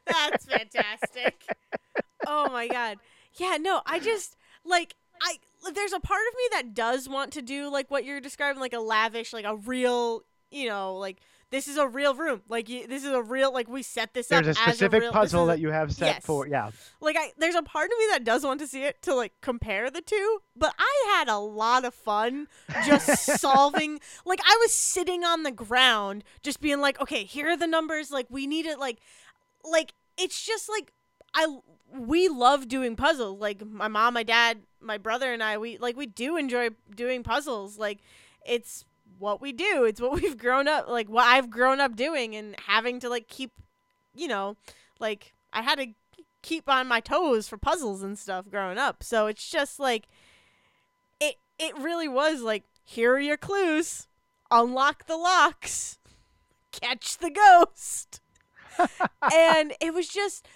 [0.07, 1.43] that's fantastic.
[2.27, 2.97] oh my god,
[3.35, 3.57] yeah.
[3.59, 4.35] No, I just
[4.65, 5.37] like I.
[5.73, 8.73] There's a part of me that does want to do like what you're describing, like
[8.73, 10.21] a lavish, like a real,
[10.51, 11.19] you know, like
[11.51, 12.41] this is a real room.
[12.49, 14.43] Like you, this is a real, like we set this up.
[14.43, 16.25] there's a specific a real, puzzle that you have set Yes.
[16.25, 19.01] for yeah like I there's a part of me that does want to see it
[19.03, 22.47] to like compare the two, but I had a lot of fun
[22.85, 23.07] just
[23.39, 27.67] solving like I was sitting on the ground just being like, okay, here are the
[27.67, 28.97] numbers, like we need it like
[29.63, 30.91] like it's just like
[31.33, 31.57] I
[31.97, 33.39] we love doing puzzles.
[33.39, 37.23] Like my mom, my dad, my brother and I, we like we do enjoy doing
[37.23, 37.77] puzzles.
[37.77, 37.99] Like
[38.45, 38.85] it's
[39.19, 39.85] what we do.
[39.85, 43.27] It's what we've grown up like what I've grown up doing and having to like
[43.27, 43.51] keep
[44.15, 44.57] you know,
[44.99, 45.87] like I had to
[46.41, 49.03] keep on my toes for puzzles and stuff growing up.
[49.03, 50.07] So it's just like
[51.19, 54.07] it it really was like here are your clues.
[54.51, 55.97] Unlock the locks.
[56.71, 58.21] Catch the ghost.
[59.33, 60.47] and it was just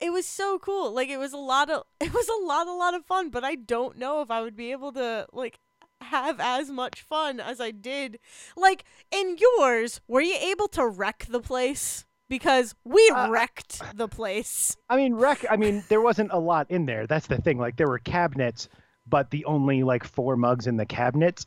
[0.00, 0.92] it was so cool.
[0.92, 3.44] Like it was a lot of it was a lot a lot of fun, but
[3.44, 5.58] I don't know if I would be able to like
[6.00, 8.18] have as much fun as I did.
[8.56, 12.04] Like in yours, were you able to wreck the place?
[12.28, 14.76] Because we Uh, wrecked the place.
[14.90, 15.46] I mean, wreck.
[15.50, 17.06] I mean, there wasn't a lot in there.
[17.06, 17.56] That's the thing.
[17.58, 18.68] Like, there were cabinets,
[19.06, 21.46] but the only like four mugs in the cabinets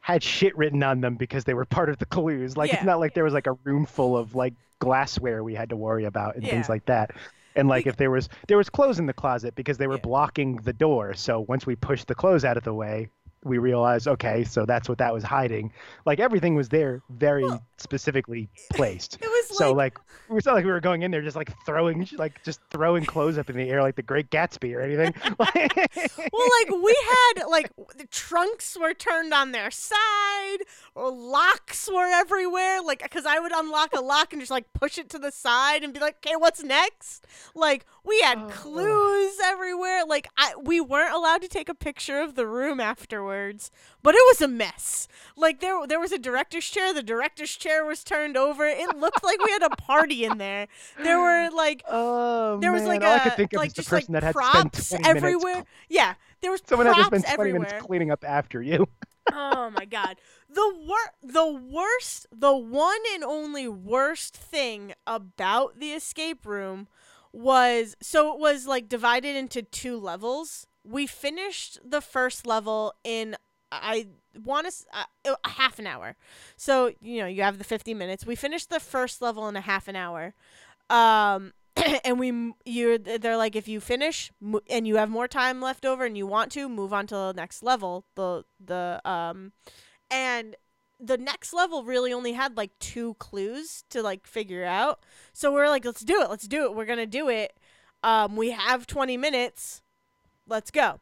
[0.00, 2.58] had shit written on them because they were part of the clues.
[2.58, 5.70] Like, it's not like there was like a room full of like glassware we had
[5.70, 7.12] to worry about and things like that.
[7.56, 10.02] And like, if there was there was clothes in the closet because they were Yeah.
[10.02, 11.14] blocking the door.
[11.14, 13.08] So once we pushed the clothes out of the way,
[13.44, 15.72] we realized, okay, so that's what that was hiding.
[16.06, 19.18] Like everything was there, very Well, specifically placed.
[19.20, 19.98] It was So like, like
[20.28, 23.38] we felt like we were going in there just like throwing like just throwing clothes
[23.38, 25.12] up in the air like the Great Gatsby or anything.
[25.38, 26.96] well, like we
[27.36, 29.96] had like the trunks were turned on their side,
[30.94, 32.80] or locks were everywhere.
[32.82, 35.82] Like, because I would unlock a lock and just like push it to the side
[35.82, 38.48] and be like, "Okay, what's next?" Like, we had Oh.
[38.48, 40.04] clues everywhere.
[40.06, 43.70] Like, I we weren't allowed to take a picture of the room afterwards,
[44.02, 45.08] but it was a mess.
[45.36, 46.92] Like, there there was a director's chair.
[46.92, 48.66] The director's chair was turned over.
[48.66, 50.68] It looked like we had a party in there.
[51.02, 53.74] There were like oh there was man, like all a I could think of like
[53.74, 55.52] the just like that had props spent everywhere.
[55.54, 55.70] minutes.
[55.88, 57.60] Yeah, there was Someone had to spend 20 everywhere.
[57.60, 58.88] minutes cleaning up after you.
[59.32, 60.16] oh my god.
[60.52, 66.88] The wor- the worst, the one and only worst thing about the escape room
[67.32, 70.66] was so it was like divided into two levels.
[70.84, 73.36] We finished the first level in
[73.70, 74.08] I
[74.44, 76.16] want to uh, a half an hour.
[76.56, 78.26] So, you know, you have the 50 minutes.
[78.26, 80.34] We finished the first level in a half an hour.
[80.90, 81.52] Um
[82.04, 84.30] and we you're they're like if you finish
[84.68, 87.32] and you have more time left over and you want to move on to the
[87.34, 89.52] next level the the um
[90.12, 90.54] and
[91.00, 95.00] the next level really only had like two clues to like figure out.
[95.32, 97.56] So we're like let's do it let's do it we're gonna do it.
[98.04, 99.82] Um we have 20 minutes
[100.46, 101.00] let's go.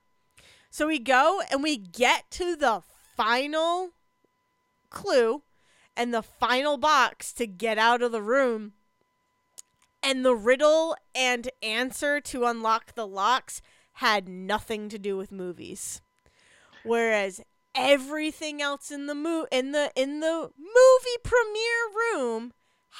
[0.71, 2.83] So we go and we get to the
[3.17, 3.91] final
[4.89, 5.43] clue
[5.97, 8.73] and the final box to get out of the room.
[10.03, 13.61] And the riddle and answer to unlock the locks
[13.95, 16.01] had nothing to do with movies.
[16.85, 17.43] Whereas
[17.75, 22.53] everything else in the mo- in the in the movie premiere room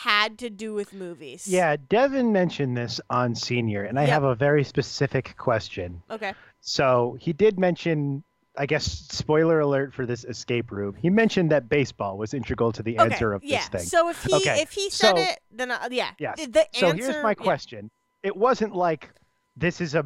[0.05, 4.11] had to do with movies Yeah, Devin mentioned this on Senior, and I Yep.
[4.11, 6.03] have a very specific question.
[6.11, 8.23] okay So he did mention,
[8.57, 10.95] I guess, spoiler alert for this escape room.
[10.95, 13.87] He mentioned that baseball was integral to the okay answer of yeah this thing.
[13.89, 16.37] so if he Okay, if he said so- it then uh, yeah Yes.
[16.47, 17.35] the, so here's my yeah.
[17.35, 17.91] question:
[18.23, 19.11] It wasn't like
[19.57, 20.05] this is a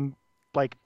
[0.55, 0.77] like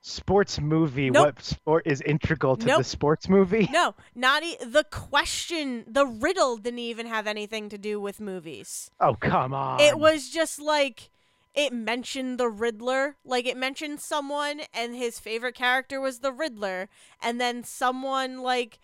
[0.00, 1.10] sports movie.
[1.10, 1.26] Nope.
[1.36, 2.78] What sport is integral to Nope.
[2.78, 3.68] the sports movie?
[3.72, 8.90] no not e- the question the riddle didn't even have anything to do with movies
[9.00, 9.80] Oh come on!
[9.80, 11.10] It was just like
[11.54, 16.90] it mentioned the Riddler, like it mentioned someone and his favorite character was the Riddler,
[17.22, 18.78] and then someone like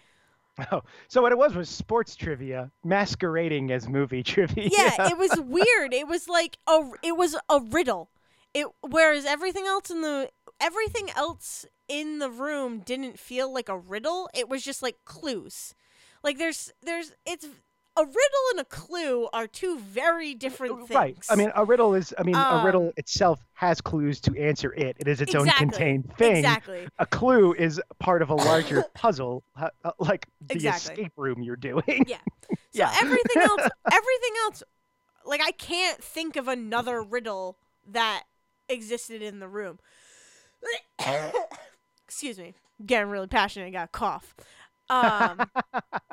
[0.71, 4.69] Oh, so what it was was sports trivia masquerading as movie trivia.
[4.73, 5.93] yeah, it was weird.
[5.95, 8.09] It was like a it was a riddle.
[8.55, 10.29] It whereas everything else in the
[10.63, 14.31] everything else in the room didn't feel like a riddle.
[14.35, 15.75] It was just like clues.
[16.23, 17.45] Like there's there's it's
[17.97, 20.97] a riddle and a clue are two very different things.
[20.97, 21.17] Right.
[21.29, 22.15] I mean, a riddle is.
[22.19, 24.97] I mean, a Um, riddle itself has clues to answer it.
[24.99, 26.37] It is its own contained thing.
[26.39, 26.89] Exactly.
[26.99, 30.93] A clue is part of a larger puzzle, uh, uh, like the Exactly.
[30.93, 32.07] escape room you're doing.
[32.07, 32.19] Yeah.
[32.75, 32.91] So Yeah.
[32.95, 34.63] everything else, everything else,
[35.27, 38.25] like I can't think of another riddle that
[38.69, 39.79] existed in the room.
[42.07, 43.67] Excuse me, getting really passionate.
[43.67, 44.35] I got a cough.
[44.91, 45.41] Um,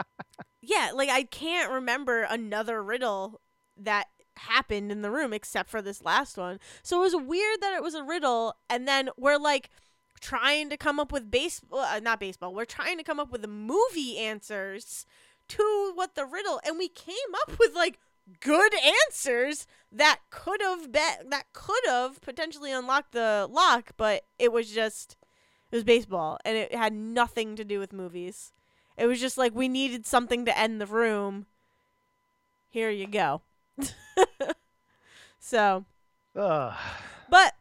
[0.61, 3.41] yeah, like I can't remember another riddle
[3.77, 4.07] that
[4.37, 6.59] happened in the room except for this last one.
[6.81, 9.69] So it was weird that it was a riddle, and then we're like
[10.21, 12.53] trying to come up with baseball, uh, not baseball.
[12.53, 15.05] We're trying to come up with the movie answers
[15.49, 17.15] to what the riddle, and we came
[17.47, 17.99] up with like
[18.39, 18.73] good
[19.07, 24.71] answers that could have been that could have potentially unlocked the lock, but it was
[24.71, 25.17] just
[25.71, 28.51] it was baseball, and it had nothing to do with movies.
[28.97, 31.45] It was just like we needed something to end the room.
[32.69, 33.41] Here you go.
[35.39, 35.85] so,
[36.35, 36.73] Ugh.
[37.29, 37.55] but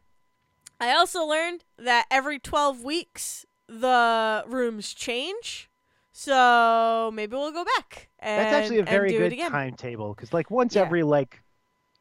[0.80, 5.67] I also learned that every 12 weeks the rooms change.
[6.20, 8.08] So maybe we'll go back.
[8.18, 10.82] And, That's actually a very good timetable because, like, once Yeah.
[10.82, 11.40] every like,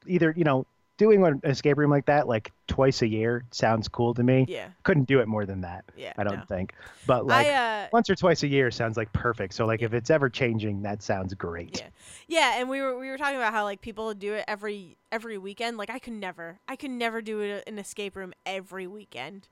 [0.07, 0.65] either you know,
[0.97, 4.45] doing an escape room like that like twice a year sounds cool to me.
[4.47, 5.85] Yeah, Couldn't do it more than that.
[5.95, 6.13] yeah.
[6.17, 6.45] I don't no.
[6.45, 6.73] think.
[7.05, 9.53] But like I uh once or twice a year sounds like perfect.
[9.53, 11.77] So like if it's ever changing, that sounds great.
[11.77, 11.89] Yeah.
[12.27, 15.37] Yeah, and we were we were talking about how like people do it every every
[15.37, 15.77] weekend.
[15.77, 19.47] Like I could never, I could never do it an escape room every weekend.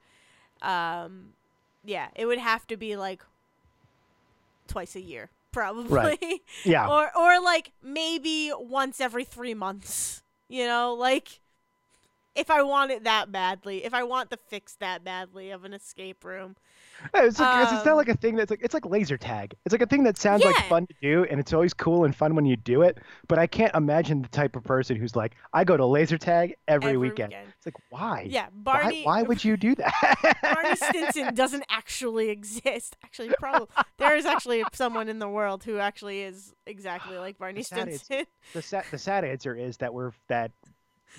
[0.63, 1.33] Um,
[1.83, 3.21] yeah, it would have to be like
[4.67, 6.43] twice a year, probably.
[6.63, 6.87] Yeah.
[6.89, 10.23] or or like maybe once every three months.
[10.49, 11.41] You know, like
[12.35, 15.73] if I want it that badly, if I want the fix that badly of an
[15.73, 16.55] escape room.
[17.13, 19.53] It's, like, it's, it's not Um, like a thing that's like it's like laser tag.
[19.65, 22.15] It's like a thing that sounds like fun to do, and it's always cool and
[22.15, 22.99] fun when you do it.
[23.27, 26.55] But I can't imagine the type of person who's like, I go to laser tag
[26.67, 27.29] every, Every weekend.
[27.33, 27.49] weekend.
[27.57, 28.25] It's like, why?
[28.29, 29.03] Yeah, Barney.
[29.03, 30.37] why would you do that?
[30.41, 32.95] Barney Stinson doesn't actually exist.
[33.03, 33.67] Actually, probably
[33.97, 37.93] there is actually someone in the world who actually is exactly like Barney The sad
[37.93, 38.25] Stinson.
[38.53, 40.51] the sad the sad answer is that we're that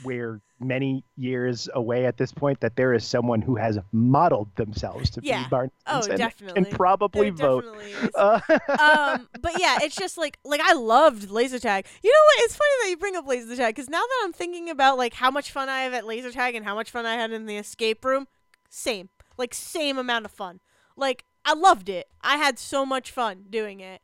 [0.05, 5.11] we're many years away at this point that there is someone who has modeled themselves
[5.11, 5.45] to Yeah.
[5.45, 6.63] be Barney Oh, Stinson definitely.
[6.69, 7.65] and probably There vote.
[8.15, 8.41] Uh,
[8.79, 11.87] um, but yeah, it's just like like I loved laser tag.
[12.03, 12.45] You know what?
[12.45, 15.15] It's funny that you bring up laser tag because now that I'm thinking about like
[15.15, 17.47] how much fun I have at laser tag and how much fun I had in
[17.47, 18.27] the escape room,
[18.71, 20.61] same, like same amount of fun.
[20.97, 22.09] Like I loved it.
[22.23, 24.01] I had so much fun doing it,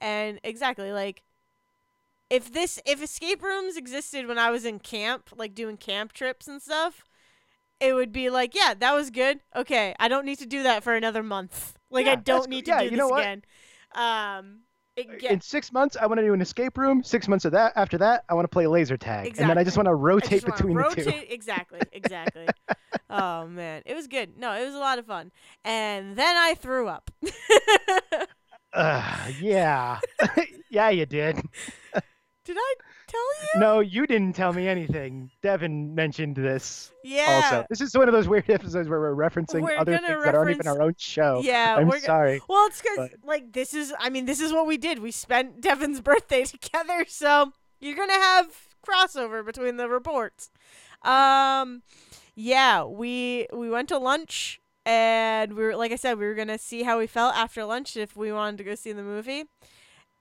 [0.00, 1.22] and exactly like
[2.30, 6.48] if this if escape rooms existed when I was in camp, like doing camp trips
[6.48, 7.04] and stuff.
[7.78, 9.40] It would be like, yeah, that was good.
[9.54, 11.76] Okay, I don't need to do that for another month.
[11.90, 13.20] Like, Yeah, I don't need to Yeah, do you this know what?
[13.20, 13.42] again.
[13.94, 14.60] Um,
[14.96, 17.02] it in six months, I want to do an escape room.
[17.02, 17.74] Six months of that.
[17.76, 20.42] After that, I want to play laser tag, and then I just want to rotate
[20.42, 21.12] between the two.
[21.28, 22.46] Exactly, exactly.
[23.10, 24.38] oh man, it was good.
[24.38, 25.32] No, it was a lot of fun.
[25.64, 27.10] And then I threw up.
[28.72, 30.00] Uh, yeah,
[30.70, 31.40] yeah, you did.
[32.46, 32.74] Did I
[33.08, 33.60] tell you?
[33.60, 35.30] No, you didn't tell me anything.
[35.42, 37.40] Devin mentioned this Yeah.
[37.44, 37.66] also.
[37.68, 40.50] This is one of those weird episodes where we're referencing We're other things that aren't
[40.52, 41.40] even our own show.
[41.42, 42.40] Yeah, I'm we're sorry.
[42.48, 43.92] Well, it's because but- like this is.
[43.98, 45.00] I mean, this is what we did.
[45.00, 48.46] We spent Devin's birthday together, so you're gonna have
[48.86, 50.50] crossover between the reports.
[51.02, 51.82] Um,
[52.36, 56.58] yeah, we we went to lunch, and we were like I said, we were gonna
[56.58, 59.44] see how we felt after lunch if we wanted to go see the movie,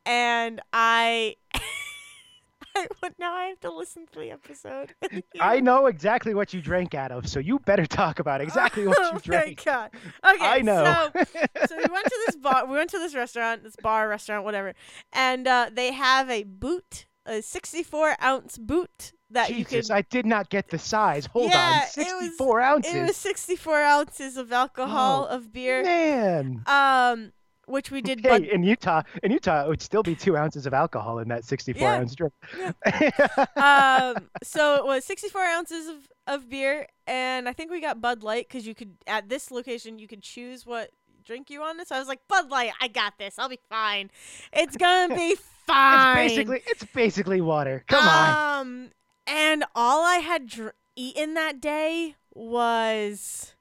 [0.07, 1.35] and I.
[3.03, 4.93] I now I have to listen to the episode.
[5.39, 8.97] I know exactly what you drank out of, so you better talk about exactly what
[8.99, 9.63] oh you my drank.
[9.63, 9.91] god.
[10.25, 11.09] Okay, I know.
[11.15, 11.23] So,
[11.67, 12.65] so we went to this bar.
[12.65, 14.73] We went to this restaurant, this bar, restaurant, whatever,
[15.13, 19.89] and uh, they have a boot, a 64 ounce boot that you Jesus.
[19.89, 21.25] I did not get the size.
[21.27, 22.93] Hold Yeah, on, it was- 64 ounces.
[22.95, 26.63] It was 64 ounces of alcohol Oh, of beer, Man.
[26.67, 27.31] um,
[27.67, 28.21] which we did.
[28.21, 31.27] Hey, Bud- in Utah, in Utah, it would still be two ounces of alcohol in
[31.29, 31.95] that 64 Yeah.
[31.97, 32.33] ounce drink.
[33.57, 35.95] um, so it was 64 ounces of,
[36.27, 39.99] of beer, and I think we got Bud Light because you could at this location
[39.99, 40.89] you could choose what
[41.23, 41.87] drink you wanted.
[41.87, 43.39] So I was like, Bud Light, I got this.
[43.39, 44.11] I'll be fine.
[44.53, 45.35] It's gonna be
[45.65, 46.25] fine.
[46.25, 47.83] It's basically it's basically water.
[47.87, 48.61] Come on.
[48.61, 48.89] Um,
[49.27, 53.54] and all I had dr- eaten that day was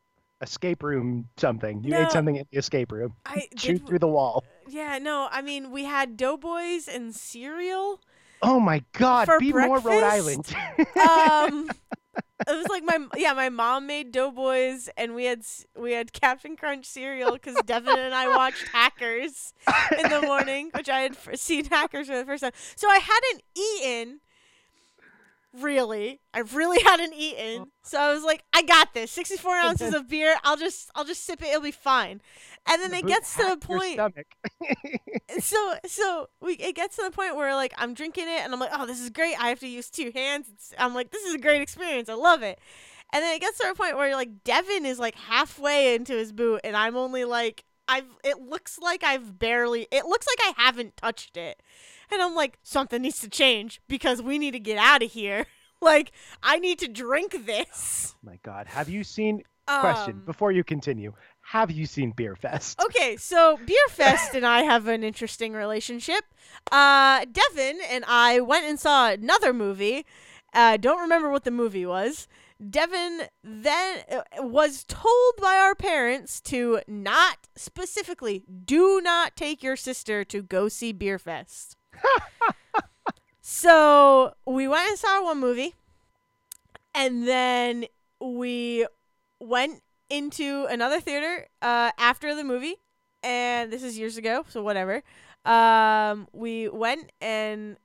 [0.44, 1.82] Escape room something.
[1.82, 2.02] You No.
[2.02, 3.14] ate something in the escape room.
[3.26, 3.86] I Shoot did.
[3.86, 4.44] through the wall.
[4.68, 8.00] Yeah, no, I mean we had Doughboys and cereal.
[8.42, 10.54] Oh my god, be more Rhode Island.
[11.00, 11.70] um
[12.46, 15.42] it was like my yeah my mom made doughboys and we had
[15.76, 19.52] we had captain crunch cereal because devin and i watched hackers
[19.98, 23.42] in the morning which i had seen hackers for the first time so i hadn't
[23.56, 24.20] eaten
[25.60, 27.68] really i really hadn't eaten oh.
[27.82, 31.24] so i was like i got this 64 ounces of beer i'll just i'll just
[31.24, 32.20] sip it it'll be fine
[32.66, 34.26] and then The it gets to the point stomach.
[35.40, 38.60] so so we it gets to the point where like I'm drinking it and I'm
[38.60, 39.40] like, oh, this is great.
[39.40, 40.46] I have to use two hands.
[40.52, 42.08] It's, I'm like, this is a great experience.
[42.08, 42.58] I love it.
[43.12, 46.32] And then it gets to a point where like Devin is like halfway into his
[46.32, 50.62] boot and I'm only like I've it looks like I've barely it looks like I
[50.62, 51.62] haven't touched it.
[52.12, 55.46] And I'm like, something needs to change because we need to get out of here.
[55.80, 56.12] like
[56.42, 58.14] I need to drink this.
[58.22, 58.66] my god.
[58.68, 61.12] Have you seen question Um, before you continue?
[61.42, 62.80] Have you seen Beer Fest?
[62.84, 66.24] Okay, so Beer Fest and I have an interesting relationship.
[66.72, 70.06] Uh, Devin and I went and saw another movie.
[70.54, 72.28] Uh, don't remember what the movie was.
[72.70, 79.76] Devin then uh, was told by our parents to not specifically do not take your
[79.76, 81.76] sister to go see Beer Fest.
[83.40, 85.74] So we went and saw one movie,
[86.94, 87.86] and then
[88.20, 88.86] we
[89.40, 92.76] went into another theater uh, after the movie,
[93.22, 95.02] and this is years ago, so whatever.
[95.44, 97.76] Um, we went and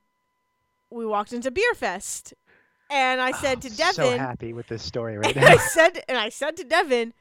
[0.90, 2.34] we walked into Beer Fest,
[2.88, 6.02] and I said Oh, to So Devin, happy with this story right and I said,
[6.08, 7.12] and I said to Devin,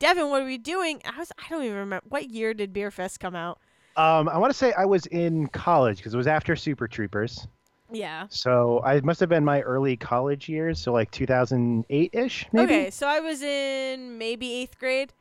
[0.00, 1.00] Devin, what are we doing?
[1.04, 3.58] I was, I don't even remember what year did Beer Fest come out.
[3.96, 7.46] Um, I want to say I was in college because it was after Super Troopers.
[7.90, 8.26] Yeah.
[8.30, 12.64] So I must have been my early college years, so like 2008 ish, maybe.
[12.64, 15.12] Okay, so I was in maybe eighth grade,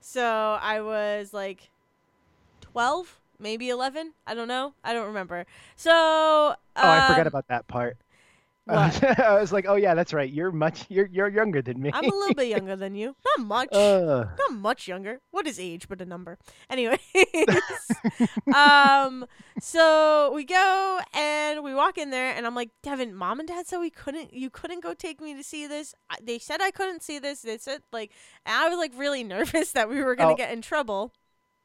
[0.00, 1.70] so I was like
[2.60, 4.12] twelve, maybe eleven.
[4.26, 4.74] I don't know.
[4.84, 5.46] I don't remember.
[5.76, 7.96] So Oh, I forgot um, about that part.
[8.76, 10.30] I was, I was like, oh yeah, that's right.
[10.30, 10.84] You're much.
[10.88, 11.90] You're you're younger than me.
[11.94, 13.16] I'm a little bit younger than you.
[13.38, 13.68] Not much.
[13.72, 15.20] Uh, Not much younger.
[15.30, 16.38] What is age but a number?
[16.70, 16.98] Anyways,
[18.54, 19.26] um,
[19.60, 23.66] so we go and we walk in there, and I'm like, Devin, mom and dad
[23.66, 24.32] said we couldn't.
[24.32, 25.94] You couldn't go take me to see this.
[26.22, 27.42] They said I couldn't see this.
[27.42, 28.12] They said like,
[28.46, 30.36] and I was like really nervous that we were gonna Oh.
[30.36, 31.12] get in trouble.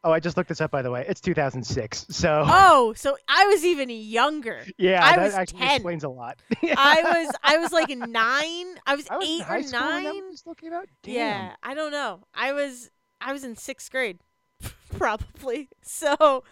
[0.04, 1.06] Oh, I just looked this up by the way.
[1.08, 2.06] It's 2006.
[2.10, 4.64] So Oh, so I was even younger.
[4.78, 5.76] yeah, I that was actually 10.
[5.76, 6.38] explains a lot.
[6.64, 8.78] I was I was like nine.
[8.86, 10.30] I was, I was in eight high or school when that nine.
[10.30, 10.88] was looking out.
[11.04, 11.14] Damn.
[11.16, 12.22] Yeah, I don't know.
[12.34, 12.90] I was
[13.22, 14.20] I was in sixth grade,
[14.98, 15.70] probably.
[15.82, 16.44] So,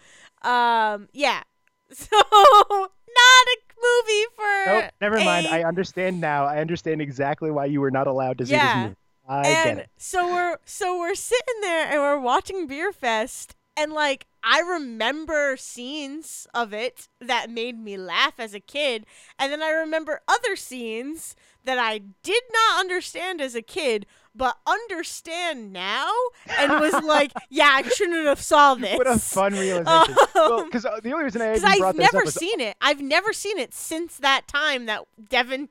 [0.42, 1.42] um, yeah.
[1.94, 4.66] So not a movie for.
[4.66, 5.46] Nope, never mind.
[5.46, 6.46] I understand now.
[6.46, 8.74] I understand exactly why you were not allowed to see Yeah.
[8.74, 8.96] this movie.
[9.28, 9.90] I and get it.
[9.96, 15.56] so we're so we're sitting there and we're watching Beer Fest, and like I remember
[15.56, 19.06] scenes of it that made me laugh as a kid,
[19.38, 24.04] and then I remember other scenes that I did not understand as a kid,
[24.34, 26.10] but understand now,
[26.58, 28.98] and was like, yeah, I shouldn't have saw this.
[28.98, 30.16] What a fun realization.
[30.34, 32.76] well, Um, because the only reason I Because even I've never up was seen it.
[32.80, 35.68] I've never seen it since that time that Devin.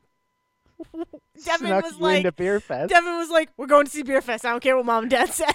[1.46, 2.90] Devin was you into like, Beer Fest.
[2.90, 4.46] Devin was like, "We're going to see Beer Fest.
[4.46, 5.52] I don't care what mom and dad said."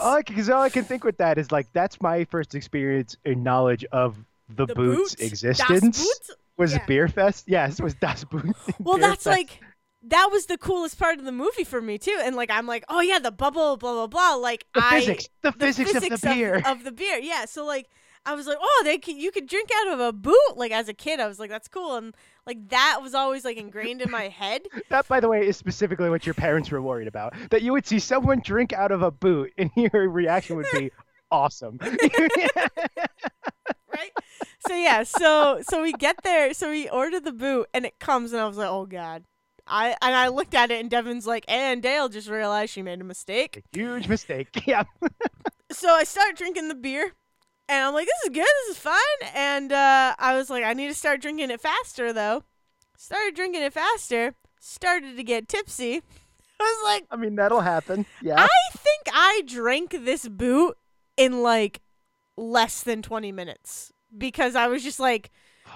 [0.00, 3.42] all because all I can think with that is like that's my first experience in
[3.42, 4.16] knowledge of
[4.48, 6.36] the, The Boots, existence Boot?
[6.56, 6.84] was Yeah.
[6.86, 7.44] Beer Fest.
[7.46, 8.54] Yes, was Das Boot.
[8.78, 9.26] Well, that's Fest.
[9.26, 9.60] like
[10.08, 12.18] that was the coolest part of the movie for me too.
[12.22, 14.34] And like I'm like, oh yeah, the bubble, blah blah blah.
[14.34, 16.62] Like the I physics, the, the physics, of the beer.
[16.64, 17.18] of, the beer.
[17.18, 17.44] Yeah.
[17.46, 17.88] So like
[18.24, 20.56] I was like, oh, they could, you could drink out of a boot.
[20.56, 21.96] Like as a kid, I was like, that's cool.
[21.96, 22.14] And
[22.46, 24.62] like that was always like ingrained in my head.
[24.88, 27.34] that, by the way, is specifically what your parents were worried about.
[27.50, 30.90] That you would see someone drink out of a boot, and your reaction would be
[31.30, 31.78] awesome.
[31.82, 32.00] right?
[34.66, 38.32] So yeah, so so we get there, so we order the boot, and it comes,
[38.32, 39.24] and I was like, oh god.
[39.68, 43.00] I and I looked at it, and Devin's like, and Dale just realized she made
[43.00, 43.56] a mistake.
[43.56, 44.62] A huge mistake.
[44.64, 44.84] Yeah.
[45.72, 47.12] So I start drinking the beer,
[47.68, 49.30] and I'm like, this is good, this is fun.
[49.34, 52.44] And uh, I was like, I need to start drinking it faster, though.
[52.96, 55.96] Started drinking it faster, started to get tipsy.
[56.60, 58.06] I was like, I mean, that'll happen.
[58.22, 58.36] Yeah.
[58.38, 60.76] I think I drank this boot
[61.18, 61.82] in like
[62.38, 65.30] less than 20 minutes because I was just like,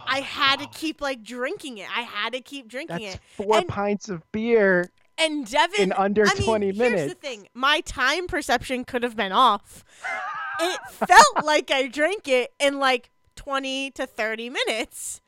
[0.06, 1.86] I had to keep like drinking it.
[1.94, 3.20] I had to keep drinking That's it.
[3.36, 7.12] four And- pints of beer And Devin, in under I mean, 20 Here's minutes.
[7.12, 9.84] the thing: my time perception could have been off.
[10.60, 15.20] It felt like I drank it in like 20 to 30 minutes,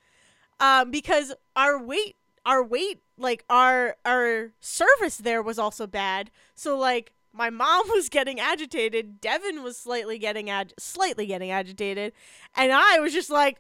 [0.60, 6.30] um, because our wait, our wait, like our our service there was also bad.
[6.54, 12.12] So like my mom was getting agitated, Devin was slightly getting ag- slightly getting agitated,
[12.56, 13.58] and I was just like.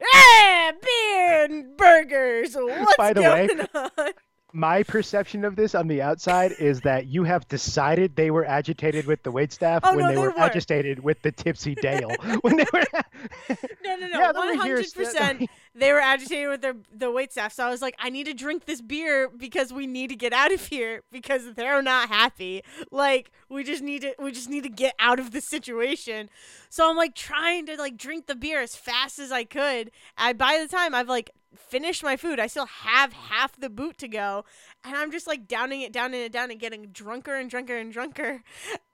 [0.00, 2.54] Yeah, beer and burgers.
[2.58, 4.10] What's By the way, going on?
[4.56, 9.04] My perception of this on the outside is that you have decided they were agitated
[9.04, 10.38] with the waitstaff Oh, when no, they they were were.
[10.38, 12.08] agitated with the tipsy Dale.
[12.42, 12.84] when they were
[13.84, 14.32] No, no, no.
[14.32, 15.50] One hundred percent.
[15.76, 18.34] They were agitated with their the wait staff, so I was like, I need to
[18.34, 22.62] drink this beer because we need to get out of here because they're not happy.
[22.92, 26.30] Like we just need to we just need to get out of this situation.
[26.70, 29.90] So I'm like trying to like drink the beer as fast as I could.
[30.16, 33.98] And by the time I've like finished my food, I still have half the boot
[33.98, 34.44] to go,
[34.84, 37.92] and I'm just like downing it, downing it down, and getting drunker and drunker and
[37.92, 38.42] drunker.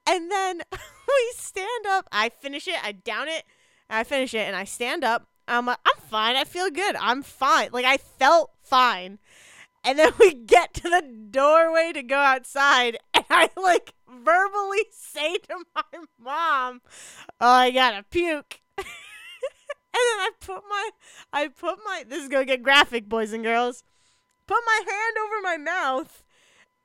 [0.07, 2.09] And then we stand up.
[2.11, 2.77] I finish it.
[2.83, 3.45] I down it.
[3.91, 5.27] I finish it and I stand up.
[5.51, 6.37] I'm like, I'm fine.
[6.37, 6.97] I feel good.
[6.97, 7.71] I'm fine.
[7.73, 9.19] Like I felt fine.
[9.85, 15.37] And then we get to the doorway to go outside, and I like verbally say
[15.39, 15.83] to my
[16.19, 16.83] mom,
[17.41, 18.87] "Oh, I gotta puke." and
[19.93, 20.91] then I put my,
[21.33, 22.05] I put my.
[22.07, 23.83] This is gonna get graphic, boys and girls.
[24.47, 26.25] Put my hand over my mouth,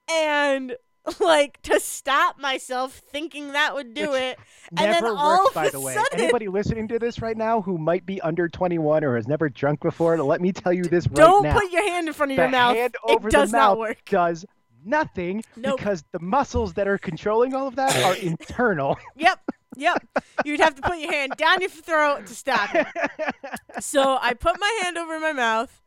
[0.09, 0.75] and
[1.19, 4.39] like to stop myself thinking that would do Which it.
[4.77, 5.93] And then all works, of by the way.
[5.93, 9.49] sudden- Anybody listening to this right now who might be under 21 or has never
[9.49, 11.59] drunk before, let me tell you this right Don't now.
[11.59, 12.75] put your hand in front of the your mouth.
[12.75, 13.97] hand It over does the not mouth work.
[14.05, 14.45] does
[14.83, 15.77] nothing Nope.
[15.77, 18.97] because the muscles that are controlling all of that are internal.
[19.15, 19.39] Yep.
[19.77, 20.03] Yep.
[20.45, 22.87] You'd have to put your hand down your throat to stop it.
[23.81, 25.81] So I put my hand over my mouth,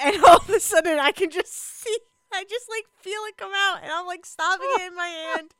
[0.00, 1.96] and all of a sudden I can just see,
[2.34, 5.54] I just like feel it come out, and I'm like stopping it in my hand.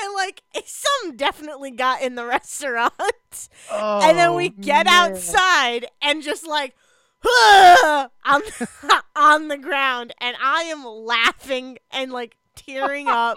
[0.00, 3.48] And like some definitely got in the restaurant.
[3.72, 5.12] and then we Oh, get man.
[5.12, 6.74] outside and just like
[8.24, 8.40] on
[9.16, 13.36] on the ground and I am laughing and like tearing up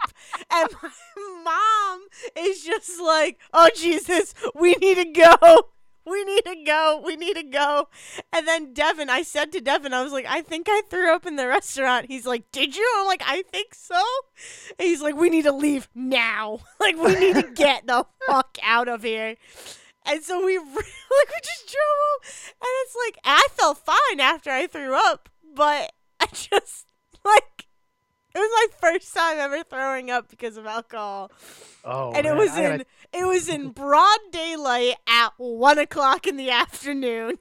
[0.52, 0.90] and my
[1.44, 2.02] mom
[2.38, 5.70] is just like oh Jesus we need to go
[6.06, 7.02] we need to go.
[7.04, 7.88] We need to go.
[8.32, 11.26] And then Devin, I said to Devin, I was like, I think I threw up
[11.26, 12.08] in the restaurant.
[12.08, 12.96] He's like, Did you?
[13.00, 14.02] I'm like, I think so.
[14.80, 16.60] And he's like, We need to leave now.
[16.80, 19.38] Like, we need to get the fuck out of here.
[20.06, 24.68] And so we like we just drove, and it's like I felt fine after I
[24.68, 26.88] threw up, but I just
[27.24, 27.63] like
[28.36, 28.50] it was
[28.82, 31.32] my first time ever throwing up because of alcohol.
[31.86, 35.78] Oh, and it man, was I gotta- in it was in broad daylight at one
[35.78, 37.38] o'clock in the afternoon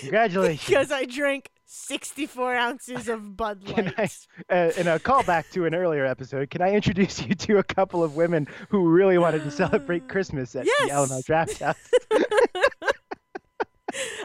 [0.00, 0.66] congratulations.
[0.66, 4.26] because I drank sixty four ounces of Bud Can I- Light.
[4.50, 8.02] uh, in a callback to an earlier episode, can I introduce you to a couple
[8.02, 10.88] of women who really wanted to celebrate Christmas at Yes.
[10.88, 11.76] the Alamo Draft House?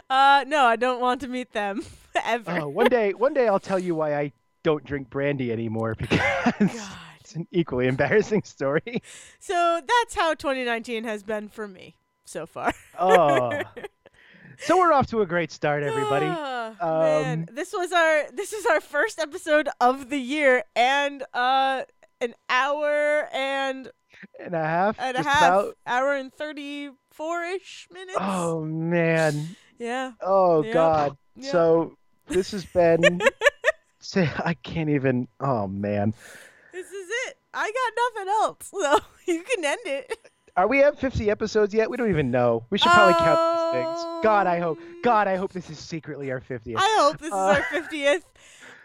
[0.10, 1.84] Uh, no, I don't want to meet them
[2.26, 2.61] ever.
[2.61, 4.32] Oh, one day, one day I'll tell you why I
[4.64, 6.19] don't drink brandy anymore because
[6.57, 6.73] God.
[7.19, 9.02] it's an equally embarrassing story.
[9.40, 11.95] So that's how 2019 has been for me
[12.26, 12.73] so far.
[12.99, 13.61] Oh,
[14.60, 16.26] so we're off to a great start, everybody.
[16.27, 21.84] Man, Um, this was our this is our first episode of the year, and uh,
[22.22, 23.90] an hour and
[24.40, 25.77] And a half, and a about.
[25.88, 28.18] hour and thirty four ish minutes.
[28.19, 29.56] Oh man.
[29.77, 30.11] yeah.
[30.22, 30.73] Oh Yep.
[30.73, 31.18] God.
[31.36, 31.52] Yep.
[31.52, 31.95] So
[32.27, 33.22] this has been.
[34.00, 35.28] say I can't even.
[35.40, 36.14] Oh man.
[36.72, 37.38] This is it.
[37.54, 39.00] I got nothing else, so
[39.32, 40.18] you can end it.
[40.56, 41.90] Are we at 50 episodes yet?
[41.90, 42.66] We don't even know.
[42.70, 43.40] We should probably count
[43.74, 44.24] these things.
[44.24, 44.78] God, I hope.
[44.80, 46.76] Um, God, I hope this is secretly our 50th.
[46.78, 48.26] I hope this Uh, is our fiftieth.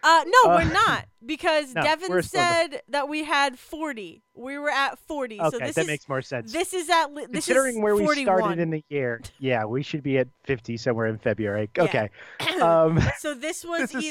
[0.06, 4.22] Uh, no, uh, we're not because no, Devin we're the- said that we had forty.
[4.34, 6.52] We were at forty, so okay, this that is makes more sense.
[6.52, 8.38] this is at li- this Considering is where we 41.
[8.38, 11.70] started in the year, yeah, we should be at 50 somewhere in February.
[11.76, 11.82] Yeah.
[11.84, 12.10] Okay.
[12.60, 14.04] Um, so this was This is-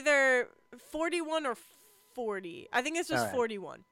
[0.73, 1.55] either forty-one or
[2.13, 2.67] forty.
[2.71, 3.33] I think it's just right.
[3.35, 3.83] forty-one.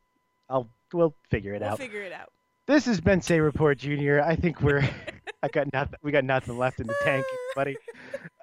[0.50, 1.62] I'll we'll figure it out.
[1.62, 1.80] We'll out.
[1.80, 2.32] figure it out.
[2.68, 4.22] This has been Say Report Junior.
[4.22, 4.88] I think we're
[5.44, 6.00] I got nothing.
[6.02, 7.26] We got nothing left in the tank,
[7.56, 7.78] buddy.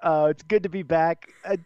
[0.01, 1.31] Uh, it's good to be back.
[1.45, 1.57] Uh,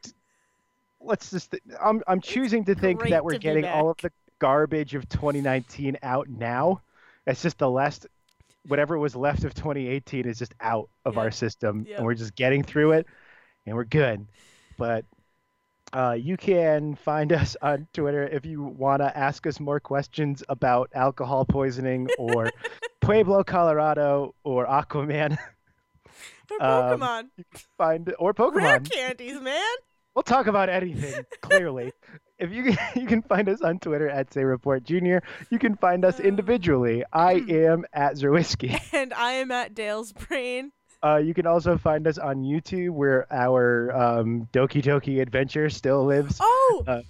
[1.00, 1.56] let's just.
[1.82, 5.98] I'm I'm choosing to think great that we're getting all of the garbage of 2019
[6.04, 6.82] out now.
[7.26, 8.08] It's just the last.
[8.68, 11.98] Whatever was left of 2018 is just out of our system, Yep.
[11.98, 13.08] and we're just getting through it,
[13.66, 14.26] and we're good.
[14.78, 15.04] But
[15.94, 20.44] uh, you can find us on Twitter if you want to ask us more questions
[20.49, 22.49] about alcohol poisoning or
[23.02, 25.38] Pueblo, Colorado, or Aquaman.
[26.52, 27.24] Or Um, Pokemon,
[27.78, 28.56] Find or Pokemon.
[28.61, 29.76] rare candies, man.
[30.14, 31.26] We'll talk about anything.
[31.41, 31.91] Clearly,
[32.38, 35.24] if you can, you can find us on Twitter at Say Report Junior.
[35.49, 37.03] You can find us Uh, individually.
[37.14, 38.78] I am at Zerwisky.
[38.94, 40.72] And I am at Dale's brain.
[41.04, 46.06] Uh, you can also find us on YouTube, where our um, Doki Doki adventure still
[46.06, 46.38] lives.
[46.42, 47.02] Oh, Uh,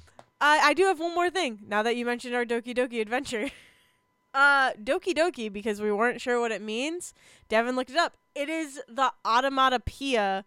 [0.41, 1.59] I, I do have one more thing.
[1.67, 3.49] Now that you mentioned our Doki Doki adventure,
[4.33, 7.13] uh, Doki Doki because we weren't sure what it means.
[7.49, 8.17] Devin looked it up.
[8.35, 10.43] It is the automatopoeia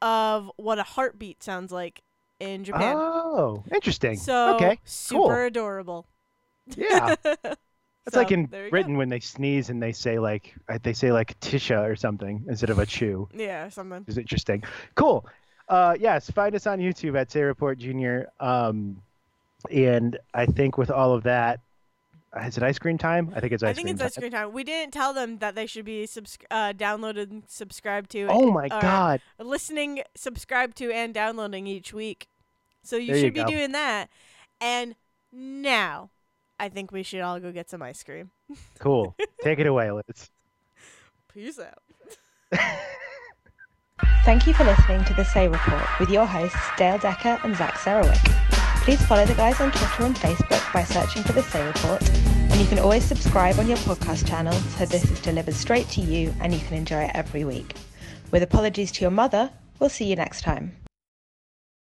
[0.00, 2.02] of what a heartbeat sounds like
[2.38, 2.94] in Japan.
[2.96, 4.16] Oh, interesting.
[4.16, 5.30] so okay, super cool.
[5.46, 6.06] adorable.
[6.76, 7.16] yeah.
[8.06, 8.70] It's like in you go.
[8.70, 12.44] Britain when they sneeze and they say like uh, they say like Tisha or something
[12.48, 13.28] instead of a chew.
[13.34, 14.04] Yeah, something.
[14.08, 14.62] is interesting.
[14.94, 15.26] Cool.
[15.68, 18.30] Uh, yes, find us on YouTube at Say Report Junior.
[18.40, 19.02] Um,
[19.70, 21.60] and I think with all of that,
[22.36, 23.32] uh, is it ice cream time?
[23.36, 23.70] I think it's ice cream.
[23.70, 24.06] I think cream it's time.
[24.06, 24.52] ice cream time.
[24.52, 28.26] We didn't tell them that they should be subs- uh, downloaded and subscribed to.
[28.28, 29.20] Oh my God!
[29.38, 32.28] Listening, subscribed to, and downloading each week.
[32.82, 33.48] So you There you should be go.
[33.48, 34.08] doing that.
[34.60, 34.94] And
[35.32, 36.10] now,
[36.60, 38.30] I think we should all go get some ice cream.
[38.78, 39.16] Cool.
[39.42, 40.30] Take it away, Liz.
[41.32, 41.82] Peace out.
[44.26, 47.74] Thank you for listening to the Say Report with your hosts Dale Decker and Zach
[47.74, 48.22] Sarowik.
[48.84, 52.06] Please follow the guys on Twitter and Facebook by searching for the Say Report,
[52.50, 56.02] and you can always subscribe on your podcast channel so this is delivered straight to
[56.02, 57.74] you and you can enjoy it every week.
[58.32, 60.76] With apologies to your mother, we'll see you next time.